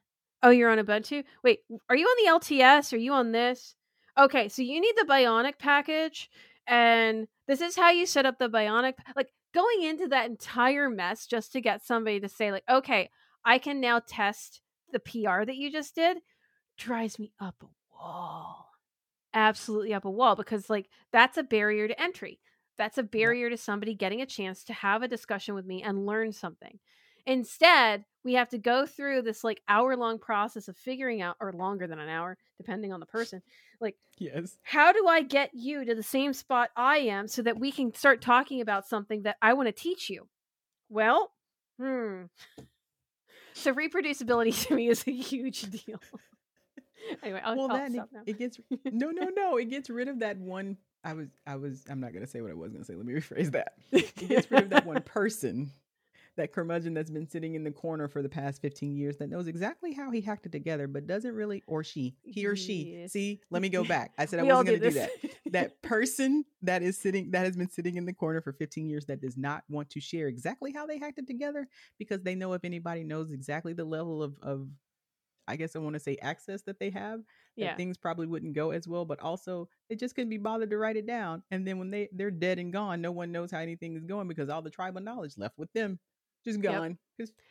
Oh, 0.43 0.51
you're 0.51 0.71
on 0.71 0.79
Ubuntu. 0.79 1.25
Wait, 1.43 1.61
are 1.89 1.97
you 1.97 2.07
on 2.07 2.41
the 2.41 2.47
LTS? 2.47 2.93
Are 2.93 2.99
you 2.99 3.13
on 3.13 3.33
this? 3.33 3.75
Okay, 4.19 4.49
so 4.49 4.63
you 4.63 4.81
need 4.81 4.95
the 4.97 5.07
Bionic 5.09 5.59
package, 5.59 6.31
and 6.67 7.29
this 7.47 7.61
is 7.61 7.77
how 7.77 7.91
you 7.91 8.07
set 8.07 8.27
up 8.27 8.39
the 8.39 8.49
Bionic. 8.49 8.95
Like 9.15 9.29
going 9.55 9.83
into 9.83 10.09
that 10.09 10.27
entire 10.29 10.91
mess 10.91 11.27
just 11.27 11.53
to 11.53 11.61
get 11.61 11.85
somebody 11.85 12.21
to 12.21 12.29
say, 12.29 12.53
like, 12.53 12.65
okay, 12.69 13.11
I 13.45 13.59
can 13.59 13.81
now 13.81 14.01
test 14.07 14.61
the 14.93 15.01
PR 15.01 15.45
that 15.45 15.57
you 15.57 15.71
just 15.71 15.95
did, 15.95 16.19
drives 16.79 17.19
me 17.19 17.33
up 17.41 17.57
a 17.63 17.67
wall. 17.95 18.69
Absolutely 19.35 19.95
up 19.95 20.05
a 20.05 20.11
wall 20.11 20.37
because, 20.37 20.71
like, 20.71 20.89
that's 21.13 21.37
a 21.39 21.43
barrier 21.43 21.89
to 21.89 22.01
entry. 22.01 22.41
That's 22.79 22.99
a 22.99 23.03
barrier 23.03 23.51
to 23.51 23.57
somebody 23.57 23.95
getting 23.95 24.21
a 24.21 24.27
chance 24.27 24.65
to 24.65 24.73
have 24.73 25.03
a 25.03 25.09
discussion 25.09 25.55
with 25.55 25.67
me 25.67 25.83
and 25.83 26.07
learn 26.07 26.33
something. 26.33 26.79
Instead, 27.27 28.05
we 28.25 28.35
have 28.35 28.49
to 28.51 28.59
go 28.59 28.87
through 28.87 29.23
this 29.23 29.43
like 29.45 29.61
hour 29.69 29.97
long 29.97 30.19
process 30.19 30.69
of 30.69 30.77
figuring 30.77 31.23
out, 31.23 31.37
or 31.41 31.53
longer 31.53 31.87
than 31.87 31.99
an 31.99 32.09
hour, 32.09 32.37
depending 32.57 32.93
on 32.93 33.01
the 33.01 33.07
person. 33.19 33.43
Like, 33.81 33.97
Yes. 34.19 34.57
how 34.63 34.93
do 34.93 35.07
I 35.07 35.23
get 35.23 35.51
you 35.55 35.85
to 35.85 35.95
the 35.95 36.03
same 36.03 36.33
spot 36.33 36.71
I 36.77 36.99
am 36.99 37.29
so 37.29 37.43
that 37.43 37.59
we 37.59 37.71
can 37.73 37.93
start 37.95 38.23
talking 38.23 38.61
about 38.61 38.87
something 38.89 39.23
that 39.23 39.37
I 39.43 39.53
want 39.53 39.67
to 39.69 39.73
teach 39.73 40.09
you? 40.09 40.29
Well, 40.89 41.31
hmm. 41.79 42.23
So 43.55 43.75
reproducibility 43.75 44.67
to 44.69 44.75
me 44.75 44.89
is 44.89 45.05
a 45.07 45.13
huge 45.13 45.63
deal. 45.63 46.01
anyway, 47.23 47.41
I'll, 47.45 47.57
well, 47.57 47.71
I'll 47.73 47.77
that 47.79 47.93
stop 47.93 48.09
now. 48.13 48.23
it 48.27 48.39
gets 48.39 48.61
no, 48.85 49.11
no, 49.11 49.29
no. 49.35 49.57
It 49.57 49.67
gets 49.71 49.91
rid 49.91 50.09
of 50.09 50.21
that 50.21 50.39
one. 50.39 50.77
I 51.05 51.13
was, 51.13 51.29
I 51.47 51.57
was. 51.57 51.85
I'm 51.89 52.01
not 52.01 52.13
gonna 52.13 52.27
say 52.27 52.41
what 52.41 52.51
I 52.51 52.55
was 52.55 52.73
gonna 52.73 52.85
say. 52.85 52.95
Let 52.95 53.07
me 53.07 53.13
rephrase 53.15 53.53
that. 53.53 53.75
It 53.93 54.15
gets 54.17 54.51
rid 54.51 54.65
of 54.65 54.71
that 54.71 54.87
one 54.87 55.03
person 55.03 55.71
that 56.37 56.53
curmudgeon 56.53 56.95
that's 56.95 57.11
been 57.11 57.29
sitting 57.29 57.55
in 57.55 57.65
the 57.65 57.71
corner 57.71 58.09
for 58.09 58.23
the 58.23 58.29
past 58.29 58.61
15 58.61 58.97
years 58.97 59.17
that 59.17 59.29
knows 59.29 59.49
exactly 59.49 59.93
how 59.93 60.11
he 60.11 60.21
hacked 60.21 60.47
it 60.47 60.53
together, 60.53 60.87
but 60.87 61.07
doesn't 61.07 61.35
really, 61.35 61.63
or 61.67 61.83
she, 61.83 62.17
he 62.23 62.47
or 62.47 62.55
she. 62.55 62.97
Yes. 63.01 63.13
See, 63.13 63.41
let 63.51 63.63
me 63.63 63.69
go 63.69 63.85
back. 63.85 64.13
I 64.19 64.27
said 64.27 64.41
I 64.41 64.43
wasn't 64.43 64.69
going 64.69 64.81
to 64.81 64.91
do 64.91 64.95
that. 64.97 65.11
That 65.53 65.83
person 65.83 66.45
that 66.63 66.83
is 66.83 66.99
sitting, 66.99 67.31
that 67.31 67.45
has 67.47 67.57
been 67.57 67.71
sitting 67.71 67.97
in 67.97 68.05
the 68.05 68.13
corner 68.13 68.41
for 68.41 68.53
15 68.53 68.89
years 68.89 69.07
that 69.07 69.21
does 69.21 69.37
not 69.37 69.65
want 69.69 69.91
to 69.91 70.01
share 70.01 70.29
exactly 70.29 70.73
how 70.73 70.87
they 70.87 70.99
hacked 70.99 71.19
it 71.19 71.27
together 71.27 71.69
because 71.99 72.23
they 72.23 72.35
know 72.35 72.53
if 72.53 72.65
anybody 72.65 73.05
knows 73.05 73.31
exactly 73.31 73.73
the 73.73 73.85
level 73.85 74.23
of, 74.23 74.35
of 74.43 74.69
I 75.49 75.57
guess 75.57 75.77
I 75.77 75.79
want 75.79 75.95
to 75.95 76.01
say 76.01 76.19
access 76.21 76.63
that 76.63 76.81
they 76.81 76.91
have, 76.91 77.21
that 77.21 77.25
yeah. 77.57 77.77
things 77.77 77.97
probably 77.97 78.27
wouldn't 78.27 78.55
go 78.55 78.73
as 78.73 78.89
well. 78.89 79.05
But 79.05 79.21
also, 79.21 79.69
they 79.89 79.95
just 79.95 80.15
couldn't 80.15 80.31
be 80.31 80.39
bothered 80.39 80.71
to 80.71 80.77
write 80.77 80.97
it 80.97 81.07
down. 81.07 81.43
And 81.51 81.67
then 81.67 81.79
when 81.79 81.91
they 81.91 82.09
they're 82.13 82.31
dead 82.31 82.59
and 82.59 82.73
gone, 82.73 83.01
no 83.01 83.13
one 83.13 83.33
knows 83.33 83.53
how 83.53 83.59
anything 83.59 83.97
is 83.97 84.05
going 84.05 84.29
because 84.29 84.49
all 84.49 84.63
the 84.63 84.71
tribal 84.71 85.01
knowledge 85.01 85.39
left 85.39 85.57
with 85.57 85.73
them 85.73 86.01
just 86.47 86.61
gone. 86.61 86.99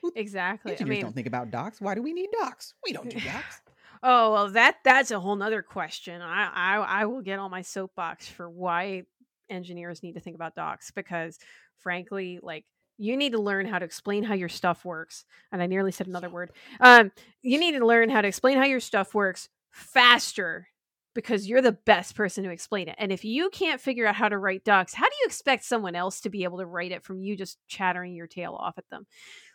Who 0.01 0.11
Exactly. 0.15 0.71
I 0.71 0.73
engineers 0.73 0.95
mean, 0.95 1.01
don't 1.01 1.15
think 1.15 1.27
about 1.27 1.51
docs. 1.51 1.81
Why 1.81 1.95
do 1.95 2.01
we 2.01 2.13
need 2.13 2.29
docs? 2.39 2.73
We 2.85 2.93
don't 2.93 3.09
do 3.09 3.19
docs. 3.19 3.61
Oh 4.03 4.33
well, 4.33 4.49
that 4.49 4.75
that's 4.83 5.09
a 5.09 5.19
whole 5.19 5.35
nother 5.35 5.63
question. 5.63 6.21
I, 6.21 6.51
I 6.53 6.75
I 6.77 7.05
will 7.05 7.21
get 7.21 7.39
on 7.39 7.49
my 7.49 7.63
soapbox 7.63 8.27
for 8.27 8.47
why 8.47 9.03
engineers 9.49 10.03
need 10.03 10.13
to 10.13 10.19
think 10.19 10.35
about 10.35 10.53
docs 10.53 10.91
because, 10.91 11.39
frankly, 11.77 12.39
like 12.43 12.65
you 12.97 13.17
need 13.17 13.31
to 13.31 13.41
learn 13.41 13.65
how 13.65 13.79
to 13.79 13.85
explain 13.85 14.23
how 14.23 14.33
your 14.35 14.49
stuff 14.49 14.85
works. 14.85 15.25
And 15.51 15.61
I 15.61 15.65
nearly 15.65 15.91
said 15.91 16.07
another 16.07 16.29
word. 16.29 16.51
Um, 16.79 17.11
you 17.41 17.57
need 17.57 17.71
to 17.71 17.85
learn 17.85 18.09
how 18.09 18.21
to 18.21 18.27
explain 18.27 18.57
how 18.57 18.65
your 18.65 18.79
stuff 18.79 19.15
works 19.15 19.49
faster 19.71 20.67
because 21.15 21.47
you're 21.47 21.61
the 21.61 21.71
best 21.71 22.15
person 22.15 22.43
to 22.43 22.51
explain 22.51 22.87
it. 22.87 22.95
And 22.99 23.11
if 23.11 23.25
you 23.25 23.49
can't 23.49 23.81
figure 23.81 24.05
out 24.05 24.15
how 24.15 24.29
to 24.29 24.37
write 24.37 24.63
docs, 24.63 24.93
how 24.93 25.05
do 25.05 25.15
you 25.21 25.25
expect 25.25 25.63
someone 25.63 25.95
else 25.95 26.21
to 26.21 26.29
be 26.29 26.43
able 26.43 26.59
to 26.59 26.65
write 26.65 26.91
it 26.91 27.03
from 27.03 27.21
you 27.21 27.35
just 27.35 27.57
chattering 27.67 28.13
your 28.13 28.27
tail 28.27 28.53
off 28.53 28.77
at 28.77 28.87
them? 28.89 29.07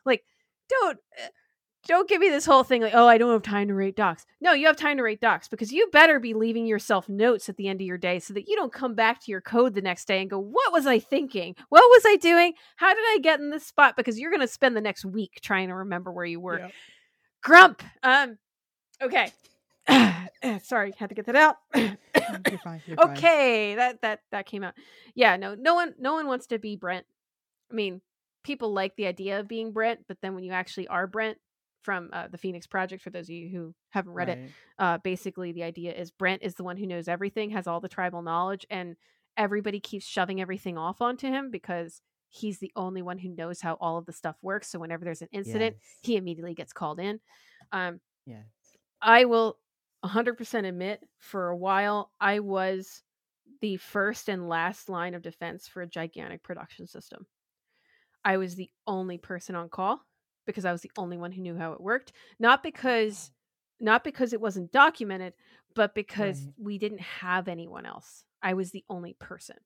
Like, 0.05 0.25
don't 0.69 0.99
uh, 1.19 1.29
don't 1.87 2.09
give 2.09 2.21
me 2.21 2.29
this 2.29 2.45
whole 2.45 2.63
thing 2.63 2.83
like, 2.83 2.95
oh, 2.95 3.07
I 3.07 3.17
don't 3.17 3.33
have 3.33 3.43
time 3.43 3.69
to 3.69 3.75
write 3.75 3.97
docs. 3.97 4.27
No, 4.41 4.53
you 4.53 4.67
have 4.67 4.77
time 4.77 4.99
to 4.99 5.03
write 5.03 5.21
docs 5.21 5.49
because 5.49 5.73
you 5.73 5.89
better 5.93 6.21
be 6.21 6.35
leaving 6.35 6.67
yourself 6.67 7.09
notes 7.09 7.49
at 7.49 7.57
the 7.57 7.69
end 7.69 7.81
of 7.81 7.87
your 7.87 7.97
day 7.97 8.19
so 8.19 8.35
that 8.35 8.49
you 8.49 8.57
don't 8.57 8.73
come 8.73 8.95
back 8.95 9.21
to 9.21 9.31
your 9.31 9.41
code 9.41 9.75
the 9.75 9.81
next 9.81 10.07
day 10.07 10.21
and 10.21 10.29
go, 10.29 10.39
what 10.39 10.73
was 10.73 10.87
I 10.87 10.99
thinking? 10.99 11.55
What 11.71 11.89
was 11.89 12.03
I 12.07 12.17
doing? 12.17 12.53
How 12.77 12.93
did 12.93 13.03
I 13.03 13.19
get 13.23 13.41
in 13.41 13.51
this 13.51 13.67
spot? 13.67 13.97
Because 13.97 14.19
you're 14.19 14.31
going 14.31 14.41
to 14.43 14.47
spend 14.47 14.77
the 14.77 14.83
next 14.83 15.07
week 15.07 15.41
trying 15.43 15.69
to 15.69 15.75
remember 15.75 16.13
where 16.13 16.27
you 16.27 16.39
were. 16.39 16.59
Yep. 16.59 16.73
Grump. 17.43 17.83
Um, 18.03 18.37
okay. 19.03 19.33
Sorry, 20.63 20.93
had 20.99 21.09
to 21.11 21.15
get 21.15 21.27
that 21.27 21.37
out. 21.37 21.57
You're 21.75 21.97
fine. 22.65 22.83
You're 22.87 22.97
fine. 22.97 23.17
okay, 23.17 23.75
that 23.75 24.01
that 24.03 24.21
that 24.31 24.47
came 24.47 24.63
out. 24.65 24.75
Yeah, 25.15 25.37
no, 25.37 25.55
no 25.55 25.75
one, 25.75 25.95
no 25.99 26.15
one 26.15 26.27
wants 26.27 26.47
to 26.49 26.59
be 26.59 26.77
Brent. 26.77 27.07
I 27.71 27.75
mean, 27.75 28.01
people 28.43 28.73
like 28.73 28.97
the 28.97 29.07
idea 29.07 29.39
of 29.41 29.49
being 29.49 29.73
Brent, 29.73 30.01
but 30.09 30.19
then 30.23 30.35
when 30.35 30.45
you 30.45 30.53
actually 30.53 30.89
are 30.89 31.07
Brent 31.07 31.39
from 31.83 32.11
uh, 32.13 32.29
the 32.29 32.39
Phoenix 32.39 32.67
Project, 32.67 33.03
for 33.03 33.11
those 33.11 33.27
of 33.27 33.31
you 33.31 33.49
who 33.49 33.75
haven't 33.91 34.13
read 34.13 34.29
it, 34.29 34.51
uh, 34.79 34.99
basically 34.99 35.53
the 35.53 35.63
idea 35.63 35.93
is 35.93 36.11
Brent 36.11 36.43
is 36.43 36.55
the 36.55 36.65
one 36.65 36.77
who 36.77 36.87
knows 36.87 37.09
everything, 37.09 37.51
has 37.51 37.67
all 37.67 37.81
the 37.81 37.89
tribal 37.89 38.23
knowledge, 38.23 38.67
and 38.71 38.97
everybody 39.37 39.81
keeps 39.81 40.07
shoving 40.07 40.41
everything 40.41 40.77
off 40.79 41.01
onto 41.01 41.27
him 41.29 41.51
because 41.51 42.03
he's 42.29 42.59
the 42.59 42.73
only 42.77 43.03
one 43.03 43.19
who 43.19 43.29
knows 43.29 43.61
how 43.61 43.75
all 43.81 43.99
of 43.99 44.07
the 44.07 44.13
stuff 44.13 44.37
works. 44.43 44.71
So 44.71 44.79
whenever 44.79 45.05
there's 45.05 45.23
an 45.23 45.29
incident, 45.33 45.77
Yes. 45.79 45.99
he 46.03 46.17
immediately 46.17 46.55
gets 46.55 46.73
called 46.73 46.99
in. 47.01 47.21
Um, 47.73 48.01
Yes. 48.27 48.45
I 49.03 49.25
will 49.25 49.57
100% 50.03 50.67
admit 50.67 51.07
for 51.19 51.49
a 51.49 51.57
while 51.57 52.13
I 52.21 52.41
was 52.41 53.03
the 53.61 53.77
first 53.77 54.29
and 54.29 54.49
last 54.49 54.89
line 54.89 55.15
of 55.15 55.23
defense 55.23 55.69
for 55.69 55.83
a 55.83 55.87
gigantic 55.89 56.43
production 56.43 56.87
system. 56.87 57.27
I 58.25 58.37
was 58.37 58.55
the 58.55 58.71
only 58.87 59.19
person 59.19 59.55
on 59.55 59.69
call 59.69 60.01
because 60.47 60.65
I 60.65 60.73
was 60.73 60.83
the 60.83 60.93
only 60.97 61.17
one 61.17 61.33
who 61.33 61.43
knew 61.43 61.57
how 61.57 61.73
it 61.73 61.81
worked, 61.81 62.13
not 62.39 62.63
because 62.63 63.31
not 63.81 64.05
because 64.05 64.33
it 64.35 64.41
wasn't 64.41 64.73
documented, 64.73 65.35
but 65.75 65.95
because 65.95 66.47
Right. 66.47 66.55
we 66.59 66.79
didn't 66.79 67.01
have 67.01 67.49
anyone 67.49 67.87
else. 67.87 68.25
I 68.43 68.55
was 68.55 68.71
the 68.71 68.85
only 68.91 69.15
person. 69.15 69.57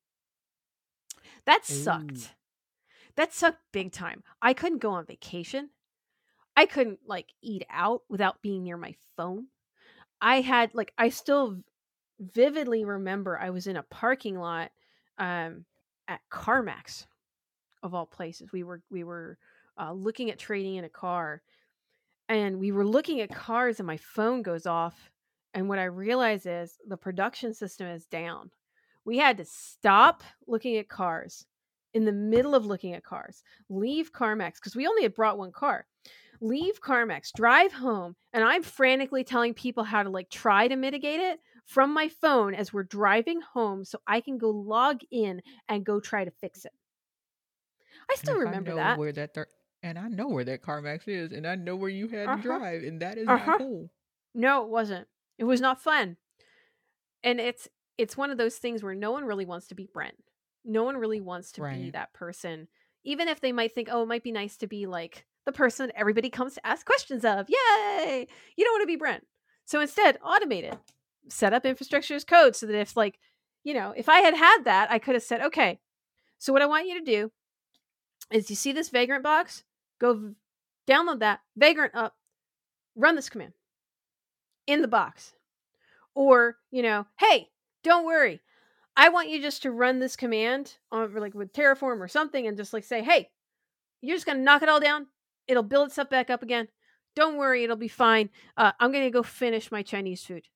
That 1.45 1.65
Ooh. 1.69 1.73
sucked. 1.73 2.35
That 3.15 3.33
sucked 3.33 3.61
big 3.71 3.91
time. 3.91 4.23
I 4.41 4.53
couldn't 4.53 4.79
go 4.79 4.91
on 4.91 5.05
vacation. 5.05 5.71
I 6.55 6.65
couldn't 6.67 7.07
like 7.07 7.33
eat 7.41 7.65
out 7.69 8.03
without 8.09 8.41
being 8.41 8.63
near 8.63 8.77
my 8.77 8.95
phone. 9.17 9.47
I 10.25 10.41
had 10.41 10.73
like 10.73 10.91
I 10.97 11.09
still 11.09 11.59
vividly 12.19 12.83
remember 12.83 13.37
I 13.39 13.51
was 13.51 13.67
in 13.67 13.77
a 13.77 13.83
parking 13.83 14.39
lot 14.39 14.71
um 15.19 15.65
at 16.07 16.19
CarMax 16.31 17.05
of 17.83 17.93
all 17.93 18.07
places. 18.07 18.51
We 18.51 18.63
were 18.63 18.81
we 18.89 19.03
were 19.03 19.37
uh, 19.79 19.93
looking 19.93 20.31
at 20.31 20.39
trading 20.39 20.75
in 20.75 20.83
a 20.83 20.89
car 20.89 21.43
and 22.27 22.59
we 22.59 22.71
were 22.71 22.87
looking 22.87 23.21
at 23.21 23.29
cars 23.29 23.79
and 23.79 23.85
my 23.85 23.97
phone 23.97 24.41
goes 24.41 24.65
off 24.65 25.11
and 25.53 25.69
what 25.69 25.77
I 25.77 25.85
realize 25.85 26.47
is 26.47 26.79
the 26.87 26.97
production 26.97 27.53
system 27.53 27.85
is 27.85 28.05
down. 28.07 28.49
We 29.05 29.19
had 29.19 29.37
to 29.37 29.45
stop 29.45 30.23
looking 30.47 30.77
at 30.77 30.89
cars 30.89 31.45
in 31.93 32.03
the 32.03 32.11
middle 32.11 32.55
of 32.55 32.65
looking 32.65 32.93
at 32.93 33.03
cars, 33.03 33.43
leave 33.69 34.11
CarMax 34.11 34.55
because 34.55 34.75
we 34.75 34.87
only 34.87 35.03
had 35.03 35.13
brought 35.13 35.37
one 35.37 35.51
car. 35.51 35.85
Leave 36.41 36.81
CarMax, 36.81 37.31
drive 37.35 37.71
home, 37.73 38.15
and 38.33 38.43
I'm 38.43 38.63
frantically 38.63 39.23
telling 39.23 39.53
people 39.53 39.83
how 39.83 40.03
to 40.03 40.09
like 40.09 40.29
try 40.29 40.67
to 40.67 40.75
mitigate 40.75 41.19
it 41.19 41.39
from 41.65 41.93
my 41.93 42.09
phone 42.09 42.53
as 42.53 42.71
we're 42.73 42.83
driving 42.83 43.41
home 43.41 43.83
so 43.85 43.99
I 44.05 44.21
can 44.21 44.37
go 44.37 44.49
log 44.49 44.99
in 45.11 45.41
and 45.67 45.85
go 45.85 45.99
try 45.99 46.25
to 46.25 46.31
fix 46.31 46.65
it. 46.65 46.73
I 48.09 48.15
still 48.15 48.35
if 48.35 48.41
I 48.41 48.43
remember 48.43 48.75
that. 48.75 48.97
Where 48.99 49.11
that 49.13 49.33
thir- 49.33 49.47
and 49.81 49.97
I 49.99 50.07
know 50.07 50.27
where 50.27 50.43
that 50.43 50.61
CarMax 50.61 51.07
is, 51.07 51.31
and 51.31 51.45
I 51.47 51.55
know 51.55 51.75
where 51.75 51.89
you 51.89 52.07
had 52.07 52.27
Uh-huh. 52.27 52.37
to 52.37 52.41
drive, 52.41 52.83
and 52.83 53.01
that 53.01 53.17
is 53.17 53.27
Uh-huh. 53.27 53.45
not 53.51 53.57
cool. 53.59 53.89
No, 54.33 54.63
it 54.63 54.69
wasn't. 54.69 55.07
It 55.37 55.43
was 55.45 55.61
not 55.61 55.81
fun. 55.81 56.17
And 57.23 57.39
it's 57.39 57.67
it's 57.97 58.17
one 58.17 58.29
of 58.29 58.37
those 58.37 58.57
things 58.57 58.83
where 58.83 58.93
no 58.93 59.11
one 59.11 59.23
really 59.23 59.45
wants 59.45 59.67
to 59.67 59.75
be 59.75 59.87
Brent. 59.91 60.21
No 60.65 60.83
one 60.83 60.97
really 60.97 61.21
wants 61.21 61.53
to 61.53 61.61
be 61.61 61.91
that 61.91 62.11
person. 62.13 62.67
Even 63.05 63.29
if 63.29 63.39
they 63.39 63.53
might 63.53 63.73
think, 63.73 63.87
oh, 63.89 64.03
it 64.03 64.07
might 64.07 64.23
be 64.23 64.33
nice 64.33 64.57
to 64.57 64.67
be 64.67 64.85
like 64.85 65.25
the 65.45 65.51
person 65.51 65.91
everybody 65.95 66.29
comes 66.29 66.55
to 66.55 66.67
ask 66.67 66.85
questions 66.85 67.23
of. 67.23 67.47
Yay! 67.49 68.27
You 68.55 68.65
don't 68.65 68.73
want 68.73 68.83
to 68.83 68.87
be 68.87 68.95
Brent. 68.95 69.25
So 69.65 69.79
instead, 69.79 70.19
automate 70.21 70.63
it. 70.63 70.77
Set 71.27 71.53
up 71.53 71.65
infrastructure 71.65 72.15
as 72.15 72.23
code 72.23 72.55
so 72.55 72.65
that 72.65 72.79
if 72.79 72.95
like, 72.95 73.19
you 73.63 73.73
know, 73.73 73.93
if 73.95 74.09
I 74.09 74.19
had 74.19 74.35
had 74.35 74.63
that, 74.65 74.91
I 74.91 74.99
could 74.99 75.15
have 75.15 75.23
said, 75.23 75.41
okay, 75.41 75.79
so 76.37 76.53
what 76.53 76.61
I 76.61 76.67
want 76.67 76.87
you 76.87 76.99
to 76.99 77.05
do 77.05 77.31
is 78.31 78.49
you 78.49 78.55
see 78.55 78.71
this 78.71 78.89
Vagrant 78.89 79.23
box? 79.23 79.63
Go 79.99 80.33
download 80.87 81.19
that, 81.19 81.39
Vagrant 81.55 81.95
up, 81.95 82.15
run 82.95 83.15
this 83.15 83.29
command 83.29 83.53
in 84.67 84.81
the 84.81 84.87
box. 84.87 85.33
Or, 86.13 86.57
you 86.71 86.81
know, 86.81 87.07
hey, 87.19 87.49
don't 87.83 88.05
worry. 88.05 88.41
I 88.97 89.09
want 89.09 89.29
you 89.29 89.41
just 89.41 89.63
to 89.63 89.71
run 89.71 89.99
this 89.99 90.15
command 90.15 90.77
on 90.91 91.13
like 91.15 91.33
with 91.33 91.51
Terraform 91.51 91.99
or 91.99 92.07
something 92.07 92.47
and 92.47 92.55
just 92.55 92.73
like 92.73 92.83
say, 92.83 93.03
hey, 93.03 93.29
you're 94.01 94.15
just 94.15 94.25
gonna 94.25 94.39
knock 94.39 94.61
it 94.61 94.69
all 94.69 94.79
down. 94.79 95.07
It'll 95.47 95.63
build 95.63 95.89
itself 95.89 96.09
back 96.09 96.29
up 96.29 96.43
again. 96.43 96.67
Don't 97.15 97.37
worry, 97.37 97.63
it'll 97.63 97.75
be 97.75 97.87
fine. 97.87 98.29
Uh, 98.57 98.71
I'm 98.79 98.91
gonna 98.91 99.09
go 99.09 99.23
finish 99.23 99.71
my 99.71 99.81
Chinese 99.83 100.23
food. 100.23 100.47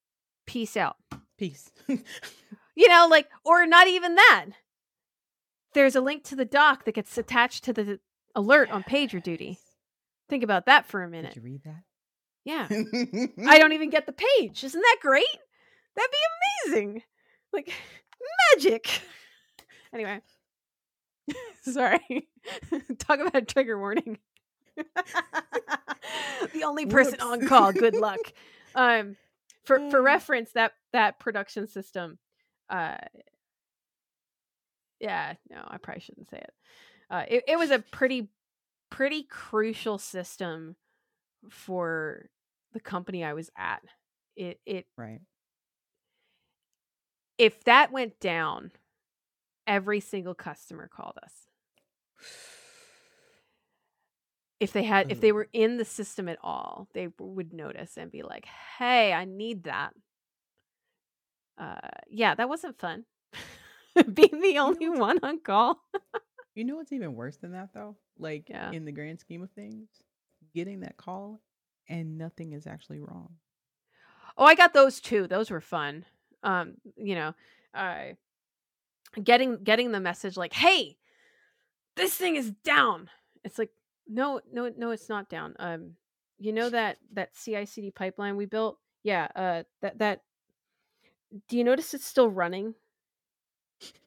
Peace 0.45 0.75
out. 0.75 0.97
Peace. 1.38 1.71
You 2.80 2.88
know, 2.88 3.10
like, 3.12 3.28
or 3.43 3.65
not 3.65 3.88
even 3.89 4.15
that. 4.15 4.45
There's 5.73 5.97
a 5.97 6.02
link 6.02 6.23
to 6.23 6.36
the 6.38 6.45
doc 6.45 6.86
that 6.86 6.95
gets 6.95 7.17
attached 7.17 7.65
to 7.65 7.73
the 7.73 7.99
alert 8.34 8.71
on 8.71 8.84
pager 8.84 9.21
duty. 9.21 9.60
Think 10.30 10.43
about 10.43 10.65
that 10.67 10.86
for 10.86 11.04
a 11.04 11.10
minute. 11.10 11.34
Did 11.34 11.43
you 11.43 11.45
read 11.45 11.63
that? 11.65 11.84
Yeah. 12.45 12.67
I 13.49 13.58
don't 13.60 13.73
even 13.73 13.89
get 13.89 14.06
the 14.06 14.13
page. 14.13 14.63
Isn't 14.63 14.80
that 14.80 14.97
great? 15.02 15.25
That'd 15.97 16.10
be 16.10 16.69
amazing. 16.71 17.02
Like 17.52 17.73
magic. 18.56 19.02
Anyway. 19.91 20.21
Sorry. 21.63 22.30
Talk 22.99 23.19
about 23.19 23.36
a 23.36 23.41
trigger 23.41 23.78
warning. 23.78 24.19
the 26.54 26.63
only 26.63 26.86
person 26.86 27.20
on 27.22 27.48
call. 27.48 27.72
Good 27.74 27.96
luck. 27.96 28.20
Um 28.76 29.18
for 29.65 29.80
for 29.89 30.00
Mm. 30.02 30.04
reference 30.04 30.52
that 30.54 30.74
that 30.94 31.20
production 31.20 31.68
system 31.68 32.18
uh 32.70 32.98
yeah, 35.00 35.34
no, 35.50 35.63
I 35.68 35.78
probably 35.78 36.02
shouldn't 36.02 36.30
say 36.30 36.38
it. 36.38 36.54
Uh 37.10 37.24
it, 37.28 37.44
it 37.48 37.58
was 37.58 37.72
a 37.72 37.80
pretty 37.80 38.30
pretty 38.89 39.24
crucial 39.24 39.98
system 39.98 40.76
for 41.50 42.30
the 42.74 42.80
company 42.80 43.24
I 43.24 43.34
was 43.34 43.50
at. 43.58 43.82
It 44.36 44.60
it 44.65 44.86
right. 44.98 45.22
if 47.38 47.63
that 47.65 47.92
went 47.92 48.20
down, 48.20 48.72
every 49.65 50.00
single 50.00 50.36
customer 50.36 50.89
called 50.94 51.18
us. 51.24 51.34
If 54.60 54.74
they 54.74 54.84
had 54.84 55.10
if 55.10 55.22
they 55.22 55.32
were 55.32 55.48
in 55.54 55.78
the 55.78 55.86
system 55.86 56.28
at 56.28 56.38
all, 56.43 56.89
they 56.93 57.08
would 57.17 57.54
notice 57.54 57.98
and 57.98 58.12
be 58.12 58.24
like, 58.24 58.45
"Hey, 58.78 59.13
I 59.13 59.26
need 59.26 59.63
that." 59.63 59.93
Uh 61.58 61.80
yeah, 62.10 62.36
that 62.36 62.50
wasn't 62.50 62.80
fun. 62.80 63.06
Being 64.13 64.41
the 64.41 64.58
only 64.60 64.89
one 64.89 65.19
on 65.24 65.39
call. 65.39 65.82
You 66.56 66.65
know 66.65 66.76
what's 66.76 66.91
even 66.91 67.15
worse 67.15 67.38
than 67.38 67.52
that 67.54 67.69
though? 67.74 67.95
Like 68.17 68.50
Yeah. 68.50 68.72
in 68.72 68.86
the 68.86 68.91
grand 68.91 69.19
scheme 69.19 69.43
of 69.43 69.52
things, 69.52 69.88
getting 70.54 70.82
that 70.82 70.98
call 70.98 71.41
and 71.88 72.17
nothing 72.17 72.54
is 72.54 72.67
actually 72.67 73.00
wrong. 73.00 73.30
Oh, 74.38 74.45
I 74.45 74.56
got 74.56 74.74
those 74.74 75.00
too. 75.02 75.28
Those 75.28 75.50
were 75.52 75.62
fun. 75.62 76.06
Um, 76.43 76.76
you 76.95 77.15
know, 77.15 77.34
uh 77.74 78.13
getting 79.24 79.63
getting 79.63 79.91
the 79.91 80.00
message 80.00 80.38
like, 80.38 80.54
"Hey, 80.54 80.98
this 81.95 82.13
thing 82.15 82.36
is 82.36 82.52
down." 82.52 83.10
It's 83.43 83.58
like, 83.58 83.72
"No, 84.10 84.41
no, 84.52 84.72
no, 84.76 84.91
it's 84.91 85.08
not 85.10 85.30
down." 85.30 85.56
Um, 85.60 85.95
you 86.38 86.52
know 86.54 86.69
that 86.69 86.98
that 87.13 87.36
CI/CD 87.36 87.91
pipeline 87.91 88.36
we 88.36 88.45
built? 88.45 88.80
Yeah, 89.04 89.28
uh 89.36 89.63
that 89.82 90.00
that 90.00 90.24
Do 91.48 91.58
you 91.58 91.63
notice 91.63 91.93
it's 91.93 92.06
still 92.06 92.30
running? 92.30 92.76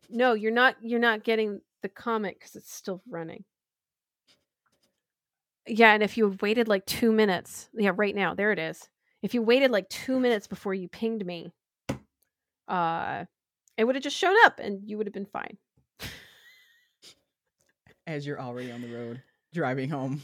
No, 0.08 0.34
you're 0.34 0.52
not 0.52 0.76
you're 0.82 1.00
not 1.00 1.24
getting 1.24 1.60
the 1.82 1.88
comment 1.88 2.40
cuz 2.40 2.56
it's 2.56 2.72
still 2.72 3.02
running. 3.08 3.44
Yeah, 5.66 5.94
and 5.94 6.02
if 6.02 6.16
you 6.16 6.36
waited 6.40 6.68
like 6.68 6.86
2 6.86 7.12
minutes, 7.12 7.68
yeah, 7.72 7.92
right 7.94 8.14
now, 8.14 8.34
there 8.34 8.52
it 8.52 8.58
is. 8.58 8.88
If 9.22 9.34
you 9.34 9.42
waited 9.42 9.70
like 9.70 9.88
2 9.88 10.18
minutes 10.18 10.46
before 10.48 10.74
you 10.74 10.88
pinged 10.88 11.24
me, 11.24 11.52
uh 12.68 13.24
it 13.76 13.84
would 13.84 13.94
have 13.96 14.04
just 14.04 14.16
shown 14.16 14.36
up 14.44 14.58
and 14.60 14.88
you 14.88 14.96
would 14.98 15.06
have 15.06 15.14
been 15.14 15.26
fine. 15.26 15.58
As 18.06 18.26
you're 18.26 18.40
already 18.40 18.70
on 18.72 18.82
the 18.82 18.88
road 18.88 19.22
driving 19.52 19.88
home. 19.90 20.22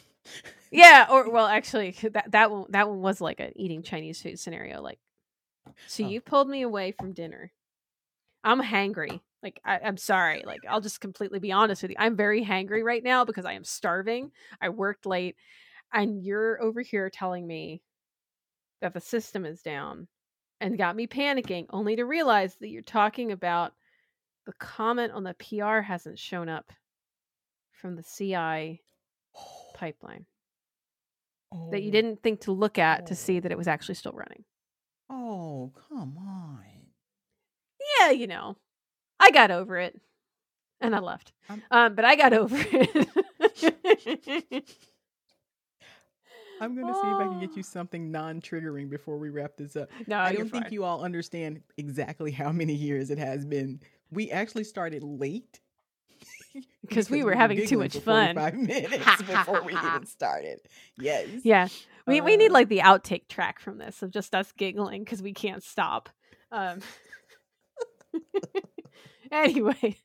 Yeah, 0.70 1.06
or 1.10 1.30
well, 1.30 1.46
actually, 1.46 1.92
that 2.12 2.30
that 2.32 2.50
one 2.50 2.66
that 2.70 2.88
one 2.88 3.00
was 3.00 3.20
like 3.20 3.40
an 3.40 3.52
eating 3.56 3.82
Chinese 3.82 4.20
food 4.20 4.38
scenario. 4.38 4.80
Like, 4.82 4.98
so 5.86 6.04
Oh. 6.04 6.08
you 6.08 6.20
pulled 6.20 6.48
me 6.48 6.62
away 6.62 6.92
from 6.92 7.12
dinner. 7.12 7.52
I'm 8.44 8.62
hangry. 8.62 9.20
Like, 9.42 9.60
I, 9.64 9.78
I'm 9.80 9.96
sorry. 9.96 10.42
Like, 10.46 10.60
I'll 10.68 10.80
just 10.80 11.00
completely 11.00 11.38
be 11.38 11.52
honest 11.52 11.82
with 11.82 11.90
you. 11.92 11.96
I'm 11.98 12.16
very 12.16 12.44
hangry 12.44 12.82
right 12.84 13.02
now 13.02 13.24
because 13.24 13.44
I 13.44 13.52
am 13.54 13.64
starving. 13.64 14.32
I 14.60 14.68
worked 14.70 15.06
late, 15.06 15.36
and 15.92 16.22
you're 16.24 16.60
over 16.62 16.82
here 16.82 17.10
telling 17.10 17.46
me 17.46 17.82
that 18.80 18.94
the 18.94 19.00
system 19.00 19.44
is 19.44 19.62
down, 19.62 20.08
and 20.60 20.78
got 20.78 20.96
me 20.96 21.06
panicking. 21.06 21.66
Only 21.70 21.96
to 21.96 22.04
realize 22.04 22.56
that 22.56 22.68
you're 22.68 22.82
talking 22.82 23.32
about 23.32 23.74
the 24.46 24.52
comment 24.54 25.12
on 25.12 25.24
the 25.24 25.34
PR 25.34 25.80
hasn't 25.80 26.18
shown 26.18 26.48
up 26.48 26.72
from 27.72 27.96
the 27.96 28.02
CI 28.02 28.82
pipeline 29.78 30.26
that 31.70 31.80
you 31.82 31.88
Oh. 31.88 31.92
didn't 31.92 32.22
think 32.22 32.40
to 32.42 32.52
look 32.52 32.78
at 32.78 33.06
to 33.06 33.14
see 33.14 33.40
that 33.40 33.50
it 33.52 33.56
was 33.58 33.68
actually 33.68 33.94
still 33.94 34.12
running. 34.12 34.44
Oh, 35.08 35.72
come 35.88 36.18
on. 36.18 36.64
Yeah, 38.00 38.10
you 38.10 38.26
know, 38.26 38.56
I 39.18 39.30
got 39.30 39.50
over 39.50 39.78
it 39.78 39.98
and 40.80 40.94
I 40.94 40.98
left. 40.98 41.32
Um, 41.70 41.94
but 41.94 42.04
I 42.04 42.16
got 42.16 42.32
over 42.34 42.56
it. 42.58 43.08
I'm 46.60 46.74
gonna 46.74 46.92
see 46.94 47.08
if 47.10 47.20
I 47.20 47.28
can 47.28 47.38
get 47.40 47.56
you 47.56 47.62
something 47.62 48.10
non-triggering 48.10 48.90
before 48.90 49.16
we 49.16 49.28
wrap 49.30 49.56
this 49.56 49.76
up. 49.76 49.88
no, 50.08 50.18
I 50.18 50.30
Oh, 50.32 50.38
don't 50.38 50.50
think 50.50 50.64
fine. 50.64 50.72
you 50.72 50.82
all 50.84 51.04
understand 51.04 51.62
exactly 51.76 52.32
how 52.32 52.50
many 52.50 52.74
years 52.74 53.10
it 53.10 53.18
has 53.18 53.44
been. 53.46 53.80
We 54.10 54.30
actually 54.32 54.64
started 54.64 55.02
late 55.04 55.60
because 56.82 57.10
we 57.10 57.24
were 57.24 57.34
having 57.34 57.66
too 57.66 57.78
much 57.78 57.96
fun. 57.98 58.34
45 58.34 58.54
minutes 58.56 59.22
before 59.26 59.62
we 59.62 59.72
even 59.72 60.06
started. 60.06 60.60
Yes. 60.96 61.28
Yeah, 61.44 61.68
we 62.06 62.20
we 62.20 62.36
need 62.36 62.50
Uh, 62.50 62.54
like 62.54 62.68
the 62.68 62.80
outtake 62.80 63.28
track 63.28 63.60
from 63.60 63.78
this 63.78 64.02
of 64.02 64.10
just 64.10 64.34
us 64.34 64.52
giggling 64.52 65.04
because 65.04 65.22
we 65.22 65.32
can't 65.32 65.62
stop. 65.62 66.08
Um, 66.50 66.80
anyway, 69.30 69.96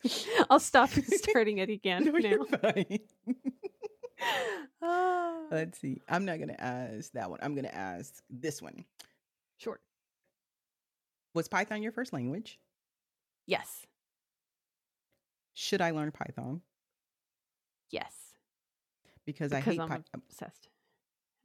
I'll 0.49 0.60
stop 0.60 0.89
starting 0.89 1.60
it 1.60 1.69
again 1.69 2.06
No, 2.06 2.12
now. 2.12 2.84
Ah. 4.82 5.41
Let's 5.51 5.79
see. 5.79 6.01
I'm 6.08 6.25
not 6.25 6.39
gonna 6.39 6.56
ask 6.58 7.12
that 7.13 7.29
one. 7.29 7.39
I'm 7.41 7.56
gonna 7.56 7.67
ask 7.69 8.21
this 8.29 8.62
one. 8.62 8.86
Short. 9.58 9.82
Was 11.34 11.47
Python 11.47 11.82
your 11.84 11.91
first 11.91 12.13
language? 12.13 12.60
Yes. 13.45 13.86
Should 15.53 15.81
I 15.81 15.91
learn 15.91 16.11
Python? 16.11 16.61
Yes. 17.89 18.13
Because, 19.25 19.53
I 19.53 19.59
Because 19.59 19.73
hate 19.75 19.81
I'm 19.81 19.87
Python. 19.89 20.03
obsessed. 20.13 20.67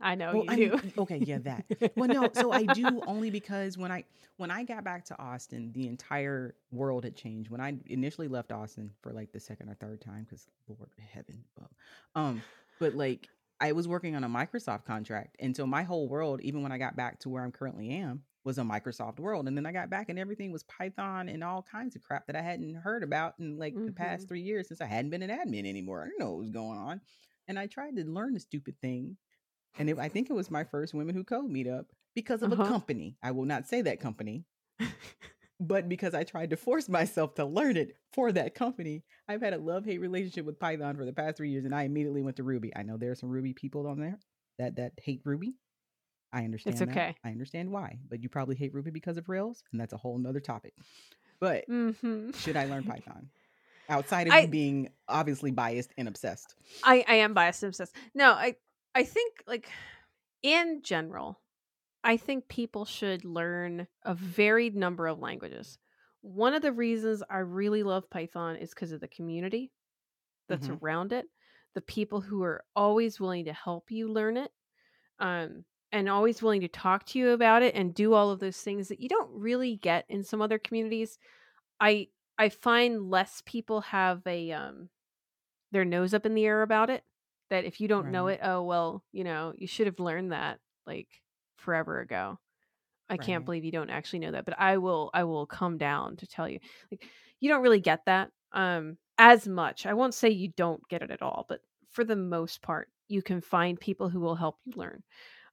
I 0.00 0.14
know 0.14 0.32
Well, 0.32 0.44
you 0.44 0.50
I 0.50 0.56
do. 0.56 0.70
mean, 0.70 0.92
okay, 0.98 1.18
yeah, 1.18 1.38
that. 1.38 1.64
Well, 1.96 2.08
no, 2.12 2.30
so 2.32 2.52
I 2.52 2.62
do 2.64 3.02
only 3.06 3.30
because 3.30 3.76
when 3.76 3.90
I 3.90 4.04
when 4.36 4.50
I 4.50 4.62
got 4.62 4.84
back 4.84 5.04
to 5.06 5.18
Austin, 5.20 5.72
the 5.72 5.88
entire 5.88 6.54
world 6.70 7.02
had 7.02 7.16
changed. 7.16 7.50
When 7.50 7.60
I 7.60 7.74
initially 7.86 8.28
left 8.28 8.52
Austin 8.52 8.92
for 9.02 9.12
like 9.12 9.32
the 9.32 9.40
second 9.40 9.68
or 9.70 9.74
third 9.74 10.00
time, 10.00 10.22
because 10.24 10.46
Lord 10.68 10.90
heaven, 11.12 11.42
above. 11.56 11.70
um, 12.14 12.42
but 12.78 12.94
like 12.94 13.28
I 13.60 13.72
was 13.72 13.88
working 13.88 14.14
on 14.14 14.22
a 14.22 14.28
Microsoft 14.28 14.84
contract, 14.84 15.36
and 15.40 15.56
so 15.56 15.66
my 15.66 15.82
whole 15.82 16.08
world, 16.08 16.40
even 16.42 16.62
when 16.62 16.70
I 16.70 16.78
got 16.78 16.94
back 16.94 17.18
to 17.20 17.28
where 17.28 17.42
I'm 17.42 17.50
currently 17.50 17.90
am, 17.90 18.22
was 18.48 18.58
a 18.58 18.62
Microsoft 18.62 19.20
world. 19.20 19.46
And 19.46 19.56
then 19.56 19.66
I 19.66 19.72
got 19.72 19.90
back, 19.90 20.08
and 20.08 20.18
everything 20.18 20.50
was 20.52 20.64
Python 20.64 21.28
and 21.28 21.44
all 21.44 21.62
kinds 21.62 21.94
of 21.94 22.02
crap 22.02 22.26
that 22.26 22.36
I 22.36 22.42
hadn't 22.42 22.74
heard 22.76 23.02
about 23.04 23.34
in 23.38 23.58
like 23.58 23.74
the 23.84 23.92
past 23.92 24.24
Mhm. 24.24 24.28
three 24.28 24.40
years 24.40 24.68
since 24.68 24.80
I 24.80 24.86
hadn't 24.86 25.10
been 25.10 25.22
an 25.22 25.30
admin 25.30 25.66
anymore. 25.68 26.02
I 26.02 26.06
didn't 26.06 26.20
know 26.20 26.30
what 26.30 26.38
was 26.40 26.50
going 26.50 26.78
on, 26.78 27.00
and 27.46 27.58
I 27.58 27.66
tried 27.66 27.96
to 27.96 28.04
learn 28.04 28.34
the 28.34 28.40
stupid 28.40 28.80
thing 28.80 29.16
and 29.78 29.90
it, 29.90 29.98
I 29.98 30.08
think 30.08 30.30
it 30.30 30.34
was 30.34 30.50
my 30.50 30.64
first 30.64 30.94
Women 30.94 31.14
Who 31.14 31.24
Code 31.24 31.50
meetup 31.50 31.86
because 32.14 32.42
of 32.42 32.52
Uh-huh. 32.52 32.64
a 32.64 32.66
company. 32.68 33.16
I 33.22 33.32
will 33.32 33.44
not 33.46 33.66
say 33.68 33.82
that 33.82 34.00
company, 34.00 34.46
but 35.60 35.88
because 35.88 36.14
I 36.14 36.24
tried 36.24 36.50
to 36.50 36.56
force 36.56 36.88
myself 36.88 37.34
to 37.34 37.44
learn 37.44 37.76
it 37.76 37.96
for 38.12 38.32
that 38.32 38.54
company. 38.54 39.04
I've 39.28 39.42
had 39.42 39.54
a 39.54 39.58
love 39.58 39.84
hate 39.84 39.98
relationship 40.00 40.46
with 40.46 40.58
Python 40.58 40.96
for 40.96 41.04
the 41.04 41.12
past 41.12 41.36
three 41.36 41.50
years, 41.50 41.64
and 41.64 41.74
I 41.74 41.82
immediately 41.84 42.22
went 42.22 42.36
to 42.36 42.44
Ruby. 42.44 42.72
I 42.76 42.82
know 42.82 42.96
there 42.96 43.10
are 43.10 43.16
some 43.16 43.28
Ruby 43.30 43.54
people 43.54 43.86
on 43.86 43.98
there 44.00 44.18
that 44.58 44.76
that 44.76 44.92
hate 45.02 45.22
Ruby. 45.24 45.54
I 46.32 46.44
understand. 46.44 46.76
that. 46.78 46.88
okay. 46.88 47.16
I 47.24 47.30
understand 47.30 47.70
why, 47.70 47.98
but 48.08 48.22
you 48.22 48.28
probably 48.28 48.56
hate 48.56 48.74
Ruby 48.74 48.90
because 48.90 49.16
of 49.16 49.28
Rails, 49.28 49.62
and 49.72 49.80
that's 49.80 49.92
a 49.92 49.96
whole 49.96 50.18
nother 50.18 50.40
topic. 50.40 50.74
But 51.40 51.64
hmm 51.66 52.30
should 52.38 52.56
I 52.56 52.66
learn 52.66 52.82
Python 52.84 53.28
outside 53.88 54.26
of 54.26 54.34
I- 54.34 54.40
you 54.42 54.48
being 54.48 54.90
obviously 55.08 55.50
biased 55.50 55.92
and 55.96 56.08
obsessed? 56.08 56.54
I, 56.84 57.04
I 57.08 57.14
am 57.16 57.34
biased 57.34 57.62
and 57.62 57.68
obsessed. 57.70 57.94
No, 58.14 58.32
I 58.32 58.56
I 58.94 59.04
think 59.04 59.42
like 59.46 59.68
in 60.42 60.82
general, 60.82 61.40
I 62.04 62.16
think 62.16 62.48
people 62.48 62.84
should 62.84 63.24
learn 63.24 63.86
a 64.04 64.14
varied 64.14 64.76
number 64.76 65.06
of 65.06 65.18
languages. 65.18 65.78
One 66.20 66.54
of 66.54 66.62
the 66.62 66.72
reasons 66.72 67.22
I 67.30 67.38
really 67.38 67.82
love 67.82 68.10
Python 68.10 68.56
is 68.56 68.70
because 68.70 68.92
of 68.92 69.00
the 69.00 69.08
community 69.08 69.70
that's 70.48 70.68
Mhm. 70.68 70.80
around 70.82 71.12
it, 71.12 71.26
the 71.74 71.80
people 71.80 72.20
who 72.20 72.42
are 72.42 72.64
always 72.74 73.20
willing 73.20 73.44
to 73.46 73.52
help 73.52 73.90
you 73.90 74.08
learn 74.08 74.36
it, 74.36 74.50
um, 75.18 75.64
and 75.92 76.08
always 76.08 76.42
willing 76.42 76.60
to 76.62 76.68
talk 76.68 77.06
to 77.06 77.18
you 77.18 77.30
about 77.30 77.62
it 77.62 77.74
and 77.74 77.94
do 77.94 78.14
all 78.14 78.30
of 78.30 78.40
those 78.40 78.58
things 78.58 78.88
that 78.88 79.00
you 79.00 79.08
don't 79.08 79.30
really 79.32 79.76
get 79.76 80.04
in 80.08 80.22
some 80.22 80.42
other 80.42 80.58
communities. 80.58 81.18
I 81.80 82.08
I 82.38 82.50
find 82.50 83.10
less 83.10 83.42
people 83.46 83.80
have 83.82 84.22
a 84.26 84.52
um 84.52 84.90
their 85.72 85.84
nose 85.84 86.14
up 86.14 86.26
in 86.26 86.34
the 86.34 86.46
air 86.46 86.62
about 86.62 86.90
it. 86.90 87.04
That 87.50 87.64
if 87.64 87.80
you 87.80 87.88
don't 87.88 88.10
know 88.10 88.28
it, 88.28 88.40
oh 88.42 88.62
well, 88.62 89.04
you 89.12 89.24
know, 89.24 89.54
you 89.56 89.66
should 89.66 89.86
have 89.86 90.00
learned 90.00 90.32
that 90.32 90.60
like 90.86 91.08
forever 91.56 92.00
ago. 92.00 92.38
I 93.08 93.16
can't 93.16 93.44
believe 93.44 93.64
you 93.64 93.72
don't 93.72 93.90
actually 93.90 94.20
know 94.20 94.32
that, 94.32 94.44
but 94.44 94.58
I 94.58 94.78
will 94.78 95.10
I 95.14 95.24
will 95.24 95.46
come 95.46 95.78
down 95.78 96.16
to 96.16 96.26
tell 96.26 96.48
you. 96.48 96.60
Like 96.90 97.08
you 97.40 97.48
don't 97.48 97.62
really 97.62 97.80
get 97.80 98.04
that 98.06 98.30
um 98.52 98.98
as 99.18 99.48
much. 99.48 99.86
I 99.86 99.94
won't 99.94 100.14
say 100.14 100.30
you 100.30 100.48
don't 100.56 100.86
get 100.88 101.02
it 101.02 101.10
at 101.10 101.22
all, 101.22 101.46
but 101.48 101.60
for 101.90 102.04
the 102.04 102.16
most 102.16 102.62
part, 102.62 102.90
you 103.08 103.22
can 103.22 103.40
find 103.40 103.80
people 103.80 104.08
who 104.10 104.20
will 104.20 104.36
help 104.36 104.58
you 104.64 104.72
learn. 104.76 105.02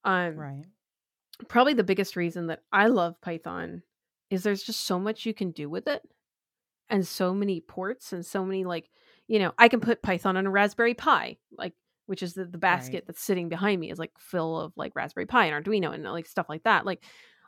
Um 0.06 0.36
Right. 0.36 0.66
probably 1.50 1.74
the 1.74 1.84
biggest 1.84 2.16
reason 2.16 2.48
that 2.48 2.62
I 2.72 2.88
love 2.88 3.20
Python 3.22 3.84
is 4.30 4.44
there's 4.44 4.64
just 4.64 4.86
so 4.86 5.00
much 5.00 5.26
you 5.26 5.34
can 5.34 5.52
do 5.52 5.70
with 5.70 5.88
it 5.88 6.02
and 6.90 7.06
so 7.06 7.34
many 7.34 7.60
ports 7.62 8.14
and 8.14 8.26
so 8.26 8.46
many 8.46 8.64
like 8.64 8.90
you 9.28 9.40
know 9.40 9.54
I 9.58 9.68
can 9.68 9.80
put 9.82 10.02
Python 10.02 10.38
on 10.38 10.46
a 10.46 10.52
Raspberry 10.52 10.94
Pi 10.94 11.38
like 11.58 11.74
which 12.08 12.22
is 12.22 12.34
the, 12.36 12.46
the 12.46 12.58
basket 12.60 12.98
Right. 13.00 13.08
that's 13.08 13.22
sitting 13.22 13.50
behind 13.50 13.82
me 13.82 13.92
is 13.92 14.00
like 14.00 14.12
full 14.20 14.60
of 14.62 14.72
like 14.78 14.96
Raspberry 14.96 15.26
Pi 15.26 15.48
and 15.48 15.66
Arduino 15.66 15.94
and 15.94 16.04
like 16.04 16.28
stuff 16.28 16.48
like 16.48 16.64
that 16.64 16.86
like 16.86 17.04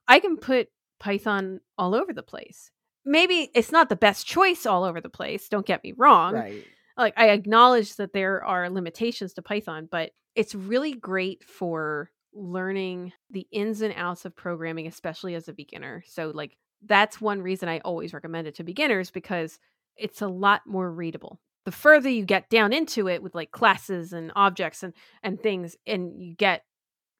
I 0.07 0.19
can 0.19 0.37
put 0.37 0.69
Python 0.99 1.59
all 1.77 1.93
over 1.95 2.11
the 2.13 2.23
place 2.23 2.71
maybe 3.05 3.49
it's 3.53 3.71
not 3.71 3.87
the 3.89 3.95
best 3.95 4.25
choice 4.27 4.65
all 4.65 4.83
over 4.83 4.99
the 4.99 5.09
place 5.09 5.47
don't 5.47 5.65
get 5.65 5.83
me 5.83 5.93
wrong 5.95 6.33
Right. 6.33 6.63
like 6.97 7.13
I 7.15 7.29
acknowledge 7.29 7.95
that 7.97 8.11
there 8.13 8.43
are 8.43 8.69
limitations 8.69 9.33
to 9.33 9.41
Python, 9.43 9.87
but 9.89 10.11
it's 10.35 10.55
really 10.55 10.93
great 10.93 11.43
for 11.43 12.09
learning 12.33 13.13
the 13.29 13.47
ins 13.51 13.81
and 13.81 13.93
outs 13.95 14.25
of 14.25 14.35
programming, 14.35 14.87
especially 14.87 15.35
as 15.35 15.47
a 15.47 15.53
beginner. 15.53 16.03
So 16.07 16.31
like 16.33 16.57
that's 16.85 17.19
one 17.19 17.41
reason 17.41 17.69
I 17.69 17.79
always 17.79 18.13
recommend 18.13 18.47
it 18.47 18.55
to 18.55 18.63
beginners 18.63 19.11
because 19.11 19.59
it's 19.95 20.21
a 20.21 20.27
lot 20.27 20.61
more 20.67 20.91
readable. 20.91 21.39
The 21.65 21.71
further 21.71 22.09
you 22.09 22.23
get 22.25 22.49
down 22.49 22.71
into 22.71 23.07
it 23.07 23.21
with 23.21 23.35
like 23.35 23.51
classes 23.51 24.13
and 24.13 24.31
objects 24.35 24.83
and 24.83 24.93
and 25.23 25.41
things 25.41 25.75
and 25.85 26.21
you 26.21 26.35
get 26.35 26.63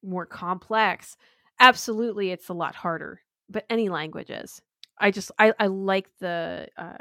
more 0.04 0.26
complex, 0.26 1.18
absolutely 1.60 2.32
it's 2.32 2.50
a 2.50 2.54
lot 2.54 2.76
harder. 2.76 3.22
But 3.50 3.66
any 3.70 3.90
language 3.90 4.30
is. 4.30 4.62
I 5.00 5.12
just 5.12 5.32
I, 5.38 5.54
I 5.60 5.68
like 5.68 6.10
the 6.20 6.70
uh 6.78 6.98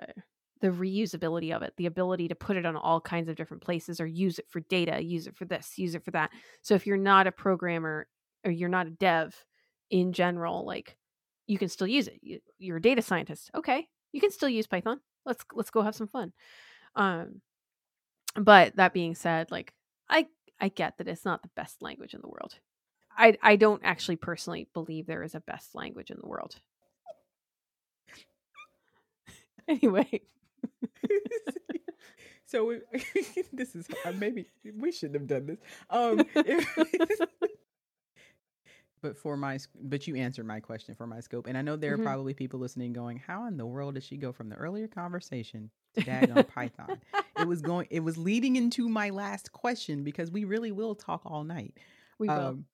the 0.61 0.69
reusability 0.69 1.55
of 1.55 1.63
it, 1.63 1.75
the 1.77 1.87
ability 1.87 2.29
to 2.29 2.35
put 2.35 2.57
it 2.57 2.67
on 2.67 2.77
all 2.77 3.01
kinds 3.01 3.29
of 3.29 3.37
different 3.37 3.63
places 3.63 4.01
or 4.01 4.07
use 4.07 4.39
it 4.39 4.47
for 4.49 4.61
data, 4.61 5.03
use 5.03 5.27
it 5.27 5.37
for 5.37 5.45
this, 5.45 5.77
use 5.77 5.95
it 5.95 6.05
for 6.05 6.11
that. 6.13 6.31
So 6.63 6.75
if 6.75 6.87
you're 6.87 6.97
not 6.97 7.27
a 7.27 7.33
programmer 7.33 8.07
or 8.45 8.51
you're 8.51 8.69
not 8.69 8.87
a 8.87 8.91
dev 8.91 9.35
in 9.91 10.13
general, 10.13 10.65
like 10.65 10.97
you 11.47 11.59
can 11.59 11.69
still 11.69 11.87
use 11.87 12.09
it. 12.09 12.19
You, 12.23 12.41
you're 12.59 12.79
a 12.79 12.83
data 12.83 13.03
scientist. 13.03 13.51
Okay, 13.55 13.87
you 14.13 14.21
can 14.21 14.31
still 14.31 14.49
use 14.49 14.67
Python. 14.67 15.01
Let's 15.25 15.45
let's 15.53 15.71
go 15.71 15.83
have 15.83 15.95
some 15.95 16.09
fun. 16.09 16.33
Um 16.95 17.43
but 18.35 18.77
that 18.77 18.95
being 18.95 19.15
said, 19.15 19.51
like 19.51 19.73
I 20.09 20.27
I 20.61 20.69
get 20.69 20.99
that 20.99 21.09
it's 21.09 21.25
not 21.25 21.43
the 21.43 21.51
best 21.55 21.83
language 21.83 22.15
in 22.15 22.21
the 22.23 22.29
world. 22.29 22.55
I 23.17 23.37
I 23.43 23.57
don't 23.57 23.83
actually 23.85 24.17
personally 24.17 24.69
believe 24.73 25.07
there 25.07 25.23
is 25.23 25.35
a 25.35 25.41
best 25.41 25.75
language 25.75 26.11
in 26.11 26.19
the 26.21 26.29
world. 26.29 26.57
anyway, 29.69 30.23
so 32.47 32.65
we, 32.67 32.81
this 33.53 33.75
is 33.75 33.87
maybe 34.19 34.47
we 34.79 34.93
shouldn't 34.93 35.21
have 35.21 35.27
done 35.29 35.47
this. 35.47 35.59
Um, 35.91 36.25
if- 36.35 37.19
but 39.03 39.17
for 39.17 39.37
my 39.37 39.59
but 39.81 40.07
you 40.07 40.17
answered 40.17 40.47
my 40.47 40.61
question 40.61 40.95
for 40.95 41.07
my 41.07 41.21
scope, 41.21 41.47
and 41.47 41.57
I 41.57 41.63
know 41.63 41.77
there 41.77 41.95
are 41.95 41.99
Mhm. 41.99 42.05
probably 42.05 42.35
people 42.35 42.59
listening 42.61 42.93
going, 42.93 43.19
"How 43.19 43.47
in 43.47 43.57
the 43.57 43.67
world 43.67 43.95
did 43.95 44.03
she 44.05 44.17
go 44.17 44.33
from 44.33 44.49
the 44.49 44.57
earlier 44.57 44.89
conversation 44.89 45.71
to 45.95 46.03
daggone 46.03 46.49
Python?" 46.49 47.01
It 47.39 47.45
was 47.45 47.61
going. 47.63 47.87
It 47.91 48.01
was 48.01 48.17
leading 48.17 48.57
into 48.57 48.89
my 48.89 49.11
last 49.11 49.53
question 49.53 50.03
because 50.03 50.31
we 50.31 50.45
really 50.45 50.73
will 50.73 50.95
talk 50.95 51.23
all 51.25 51.45
night. 51.45 51.79
we 52.19 52.29
will. 52.29 52.35
Um, 52.49 52.65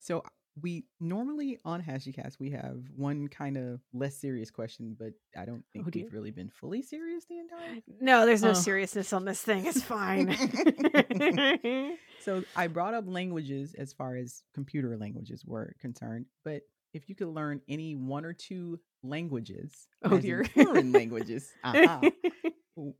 so 0.00 0.22
we 0.60 0.84
normally 1.00 1.58
on 1.64 1.82
HashiCast 1.82 2.38
we 2.38 2.50
have 2.50 2.82
one 2.94 3.28
kind 3.28 3.56
of 3.56 3.80
less 3.94 4.16
serious 4.16 4.50
question, 4.50 4.94
but 4.98 5.12
I 5.36 5.44
don't 5.46 5.64
think 5.72 5.86
Oh, 5.86 5.90
we've 5.94 6.12
really 6.12 6.30
been 6.30 6.50
fully 6.50 6.82
serious 6.82 7.24
the 7.24 7.38
entire. 7.38 7.58
Time. 7.68 7.82
no, 8.00 8.26
there's 8.26 8.42
no 8.42 8.50
uh. 8.50 8.54
seriousness 8.54 9.12
on 9.12 9.24
this 9.24 9.40
thing. 9.40 9.64
It's 9.66 9.82
fine. 9.82 10.28
So 12.24 12.44
I 12.54 12.68
brought 12.68 12.94
up 12.94 13.04
languages 13.08 13.74
as 13.74 13.92
far 13.92 14.14
as 14.14 14.44
computer 14.54 14.96
languages 14.96 15.44
were 15.44 15.74
concerned, 15.80 16.26
but 16.44 16.62
if 16.94 17.08
you 17.08 17.16
could 17.16 17.26
learn 17.26 17.60
any 17.68 17.96
one 17.96 18.24
or 18.24 18.32
two 18.32 18.78
languages, 19.02 19.88
Oh, 20.04 20.18
dear. 20.18 20.44
foreign 20.44 20.92
languages, 20.92 21.50
uh-huh, 21.64 22.10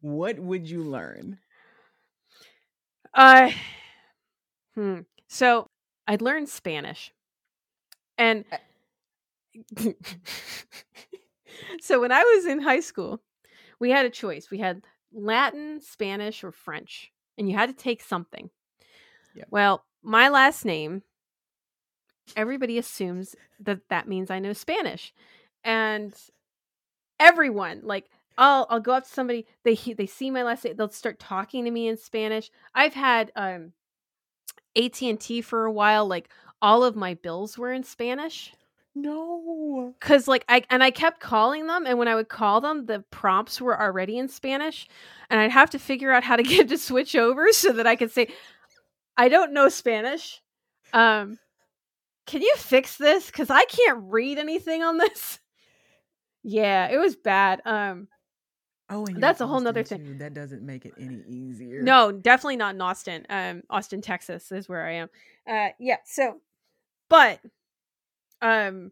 what 0.01 0.41
would 0.41 0.69
you 0.69 0.83
learn? 0.83 1.38
Uh, 3.15 3.51
hmm. 4.75 5.01
So 5.29 5.67
I'd 6.09 6.23
learn 6.23 6.47
Spanish, 6.47 7.12
and 8.18 8.44
so 11.81 12.01
when 12.01 12.12
I 12.12 12.22
was 12.22 12.46
in 12.46 12.61
high 12.61 12.81
school, 12.81 13.20
we 13.79 13.90
had 13.90 14.07
a 14.07 14.11
choice. 14.11 14.51
We 14.51 14.59
had 14.59 14.83
Latin, 15.12 15.81
Spanish, 15.81 16.44
or 16.44 16.53
French, 16.53 17.12
and 17.37 17.48
you 17.48 17.57
had 17.57 17.68
to 17.68 17.75
take 17.75 18.03
something. 18.03 18.51
Yep. 19.35 19.48
Well, 19.51 19.85
my 20.03 20.29
last 20.29 20.64
name, 20.64 21.03
everybody 22.37 22.79
assumes 22.79 23.37
that 23.61 23.81
that 23.88 24.09
means 24.09 24.31
I 24.31 24.38
know 24.38 24.53
Spanish, 24.53 25.12
and 25.64 26.14
everyone 27.20 27.81
like 27.85 28.11
I'll 28.38 28.66
I'll 28.70 28.81
go 28.81 28.92
up 28.92 29.05
to 29.05 29.11
somebody 29.11 29.46
they 29.64 29.75
they 29.75 30.07
see 30.07 30.31
my 30.31 30.42
last 30.42 30.64
name 30.64 30.75
they'll 30.77 30.90
start 30.90 31.18
talking 31.18 31.64
to 31.64 31.70
me 31.70 31.88
in 31.88 31.96
Spanish. 31.96 32.51
I've 32.75 32.94
had 32.94 33.31
um 33.37 33.72
AT 34.77 35.01
and 35.03 35.20
T 35.20 35.40
for 35.42 35.64
a 35.64 35.72
while. 35.72 36.07
Like 36.07 36.31
all 36.62 36.83
of 36.85 36.96
my 36.96 37.14
bills 37.14 37.59
were 37.59 37.72
in 37.72 37.83
Spanish 37.85 38.55
No. 38.94 39.94
because 40.01 40.27
like 40.29 40.44
I 40.48 40.62
and 40.70 40.83
I 40.83 40.90
kept 40.90 41.20
calling 41.20 41.66
them, 41.66 41.87
and 41.87 41.98
when 41.98 42.09
I 42.09 42.14
would 42.14 42.29
call 42.29 42.61
them, 42.62 42.87
the 42.87 43.01
prompts 43.11 43.61
were 43.61 43.79
already 43.81 44.16
in 44.16 44.29
Spanish, 44.29 44.88
and 45.29 45.38
I'd 45.40 45.51
have 45.51 45.70
to 45.70 45.79
figure 45.79 46.12
out 46.12 46.22
how 46.25 46.37
to 46.37 46.42
get 46.55 46.68
to 46.70 46.79
switch 46.79 47.14
over 47.16 47.53
so 47.53 47.72
that 47.72 47.87
I 47.87 47.96
could 47.96 48.11
say, 48.12 48.29
"I 49.16 49.29
don't 49.29 49.53
know 49.53 49.68
Spanish. 49.68 50.40
Um, 50.94 51.38
can 52.27 52.40
you 52.42 52.55
fix 52.57 52.96
this? 52.96 53.27
Because 53.27 53.51
I 53.51 53.64
can't 53.64 53.98
read 54.05 54.38
anything 54.38 54.83
on 54.83 54.98
this." 54.98 55.40
Yeah, 56.44 56.88
it 56.88 56.98
was 56.98 57.16
bad. 57.16 57.61
Um, 57.64 58.09
Oh, 58.90 59.07
and 59.07 59.22
That's 59.22 59.40
a 59.40 59.46
whole 59.46 59.61
nother 59.61 59.85
thing. 59.85 60.05
too. 60.05 60.14
That 60.18 60.35
doesn't 60.35 60.61
make 60.61 60.85
it 60.85 60.92
any 60.98 61.22
easier. 61.27 61.81
No, 61.83 62.12
definitely 62.12 62.57
not 62.57 62.75
in 62.75 62.81
Austin. 62.83 63.25
Um, 63.31 63.62
Austin, 63.70 64.03
Texas 64.03 64.53
is 64.53 64.68
where 64.68 64.85
I 64.87 64.92
am. 64.96 65.09
Uh, 65.48 65.68
yeah. 65.79 65.96
So, 66.05 66.40
but, 67.12 67.40
um, 68.40 68.90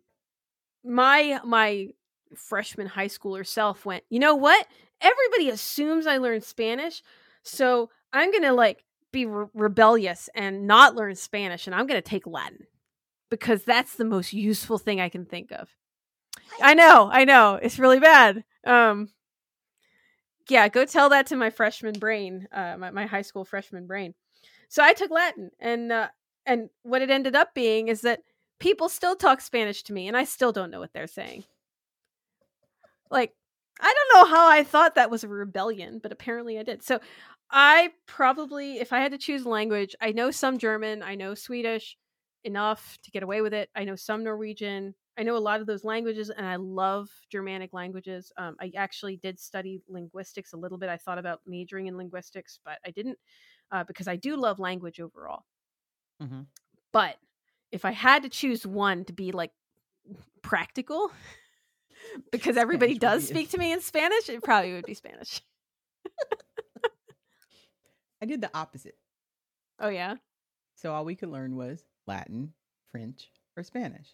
my 0.84 1.40
my 1.44 1.88
freshman 2.36 2.86
high 2.86 3.08
schooler 3.08 3.46
self 3.46 3.84
went. 3.84 4.04
You 4.10 4.18
know 4.18 4.36
what? 4.36 4.66
Everybody 5.00 5.50
assumes 5.50 6.06
I 6.06 6.18
learned 6.18 6.44
Spanish, 6.44 7.02
so 7.42 7.90
I'm 8.12 8.30
gonna 8.30 8.52
like 8.52 8.84
be 9.12 9.26
re- 9.26 9.46
rebellious 9.54 10.28
and 10.34 10.66
not 10.66 10.94
learn 10.94 11.14
Spanish, 11.16 11.66
and 11.66 11.74
I'm 11.74 11.86
gonna 11.86 12.02
take 12.02 12.26
Latin 12.26 12.66
because 13.30 13.64
that's 13.64 13.96
the 13.96 14.04
most 14.04 14.32
useful 14.32 14.78
thing 14.78 15.00
I 15.00 15.08
can 15.08 15.24
think 15.24 15.50
of. 15.52 15.68
I 16.60 16.74
know, 16.74 17.08
I 17.10 17.24
know, 17.24 17.54
it's 17.54 17.78
really 17.78 18.00
bad. 18.00 18.44
Um, 18.66 19.08
yeah, 20.48 20.68
go 20.68 20.84
tell 20.84 21.08
that 21.10 21.26
to 21.28 21.36
my 21.36 21.50
freshman 21.50 21.98
brain, 21.98 22.48
uh, 22.52 22.76
my, 22.78 22.90
my 22.90 23.06
high 23.06 23.22
school 23.22 23.44
freshman 23.44 23.86
brain. 23.86 24.14
So 24.68 24.82
I 24.82 24.92
took 24.92 25.10
Latin, 25.10 25.50
and 25.58 25.90
uh, 25.90 26.08
and 26.46 26.70
what 26.82 27.02
it 27.02 27.10
ended 27.10 27.36
up 27.36 27.54
being 27.54 27.88
is 27.88 28.02
that 28.02 28.22
people 28.58 28.88
still 28.88 29.16
talk 29.16 29.40
Spanish 29.40 29.82
to 29.84 29.92
me, 29.92 30.08
and 30.08 30.16
I 30.16 30.24
still 30.24 30.52
don't 30.52 30.70
know 30.70 30.80
what 30.80 30.92
they're 30.92 31.06
saying. 31.06 31.44
Like, 33.10 33.34
I 33.80 33.94
don't 33.94 34.18
know 34.20 34.36
how 34.36 34.48
I 34.48 34.62
thought 34.62 34.94
that 34.94 35.10
was 35.10 35.24
a 35.24 35.28
rebellion, 35.28 36.00
but 36.02 36.12
apparently 36.12 36.58
I 36.58 36.62
did. 36.62 36.82
So 36.82 37.00
I 37.50 37.90
probably, 38.06 38.78
if 38.78 38.92
I 38.92 39.00
had 39.00 39.12
to 39.12 39.18
choose 39.18 39.44
language, 39.46 39.96
I 40.00 40.12
know 40.12 40.30
some 40.30 40.58
German, 40.58 41.02
I 41.02 41.14
know 41.14 41.34
Swedish 41.34 41.96
enough 42.44 42.98
to 43.02 43.10
get 43.10 43.22
away 43.22 43.40
with 43.40 43.52
it. 43.54 43.70
I 43.74 43.84
know 43.84 43.96
some 43.96 44.22
Norwegian. 44.22 44.94
I 45.18 45.22
know 45.22 45.36
a 45.36 45.38
lot 45.38 45.60
of 45.60 45.66
those 45.66 45.84
languages, 45.84 46.30
and 46.30 46.46
I 46.46 46.56
love 46.56 47.08
Germanic 47.30 47.72
languages. 47.72 48.32
Um, 48.38 48.56
I 48.60 48.72
actually 48.76 49.16
did 49.16 49.38
study 49.38 49.82
linguistics 49.88 50.52
a 50.52 50.56
little 50.56 50.78
bit. 50.78 50.88
I 50.88 50.96
thought 50.96 51.18
about 51.18 51.40
majoring 51.46 51.88
in 51.88 51.96
linguistics, 51.96 52.60
but 52.64 52.78
I 52.86 52.90
didn't 52.90 53.18
uh, 53.72 53.84
because 53.84 54.08
I 54.08 54.16
do 54.16 54.36
love 54.36 54.58
language 54.58 55.00
overall. 55.00 55.44
Mhm. 56.20 56.46
But 56.92 57.16
if 57.72 57.84
I 57.84 57.92
had 57.92 58.22
to 58.24 58.28
choose 58.28 58.66
one 58.66 59.04
to 59.06 59.12
be 59.12 59.32
like 59.32 59.52
practical, 60.42 61.10
because 62.32 62.56
everybody 62.56 62.94
Spanish 62.94 63.22
does 63.22 63.28
speak 63.28 63.50
to 63.50 63.58
me 63.58 63.72
in 63.72 63.80
Spanish, 63.80 64.28
it 64.28 64.42
probably 64.42 64.72
would 64.74 64.86
be 64.86 64.94
Spanish. 64.94 65.40
I 68.22 68.26
did 68.26 68.40
the 68.40 68.50
opposite. 68.54 68.96
Oh 69.78 69.88
yeah, 69.88 70.16
So 70.74 70.92
all 70.92 71.04
we 71.06 71.14
could 71.14 71.30
learn 71.30 71.56
was 71.56 71.84
Latin, 72.06 72.52
French, 72.90 73.30
or 73.56 73.62
Spanish. 73.62 74.08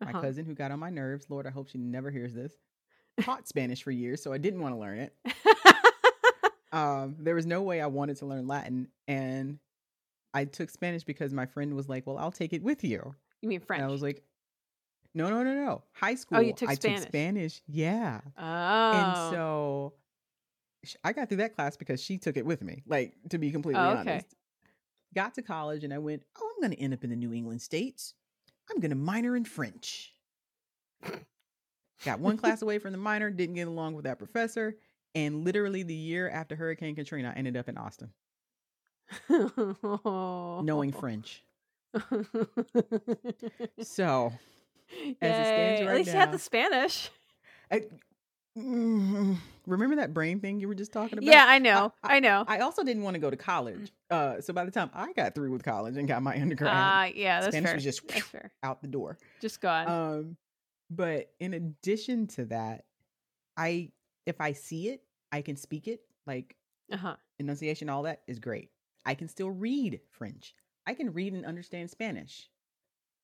My 0.00 0.10
Uh-huh. 0.10 0.20
cousin, 0.20 0.44
who 0.46 0.54
got 0.54 0.72
on 0.72 0.80
my 0.80 0.90
nerves, 0.90 1.26
Lord, 1.30 1.46
I 1.46 1.50
hope 1.50 1.68
she 1.68 1.78
never 1.78 2.10
hears 2.10 2.34
this, 2.34 2.54
taught 3.20 3.46
Spanish 3.46 3.82
for 3.84 3.92
years, 3.92 4.20
so 4.22 4.32
I 4.32 4.38
didn't 4.38 4.60
want 4.62 4.74
to 4.74 4.78
learn 4.80 4.98
it. 4.98 5.14
Um, 6.72 7.16
there 7.18 7.34
was 7.34 7.46
no 7.46 7.62
way 7.62 7.80
I 7.80 7.86
wanted 7.88 8.18
to 8.18 8.26
learn 8.26 8.46
Latin, 8.46 8.86
and 9.08 9.58
I 10.34 10.44
took 10.44 10.70
Spanish 10.70 11.04
because 11.04 11.32
my 11.32 11.46
friend 11.46 11.74
was 11.74 11.88
like, 11.88 12.06
"Well, 12.06 12.18
I'll 12.18 12.32
take 12.32 12.52
it 12.52 12.62
with 12.62 12.84
you." 12.84 13.14
you 13.42 13.48
mean 13.48 13.60
French? 13.60 13.80
And 13.80 13.88
I 13.88 13.92
was 13.92 14.02
like, 14.02 14.22
"No, 15.14 15.28
no, 15.30 15.42
no, 15.42 15.54
no. 15.54 15.84
High 15.94 16.14
school, 16.14 16.38
Oh, 16.38 16.40
you 16.40 16.52
took 16.52 16.70
I 16.70 16.74
Spanish. 16.74 17.00
took 17.00 17.08
Spanish. 17.08 17.62
Yeah." 17.66 18.20
oh, 18.38 18.92
And 18.92 19.16
so 19.16 19.94
I 21.04 21.12
got 21.12 21.28
through 21.28 21.38
that 21.38 21.54
class 21.54 21.76
because 21.76 22.02
she 22.02 22.18
took 22.18 22.36
it 22.36 22.46
with 22.46 22.62
me. 22.62 22.82
Like 22.86 23.14
to 23.30 23.38
be 23.38 23.50
completely 23.50 23.82
Oh, 23.82 23.90
okay. 23.92 24.10
honest. 24.10 24.34
Got 25.14 25.34
to 25.34 25.42
college 25.42 25.84
and 25.84 25.92
I 25.92 25.98
went, 25.98 26.24
"Oh, 26.38 26.52
I'm 26.54 26.60
going 26.62 26.76
to 26.76 26.80
end 26.80 26.94
up 26.94 27.04
in 27.04 27.10
the 27.10 27.16
New 27.16 27.32
England 27.32 27.62
states. 27.62 28.14
I'm 28.70 28.80
going 28.80 28.90
to 28.90 28.96
minor 28.96 29.36
in 29.36 29.44
French." 29.44 30.14
Got 32.04 32.20
one 32.20 32.36
class 32.38 32.62
away 32.62 32.78
from 32.78 32.92
the 32.92 32.98
minor, 32.98 33.30
didn't 33.30 33.56
get 33.56 33.68
along 33.68 33.94
with 33.94 34.04
that 34.04 34.18
professor, 34.18 34.76
and 35.14 35.44
literally 35.44 35.82
the 35.82 35.94
year 35.94 36.28
after 36.30 36.56
Hurricane 36.56 36.94
Katrina, 36.94 37.32
I 37.34 37.38
ended 37.38 37.56
up 37.56 37.68
in 37.68 37.76
Austin, 37.76 38.12
knowing 39.28 40.92
French. 41.00 41.42
So, 43.82 44.32
as 45.20 45.38
it 45.38 45.46
stands 45.46 45.80
right 45.80 45.88
At 45.88 45.94
least 45.96 46.10
you 46.12 46.18
had 46.18 46.32
the 46.32 46.38
Spanish. 46.38 47.10
I, 47.70 47.82
Mm, 48.58 49.36
remember 49.66 49.96
that 49.96 50.12
brain 50.12 50.40
thing 50.40 50.58
you 50.58 50.66
were 50.66 50.74
just 50.74 50.92
talking 50.92 51.18
about? 51.18 51.30
Yeah, 51.30 51.44
I 51.46 51.58
know. 51.58 51.92
I, 52.02 52.18
know. 52.18 52.44
I 52.48 52.58
also 52.58 52.82
didn't 52.82 53.04
want 53.04 53.14
to 53.14 53.20
go 53.20 53.30
to 53.30 53.36
college. 53.36 53.92
Uh, 54.10 54.40
so 54.40 54.52
by 54.52 54.64
the 54.64 54.72
time 54.72 54.90
I 54.92 55.12
got 55.12 55.34
through 55.34 55.52
with 55.52 55.62
college 55.62 55.96
and 55.96 56.08
got 56.08 56.22
my 56.22 56.34
undergrad, 56.40 56.72
Ah, 56.74 57.04
yeah, 57.14 57.40
that's 57.40 57.52
Spanish 57.54 57.68
fair. 57.68 57.74
was 57.76 57.84
just 57.84 58.10
fair. 58.10 58.50
out 58.62 58.82
the 58.82 58.88
door. 58.88 59.18
Just 59.40 59.60
gone. 59.60 59.88
Um, 59.88 60.36
but 60.90 61.30
in 61.38 61.54
addition 61.54 62.26
to 62.28 62.46
that, 62.46 62.84
I 63.56 63.92
if 64.26 64.40
I 64.40 64.52
see 64.52 64.88
it, 64.88 65.02
I 65.30 65.42
can 65.42 65.56
speak 65.56 65.86
it. 65.86 66.00
Like 66.26 66.56
uh 66.92 66.96
huh. 66.96 67.16
enunciation, 67.38 67.88
all 67.88 68.02
that 68.02 68.22
is 68.26 68.40
great. 68.40 68.70
I 69.04 69.14
can 69.14 69.28
still 69.28 69.50
read 69.50 70.00
French. 70.10 70.54
I 70.86 70.94
can 70.94 71.12
read 71.12 71.32
and 71.32 71.44
understand 71.46 71.90
Spanish. 71.90 72.48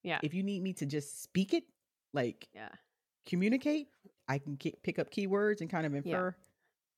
Yeah. 0.02 0.18
If 0.22 0.34
you 0.34 0.42
need 0.42 0.62
me 0.62 0.72
to 0.74 0.86
just 0.86 1.22
speak 1.22 1.52
it, 1.54 1.64
like 2.12 2.48
Yeah. 2.54 2.68
communicate, 3.26 3.88
I 4.28 4.38
can 4.38 4.56
ki- 4.56 4.76
pick 4.82 4.98
up 4.98 5.10
keywords 5.10 5.60
and 5.60 5.70
kind 5.70 5.86
of 5.86 5.94
infer. 5.94 6.34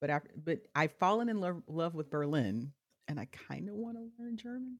But 0.01 0.11
after, 0.11 0.31
but 0.37 0.61
I've 0.75 0.93
fallen 0.93 1.29
in 1.29 1.41
love, 1.41 1.63
love 1.67 1.95
with 1.95 2.11
Berlin, 2.11 2.73
and 3.09 3.19
I 3.19 3.27
kind 3.27 3.69
of 3.69 3.75
want 3.75 3.97
to 3.97 4.09
learn 4.23 4.37
German. 4.37 4.79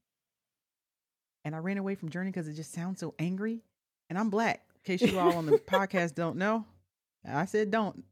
And 1.45 1.55
I 1.55 1.59
ran 1.59 1.77
away 1.77 1.95
from 1.95 2.09
Germany 2.09 2.31
because 2.31 2.47
it 2.47 2.53
just 2.53 2.71
sounds 2.73 2.99
so 2.99 3.15
angry. 3.19 3.63
And 4.09 4.17
I'm 4.17 4.29
black. 4.29 4.61
In 4.75 4.97
case 4.97 5.01
you 5.11 5.19
all 5.19 5.35
on 5.35 5.45
the 5.45 5.57
podcast 5.57 6.15
don't 6.15 6.37
know, 6.37 6.65
I 7.25 7.45
said 7.45 7.71
don't. 7.71 8.03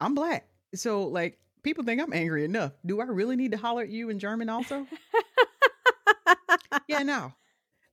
I'm 0.00 0.14
black, 0.14 0.48
so 0.74 1.04
like 1.04 1.38
people 1.62 1.84
think 1.84 2.00
I'm 2.00 2.12
angry 2.12 2.44
enough. 2.44 2.72
Do 2.84 3.00
I 3.00 3.04
really 3.04 3.36
need 3.36 3.52
to 3.52 3.58
holler 3.58 3.82
at 3.82 3.88
you 3.90 4.10
in 4.10 4.18
German 4.18 4.48
also? 4.48 4.86
yeah, 6.88 7.02
no. 7.02 7.32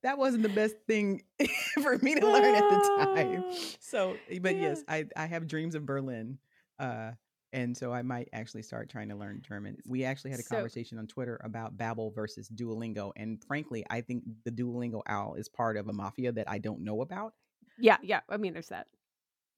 That 0.03 0.17
wasn't 0.17 0.43
the 0.43 0.49
best 0.49 0.75
thing 0.88 1.23
for 1.84 1.97
me 1.97 2.15
to 2.15 2.25
learn 2.25 2.55
at 2.55 2.69
the 2.69 3.05
time. 3.15 3.43
So, 3.82 4.15
but 4.41 4.55
yes, 4.55 4.84
I 4.88 5.05
I 5.15 5.25
have 5.25 5.47
dreams 5.47 5.73
of 5.75 5.86
Berlin. 5.86 6.38
Uh 6.77 7.12
and 7.51 7.75
so 7.75 7.91
I 7.91 8.03
might 8.03 8.29
actually 8.32 8.62
start 8.62 8.89
trying 8.91 9.10
to 9.10 9.15
learn 9.15 9.41
German. 9.41 9.77
We 9.88 10.03
actually 10.03 10.29
had 10.32 10.39
a 10.39 10.43
So- 10.43 10.55
conversation 10.55 10.99
on 10.99 11.08
Twitter 11.08 11.41
about 11.43 11.75
Babbel 11.75 12.13
versus 12.13 12.47
Duolingo, 12.49 13.12
and 13.17 13.43
frankly, 13.43 13.84
I 13.89 14.01
think 14.01 14.23
the 14.45 14.51
Duolingo 14.51 15.01
owl 15.08 15.34
is 15.34 15.49
part 15.49 15.75
of 15.75 15.88
a 15.88 15.93
mafia 15.93 16.32
that 16.34 16.47
I 16.47 16.60
don't 16.60 16.82
know 16.84 17.01
about. 17.01 17.34
Yeah, 17.79 17.97
yeah. 18.03 18.19
I 18.29 18.38
mean, 18.38 18.53
there's 18.53 18.67
that. 18.69 18.86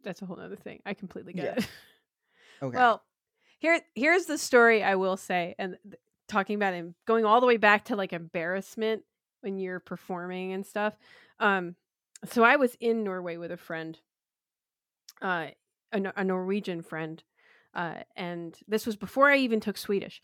That's 0.04 0.22
a 0.22 0.26
whole 0.26 0.40
other 0.40 0.56
thing. 0.56 0.80
I 0.86 0.94
completely 0.94 1.34
get 1.34 1.44
Yeah. 1.44 1.54
it. 1.58 1.68
Okay. 2.64 2.78
Well, 2.78 3.02
here 3.62 3.80
here's 3.94 4.26
the 4.26 4.40
story 4.40 4.84
I 4.84 4.96
will 4.96 5.18
say, 5.18 5.56
and 5.60 5.78
talking 6.28 6.56
about 6.56 6.74
him 6.74 6.96
going 7.06 7.26
all 7.26 7.40
the 7.40 7.48
way 7.48 7.58
back 7.58 7.86
to 7.86 7.96
like 7.96 8.12
embarrassment 8.12 9.04
when 9.42 9.60
you're 9.60 9.80
performing 9.80 10.52
and 10.52 10.66
stuff. 10.66 10.98
Um, 11.40 11.76
so 12.26 12.44
I 12.44 12.56
was 12.56 12.76
in 12.80 13.04
Norway 13.04 13.38
with 13.38 13.52
a 13.52 13.58
friend, 13.58 14.00
uh, 15.22 15.48
a, 15.92 16.14
a 16.16 16.24
Norwegian 16.24 16.82
friend, 16.82 17.24
uh, 17.76 17.98
and 18.16 18.58
this 18.68 18.88
was 18.88 18.96
before 18.96 19.30
I 19.30 19.38
even 19.38 19.60
took 19.60 19.78
Swedish. 19.78 20.22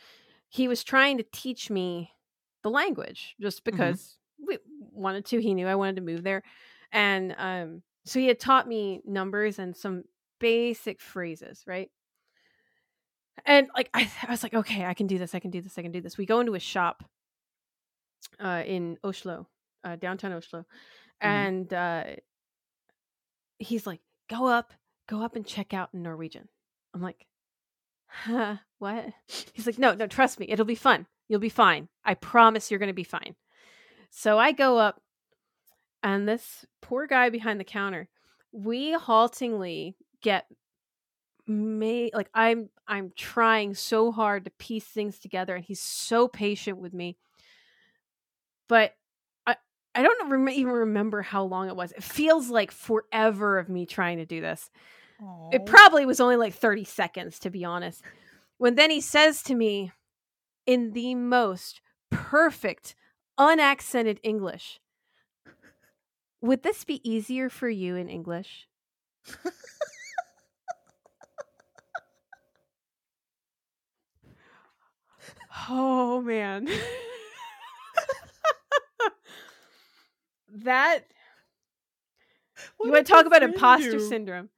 He 0.50 0.67
was 0.67 0.84
trying 0.84 1.17
to 1.17 1.26
teach 1.32 1.69
me 1.69 2.12
the 2.63 2.71
language 2.71 3.36
just 3.39 3.63
because 3.63 4.17
we 4.45 4.58
wanted 4.80 5.26
to. 5.26 5.39
He 5.39 5.54
knew 5.54 5.67
I 5.67 5.76
wanted 5.76 5.97
to 5.97 6.02
move 6.02 6.23
there, 6.23 6.41
and 6.91 7.36
um, 7.38 7.84
so 8.04 8.19
he 8.19 8.28
had 8.28 8.39
taught 8.39 8.67
me 8.67 9.02
numbers 9.06 9.60
and 9.60 9.76
some 9.76 10.06
basic 10.39 11.00
phrases, 11.00 11.63
right? 11.67 11.91
And 13.45 13.67
like 13.76 13.89
I, 13.93 14.10
I 14.28 14.32
was 14.32 14.43
like, 14.43 14.54
okay, 14.54 14.86
I 14.86 14.93
can 14.93 15.08
do 15.08 15.17
this. 15.17 15.36
I 15.36 15.39
can 15.39 15.52
do 15.52 15.62
this. 15.62 15.78
I 15.78 15.82
can 15.82 15.91
do 15.91 16.02
this. 16.02 16.17
We 16.17 16.26
go 16.26 16.39
into 16.39 16.56
a 16.56 16.60
shop 16.60 17.04
uh, 18.39 18.63
in 18.65 18.97
Oslo, 19.04 19.47
uh, 19.84 19.95
downtown 19.95 20.34
Oslo, 20.34 20.65
and 21.21 21.71
uh, 21.73 22.04
he's 23.60 23.88
like, 23.88 24.02
go 24.30 24.47
up, 24.47 24.73
go 25.08 25.23
up 25.23 25.36
and 25.36 25.45
check 25.45 25.73
out 25.73 25.89
in 25.93 26.04
Norwegian. 26.04 26.47
I'm 26.93 27.02
like, 27.02 27.26
huh, 28.08 28.58
what? 28.80 29.06
He's 29.54 29.65
like, 29.65 29.78
no, 29.78 29.93
no, 29.93 30.08
trust 30.08 30.39
me, 30.39 30.47
it'll 30.50 30.65
be 30.65 30.76
fun. 30.76 31.06
You'll 31.28 31.39
be 31.39 31.50
fine. 31.50 31.89
I 32.06 32.13
promise 32.13 32.71
you're 32.71 32.80
going 32.80 32.88
to 32.88 32.93
be 32.93 33.04
fine. 33.04 33.36
So 34.10 34.39
I 34.39 34.52
go 34.52 34.78
up, 34.78 35.02
and 36.02 36.28
this 36.28 36.65
poor 36.82 37.08
guy 37.08 37.30
behind 37.30 37.60
the 37.60 37.65
counter, 37.65 38.08
we 38.52 38.93
haltingly 38.93 39.95
get 40.21 40.45
may 41.45 42.10
like 42.13 42.30
I'm 42.34 42.69
I'm 42.88 43.12
trying 43.15 43.73
so 43.73 44.12
hard 44.12 44.45
to 44.45 44.52
piece 44.52 44.86
things 44.86 45.19
together, 45.19 45.56
and 45.56 45.63
he's 45.65 45.82
so 45.82 46.28
patient 46.28 46.78
with 46.78 46.93
me. 46.93 47.17
But 48.67 48.95
I 49.45 49.56
I 49.95 50.04
don't 50.04 50.30
rem- 50.30 50.50
even 50.50 50.71
remember 50.73 51.21
how 51.21 51.43
long 51.43 51.67
it 51.67 51.76
was. 51.76 51.91
It 51.91 52.04
feels 52.04 52.50
like 52.50 52.71
forever 52.71 53.58
of 53.60 53.69
me 53.69 53.86
trying 53.86 54.17
to 54.17 54.26
do 54.26 54.41
this. 54.41 54.69
It 55.52 55.65
probably 55.65 56.06
was 56.06 56.19
only 56.19 56.36
like 56.36 56.54
30 56.54 56.84
seconds, 56.84 57.39
to 57.39 57.50
be 57.50 57.63
honest. 57.65 58.04
When 58.58 58.76
then 58.76 58.89
he 58.91 59.02
says 59.02 59.43
to 59.43 59.56
me 59.56 59.91
in 60.65 60.91
the 60.91 61.15
most 61.15 61.82
perfect, 62.10 62.95
unaccented 63.38 64.19
English, 64.23 64.80
Would 66.41 66.63
this 66.63 66.84
be 66.84 67.02
easier 67.10 67.50
for 67.50 67.69
you 67.69 67.95
in 67.95 68.10
English? 68.10 68.67
Oh, 75.70 76.22
man. 76.22 76.67
that. 80.50 81.06
you 82.84 82.91
want 82.91 83.06
to 83.06 83.12
talk 83.12 83.26
about 83.26 83.43
imposter 83.43 84.00
syndrome? 84.00 84.50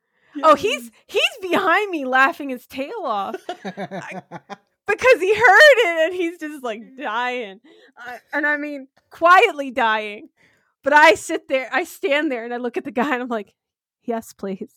Oh, 0.43 0.55
he's 0.55 0.91
he's 1.07 1.21
behind 1.41 1.89
me 1.89 2.05
laughing 2.05 2.49
his 2.49 2.65
tail 2.67 3.01
off 3.03 3.35
because 3.63 5.19
he 5.19 5.35
heard 5.35 5.75
it 5.77 6.05
and 6.05 6.13
he's 6.13 6.37
just 6.39 6.63
like 6.63 6.81
dying. 6.97 7.59
Uh, 8.07 8.17
and 8.33 8.45
I 8.45 8.57
mean, 8.57 8.87
quietly 9.09 9.71
dying. 9.71 10.29
But 10.83 10.93
I 10.93 11.15
sit 11.15 11.47
there, 11.47 11.69
I 11.71 11.83
stand 11.83 12.31
there 12.31 12.45
and 12.45 12.53
I 12.53 12.57
look 12.57 12.77
at 12.77 12.85
the 12.85 12.91
guy 12.91 13.13
and 13.13 13.23
I'm 13.23 13.27
like, 13.27 13.53
yes, 14.03 14.33
please. 14.33 14.73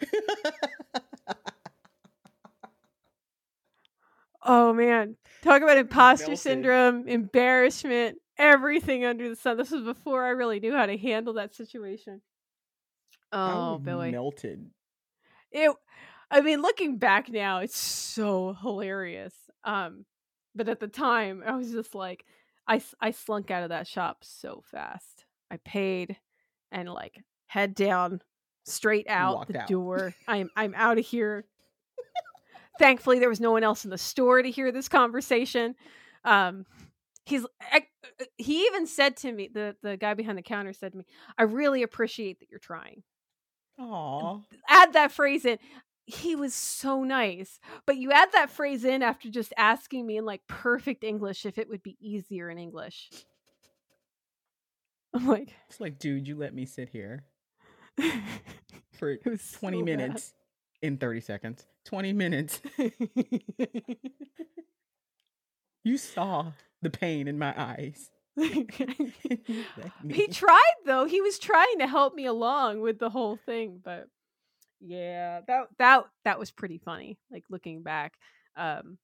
Oh 4.46 4.72
man. 4.72 5.16
Talk 5.42 5.62
about 5.62 5.76
imposter 5.76 6.28
Melted. 6.28 6.38
syndrome, 6.42 7.08
embarrassment, 7.08 8.18
everything 8.38 9.04
under 9.04 9.28
the 9.28 9.36
sun. 9.36 9.56
This 9.56 9.70
was 9.70 9.82
before 9.82 10.24
I 10.24 10.30
really 10.30 10.60
knew 10.60 10.74
how 10.74 10.86
to 10.86 10.96
handle 10.96 11.34
that 11.34 11.54
situation. 11.54 12.22
Oh, 13.32 13.78
Billy. 13.78 14.12
melted. 14.12 14.70
it 15.50 15.70
i 16.30 16.40
mean 16.40 16.62
looking 16.62 16.96
back 16.96 17.28
now 17.28 17.58
it's 17.58 17.76
so 17.76 18.56
hilarious 18.62 19.34
um 19.64 20.04
but 20.54 20.68
at 20.68 20.80
the 20.80 20.88
time 20.88 21.42
i 21.46 21.54
was 21.54 21.70
just 21.70 21.94
like 21.94 22.24
I 22.68 22.80
I 23.00 23.10
slunk 23.10 23.50
out 23.50 23.62
of 23.62 23.68
that 23.70 23.86
shop 23.86 24.18
so 24.22 24.62
fast 24.70 25.24
i 25.50 25.56
paid 25.58 26.16
and 26.72 26.88
like 26.88 27.22
head 27.46 27.74
down 27.74 28.22
straight 28.64 29.06
out 29.08 29.36
walked 29.36 29.52
the 29.52 29.60
out. 29.62 29.68
door 29.68 30.14
i'm 30.28 30.48
i'm 30.56 30.74
out 30.74 30.98
of 30.98 31.04
here 31.04 31.44
thankfully 32.78 33.18
there 33.18 33.28
was 33.28 33.40
no 33.40 33.52
one 33.52 33.64
else 33.64 33.84
in 33.84 33.90
the 33.90 33.98
store 33.98 34.42
to 34.42 34.50
hear 34.50 34.72
this 34.72 34.88
conversation 34.88 35.74
um 36.24 36.64
he's 37.24 37.44
I, 37.60 37.86
he 38.36 38.66
even 38.66 38.86
said 38.86 39.16
to 39.18 39.32
me 39.32 39.48
the 39.52 39.76
the 39.82 39.96
guy 39.96 40.14
behind 40.14 40.38
the 40.38 40.42
counter 40.42 40.72
said 40.72 40.92
to 40.92 40.98
me 40.98 41.04
i 41.38 41.42
really 41.42 41.82
appreciate 41.82 42.40
that 42.40 42.50
you're 42.50 42.60
trying 42.60 43.02
Aw. 43.78 44.40
add 44.68 44.92
that 44.94 45.12
phrase 45.12 45.44
in. 45.44 45.58
He 46.06 46.36
was 46.36 46.54
so 46.54 47.02
nice. 47.02 47.58
But 47.84 47.96
you 47.96 48.12
add 48.12 48.32
that 48.32 48.50
phrase 48.50 48.84
in 48.84 49.02
after 49.02 49.28
just 49.28 49.52
asking 49.56 50.06
me 50.06 50.16
in 50.16 50.24
like 50.24 50.46
perfect 50.46 51.04
English 51.04 51.44
if 51.44 51.58
it 51.58 51.68
would 51.68 51.82
be 51.82 51.96
easier 52.00 52.48
in 52.48 52.58
English. 52.58 53.10
I'm 55.12 55.26
like, 55.26 55.54
It's 55.68 55.80
like, 55.80 55.98
dude, 55.98 56.28
you 56.28 56.36
let 56.36 56.54
me 56.54 56.66
sit 56.66 56.90
here 56.90 57.24
for 58.98 59.16
20 59.16 59.38
so 59.38 59.84
bad. 59.84 60.22
In 60.86 60.96
30 60.98 61.20
seconds. 61.20 61.66
20 61.84 62.12
minutes. 62.12 62.60
You 65.84 65.98
saw 65.98 66.52
the 66.82 66.90
pain 66.90 67.28
in 67.28 67.38
my 67.38 67.54
eyes. 67.56 68.10
You 68.36 68.66
let 69.76 70.04
me- 70.04 70.14
he 70.14 70.26
tried 70.26 70.74
though. 70.84 71.04
He 71.04 71.20
was 71.20 71.38
trying 71.38 71.78
to 71.78 71.86
help 71.86 72.14
me 72.14 72.26
along 72.26 72.80
with 72.80 72.98
the 72.98 73.08
whole 73.08 73.36
thing, 73.36 73.80
but 73.84 74.08
yeah, 74.80 75.42
that 75.46 75.68
that 75.78 76.04
that 76.24 76.38
was 76.38 76.50
pretty 76.50 76.78
funny. 76.78 77.18
Like 77.30 77.44
looking 77.50 77.82
back, 77.84 78.14
um, 78.56 78.98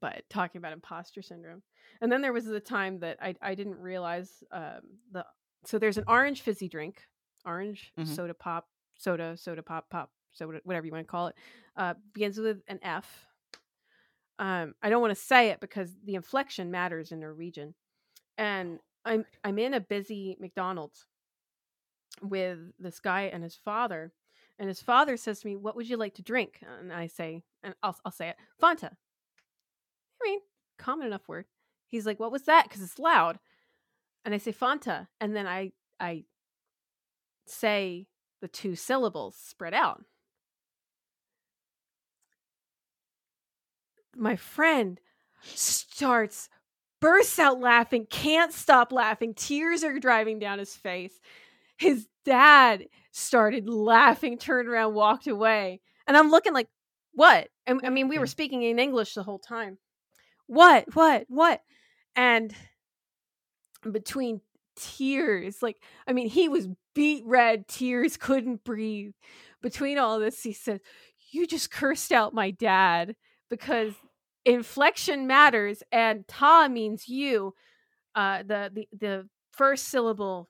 but 0.00 0.22
talking 0.30 0.58
about 0.58 0.72
imposter 0.72 1.22
syndrome, 1.22 1.62
and 2.00 2.10
then 2.10 2.22
there 2.22 2.32
was 2.32 2.46
the 2.46 2.58
time 2.58 3.00
that 3.00 3.18
I 3.22 3.34
I 3.42 3.54
didn't 3.54 3.78
realize 3.78 4.42
um 4.50 4.80
the 5.12 5.24
so 5.64 5.78
there's 5.78 5.98
an 5.98 6.04
orange 6.08 6.40
fizzy 6.40 6.68
drink, 6.68 7.02
orange 7.44 7.92
Mhm. 7.98 8.06
soda 8.08 8.34
pop, 8.34 8.66
soda 8.96 9.36
soda 9.36 9.62
pop 9.62 9.88
pop 9.90 10.10
soda 10.32 10.60
whatever 10.64 10.86
you 10.86 10.92
want 10.92 11.06
to 11.06 11.10
call 11.10 11.28
it, 11.28 11.36
uh, 11.76 11.94
begins 12.12 12.38
with 12.38 12.62
an 12.68 12.78
F. 12.82 13.26
Um, 14.38 14.74
I 14.82 14.90
don't 14.90 15.00
want 15.00 15.16
to 15.16 15.22
say 15.22 15.50
it 15.50 15.60
because 15.60 15.90
the 16.04 16.14
inflection 16.14 16.70
matters 16.70 17.12
in 17.12 17.20
Norwegian 17.20 17.74
and 18.38 18.78
I'm 19.04 19.24
I'm 19.44 19.58
in 19.58 19.74
a 19.74 19.80
busy 19.80 20.36
McDonald's 20.40 21.06
with 22.20 22.58
this 22.78 23.00
guy 23.00 23.22
and 23.22 23.42
his 23.42 23.56
father, 23.56 24.12
and 24.58 24.68
his 24.68 24.80
father 24.80 25.16
says 25.16 25.40
to 25.40 25.46
me, 25.46 25.56
"What 25.56 25.76
would 25.76 25.88
you 25.88 25.96
like 25.96 26.14
to 26.14 26.22
drink?" 26.22 26.60
And 26.80 26.92
I 26.92 27.06
say, 27.06 27.42
and 27.62 27.74
I'll 27.82 27.96
I'll 28.04 28.12
say 28.12 28.28
it, 28.28 28.36
Fanta. 28.60 28.90
I 28.90 30.24
mean, 30.24 30.40
common 30.78 31.06
enough 31.06 31.28
word. 31.28 31.46
He's 31.86 32.06
like, 32.06 32.20
"What 32.20 32.32
was 32.32 32.42
that?" 32.44 32.64
Because 32.64 32.82
it's 32.82 32.98
loud, 32.98 33.38
and 34.24 34.34
I 34.34 34.38
say 34.38 34.52
Fanta, 34.52 35.08
and 35.20 35.34
then 35.34 35.46
I 35.46 35.72
I 35.98 36.24
say 37.46 38.06
the 38.40 38.48
two 38.48 38.76
syllables 38.76 39.36
spread 39.36 39.74
out. 39.74 40.04
My 44.16 44.36
friend 44.36 45.00
starts 45.42 46.48
bursts 47.00 47.38
out 47.38 47.60
laughing, 47.60 48.06
can't 48.08 48.52
stop 48.52 48.92
laughing. 48.92 49.34
Tears 49.34 49.82
are 49.82 49.98
driving 49.98 50.38
down 50.38 50.58
his 50.58 50.74
face. 50.74 51.18
His 51.76 52.06
dad 52.24 52.84
started 53.10 53.68
laughing, 53.68 54.38
turned 54.38 54.68
around, 54.68 54.94
walked 54.94 55.26
away. 55.26 55.80
And 56.06 56.16
I'm 56.16 56.30
looking 56.30 56.54
like, 56.54 56.68
what? 57.12 57.48
And 57.66 57.80
I 57.84 57.90
mean, 57.90 58.08
we 58.08 58.18
were 58.18 58.24
mm-hmm. 58.24 58.30
speaking 58.30 58.62
in 58.62 58.78
English 58.78 59.14
the 59.14 59.24
whole 59.24 59.40
time. 59.40 59.78
What? 60.46 60.94
What? 60.94 61.24
What? 61.28 61.60
And 62.14 62.54
between 63.90 64.40
tears, 64.76 65.62
like, 65.62 65.82
I 66.06 66.12
mean, 66.12 66.28
he 66.28 66.48
was 66.48 66.68
beat 66.94 67.24
red, 67.26 67.66
tears, 67.68 68.16
couldn't 68.16 68.64
breathe. 68.64 69.12
Between 69.60 69.98
all 69.98 70.18
this, 70.20 70.42
he 70.42 70.52
said, 70.52 70.80
You 71.30 71.46
just 71.46 71.70
cursed 71.70 72.12
out 72.12 72.34
my 72.34 72.50
dad 72.50 73.16
because 73.52 73.92
inflection 74.46 75.26
matters 75.26 75.82
and 75.92 76.26
ta 76.26 76.66
means 76.68 77.06
you. 77.08 77.54
Uh, 78.14 78.42
the, 78.42 78.70
the, 78.72 78.88
the 78.98 79.28
first 79.52 79.88
syllable 79.88 80.48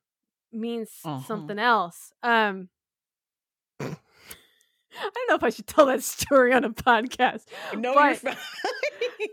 means 0.53 0.89
Uh-huh. 1.05 1.21
something 1.27 1.59
else. 1.59 2.13
Um, 2.23 2.69
I 3.81 3.89
don't 5.15 5.29
know 5.29 5.35
if 5.35 5.43
I 5.43 5.51
should 5.51 5.67
tell 5.67 5.87
that 5.87 6.03
story 6.03 6.53
on 6.53 6.63
a 6.65 6.71
podcast. 6.71 7.45
No, 7.77 7.95
But-. 7.95 8.37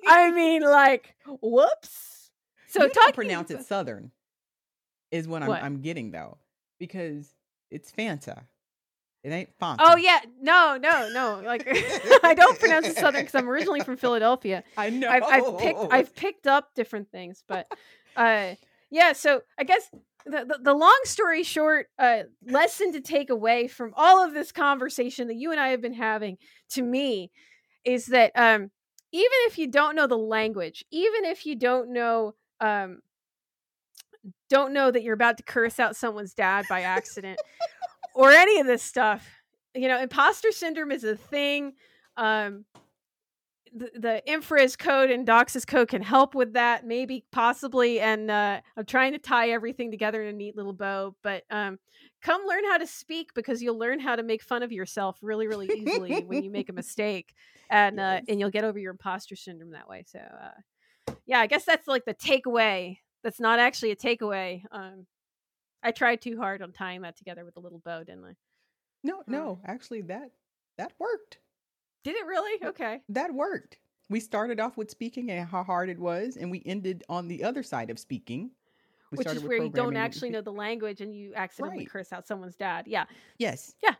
I 0.07 0.31
mean, 0.31 0.63
like, 0.63 1.15
whoops. 1.41 2.31
So 2.69 2.83
you 2.83 2.89
talking 2.89 3.13
pronounce 3.13 3.51
it 3.51 3.63
Southern 3.65 4.11
is 5.11 5.27
what 5.27 5.41
I'm, 5.43 5.47
What? 5.49 5.63
I'm 5.63 5.81
getting 5.81 6.11
though, 6.11 6.37
because 6.79 7.33
it's 7.71 7.91
Fanta. 7.91 8.43
It 9.31 9.35
ain't. 9.35 9.49
Oh 9.61 9.95
yeah, 9.95 10.19
no, 10.41 10.77
no, 10.81 11.09
no. 11.09 11.41
Like 11.45 11.67
I 12.23 12.33
don't 12.33 12.59
pronounce 12.59 12.87
it 12.87 12.95
Southern 12.95 13.21
because 13.21 13.35
I'm 13.35 13.47
originally 13.47 13.81
from 13.81 13.97
Philadelphia. 13.97 14.63
I 14.77 14.89
know. 14.89 15.07
I've, 15.07 15.23
I've 15.23 15.57
picked 15.59 15.79
I've 15.91 16.15
picked 16.15 16.47
up 16.47 16.73
different 16.73 17.11
things, 17.11 17.43
but 17.47 17.67
uh, 18.15 18.55
yeah. 18.89 19.13
So 19.13 19.41
I 19.57 19.63
guess 19.65 19.89
the, 20.25 20.45
the 20.45 20.59
the 20.63 20.73
long 20.73 20.99
story 21.03 21.43
short, 21.43 21.87
uh, 21.99 22.23
lesson 22.43 22.91
to 22.93 23.01
take 23.01 23.29
away 23.29 23.67
from 23.67 23.93
all 23.95 24.25
of 24.25 24.33
this 24.33 24.51
conversation 24.51 25.27
that 25.27 25.35
you 25.35 25.51
and 25.51 25.59
I 25.59 25.69
have 25.69 25.81
been 25.81 25.93
having 25.93 26.37
to 26.71 26.81
me 26.81 27.31
is 27.85 28.07
that 28.07 28.31
um, 28.35 28.71
even 29.11 29.37
if 29.45 29.59
you 29.59 29.67
don't 29.67 29.95
know 29.95 30.07
the 30.07 30.17
language, 30.17 30.83
even 30.91 31.25
if 31.25 31.45
you 31.45 31.55
don't 31.55 31.93
know 31.93 32.33
um, 32.59 32.99
don't 34.49 34.73
know 34.73 34.91
that 34.91 35.03
you're 35.03 35.13
about 35.13 35.37
to 35.37 35.43
curse 35.43 35.79
out 35.79 35.95
someone's 35.95 36.33
dad 36.33 36.65
by 36.67 36.81
accident 36.81 37.39
or 38.13 38.31
any 38.31 38.59
of 38.59 38.67
this 38.67 38.83
stuff, 38.83 39.27
you 39.75 39.87
know, 39.87 39.99
imposter 40.01 40.51
syndrome 40.51 40.91
is 40.91 41.03
a 41.03 41.15
thing. 41.15 41.73
Um, 42.17 42.65
the, 43.73 43.91
the 43.95 44.31
infrared 44.31 44.77
code 44.77 45.11
and 45.11 45.25
docs 45.25 45.55
as 45.55 45.65
code 45.65 45.89
can 45.89 46.01
help 46.01 46.35
with 46.35 46.53
that 46.53 46.85
maybe 46.85 47.25
possibly 47.31 47.99
and 47.99 48.31
uh, 48.31 48.59
i'm 48.77 48.85
trying 48.85 49.13
to 49.13 49.19
tie 49.19 49.49
everything 49.49 49.91
together 49.91 50.23
in 50.23 50.29
a 50.29 50.37
neat 50.37 50.55
little 50.55 50.73
bow 50.73 51.15
but 51.23 51.43
um, 51.49 51.77
come 52.21 52.41
learn 52.47 52.63
how 52.65 52.77
to 52.77 52.87
speak 52.87 53.29
because 53.35 53.61
you'll 53.61 53.77
learn 53.77 53.99
how 53.99 54.15
to 54.15 54.23
make 54.23 54.41
fun 54.41 54.63
of 54.63 54.71
yourself 54.71 55.17
really 55.21 55.47
really 55.47 55.67
easily 55.67 56.21
when 56.21 56.43
you 56.43 56.49
make 56.49 56.69
a 56.69 56.73
mistake 56.79 57.33
and 57.69 57.99
uh, 57.99 58.21
and 58.27 58.39
you'll 58.39 58.49
get 58.49 58.63
over 58.63 58.79
your 58.79 58.91
imposter 58.91 59.35
syndrome 59.35 59.71
that 59.71 59.87
way 59.87 60.03
so 60.05 60.19
uh, 60.19 61.13
yeah 61.25 61.39
i 61.39 61.47
guess 61.47 61.65
that's 61.65 61.87
like 61.87 62.05
the 62.05 62.15
takeaway 62.15 62.97
that's 63.23 63.39
not 63.39 63.59
actually 63.59 63.91
a 63.91 63.95
takeaway 63.95 64.63
um, 64.71 65.05
i 65.83 65.91
tried 65.91 66.21
too 66.21 66.37
hard 66.37 66.61
on 66.61 66.71
tying 66.71 67.01
that 67.01 67.15
together 67.17 67.45
with 67.45 67.57
a 67.57 67.59
little 67.59 67.79
bow 67.79 68.03
didn't 68.03 68.25
i 68.25 68.35
No, 69.03 69.23
no, 69.27 69.59
actually, 69.65 70.01
that 70.03 70.31
that 70.77 70.93
worked. 70.99 71.39
did 72.03 72.15
it 72.15 72.25
really 72.25 72.63
okay 72.65 73.01
That 73.09 73.33
worked. 73.33 73.77
We 74.09 74.19
started 74.19 74.59
off 74.59 74.75
with 74.75 74.89
speaking 74.89 75.29
and 75.29 75.47
how 75.47 75.63
hard 75.63 75.87
it 75.89 75.99
was, 75.99 76.35
and 76.35 76.49
we 76.49 76.63
ended 76.65 77.03
on 77.09 77.27
the 77.27 77.43
other 77.43 77.61
side 77.63 77.89
of 77.91 77.99
speaking. 77.99 78.51
We 79.11 79.17
which 79.17 79.27
is 79.27 79.43
where 79.43 79.57
you 79.63 79.69
don't 79.69 79.95
actually 79.95 80.29
know 80.31 80.41
the 80.41 80.51
language 80.51 81.01
and 81.01 81.15
you 81.15 81.33
accidentally 81.35 81.79
Right. 81.79 81.89
curse 81.89 82.11
out 82.13 82.27
someone's 82.27 82.55
dad 82.55 82.87
yeah 82.87 83.05
Yes, 83.37 83.75
Yeah. 83.83 83.95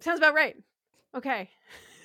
Sounds 0.00 0.18
about 0.18 0.34
right. 0.34 0.56
Okay. 1.14 1.48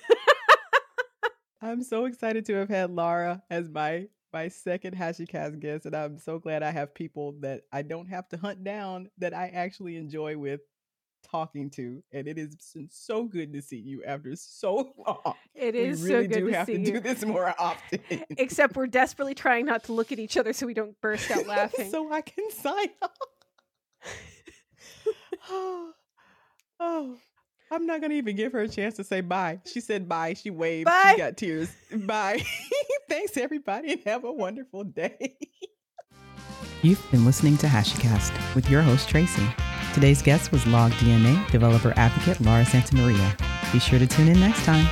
I'm 1.62 1.84
so 1.84 2.06
excited 2.06 2.46
to 2.46 2.54
have 2.56 2.70
had 2.70 2.90
Laura 2.92 3.44
as 3.50 3.70
my 3.70 4.08
my 4.34 4.48
second 4.48 4.96
HashiCast 4.96 5.60
guest, 5.60 5.86
and 5.86 5.96
I'm 5.96 6.18
so 6.18 6.40
glad 6.40 6.64
I 6.64 6.72
have 6.72 6.94
people 6.94 7.36
that 7.42 7.62
I 7.72 7.82
don't 7.82 8.08
have 8.08 8.28
to 8.30 8.38
hunt 8.38 8.64
down 8.64 9.10
that 9.18 9.34
I 9.34 9.48
actually 9.50 9.98
enjoy 9.98 10.38
with 10.38 10.62
talking 11.30 11.70
to, 11.72 12.04
and 12.12 12.28
it 12.28 12.38
is 12.38 12.56
so 12.90 13.26
good 13.26 13.54
to 13.54 13.62
see 13.62 13.78
you 13.78 14.04
after 14.04 14.36
so 14.36 14.94
long. 15.08 15.36
It 15.54 15.74
we 15.76 15.82
is 15.82 16.02
really 16.02 16.26
so 16.26 16.30
good 16.30 16.40
do 16.40 16.48
to 16.52 16.58
have 16.58 16.66
to 16.68 16.80
you. 16.80 16.86
do 16.86 17.00
this 17.00 17.26
more 17.26 17.54
often. 17.60 18.00
Except 18.38 18.76
we're 18.76 18.88
desperately 18.88 19.36
trying 19.36 19.66
not 19.66 19.84
to 19.86 19.94
look 19.94 20.12
at 20.12 20.20
each 20.20 20.38
other 20.38 20.54
so 20.54 20.66
we 20.66 20.74
don't 20.74 21.00
burst 21.02 21.30
out 21.32 21.46
laughing. 21.48 21.90
so 21.92 22.12
I 22.12 22.22
can 22.22 22.50
sign 22.52 22.90
off. 23.02 23.12
oh, 25.50 25.92
oh, 26.80 27.18
I'm 27.72 27.86
not 27.86 28.02
gonna 28.02 28.16
even 28.16 28.36
give 28.36 28.52
her 28.52 28.60
a 28.60 28.68
chance 28.68 28.96
to 28.98 29.04
say 29.04 29.22
bye. 29.22 29.62
She 29.66 29.80
said 29.80 30.10
bye. 30.10 30.34
She 30.34 30.50
waved. 30.50 30.86
Bye. 30.86 31.12
She 31.14 31.18
got 31.18 31.38
tears. 31.38 31.74
Bye. 32.06 32.44
Thanks 33.10 33.38
everybody, 33.38 33.94
and 33.94 34.02
have 34.06 34.26
a 34.26 34.32
wonderful 34.32 34.84
day. 34.84 35.38
You've 36.82 37.12
been 37.12 37.26
listening 37.26 37.58
to 37.58 37.68
HashiCast 37.68 38.56
with 38.56 38.70
your 38.70 38.82
host 38.82 39.08
Tracy. 39.08 39.48
Today's 39.94 40.22
guest 40.22 40.52
was 40.52 40.62
LogDNA 40.64 41.50
developer 41.52 41.94
advocate 41.96 42.42
Laura 42.42 42.64
Santamaria. 42.64 43.72
Be 43.72 43.80
sure 43.80 44.00
to 44.00 44.08
tune 44.08 44.28
in 44.28 44.40
next 44.40 44.66
time. 44.66 44.88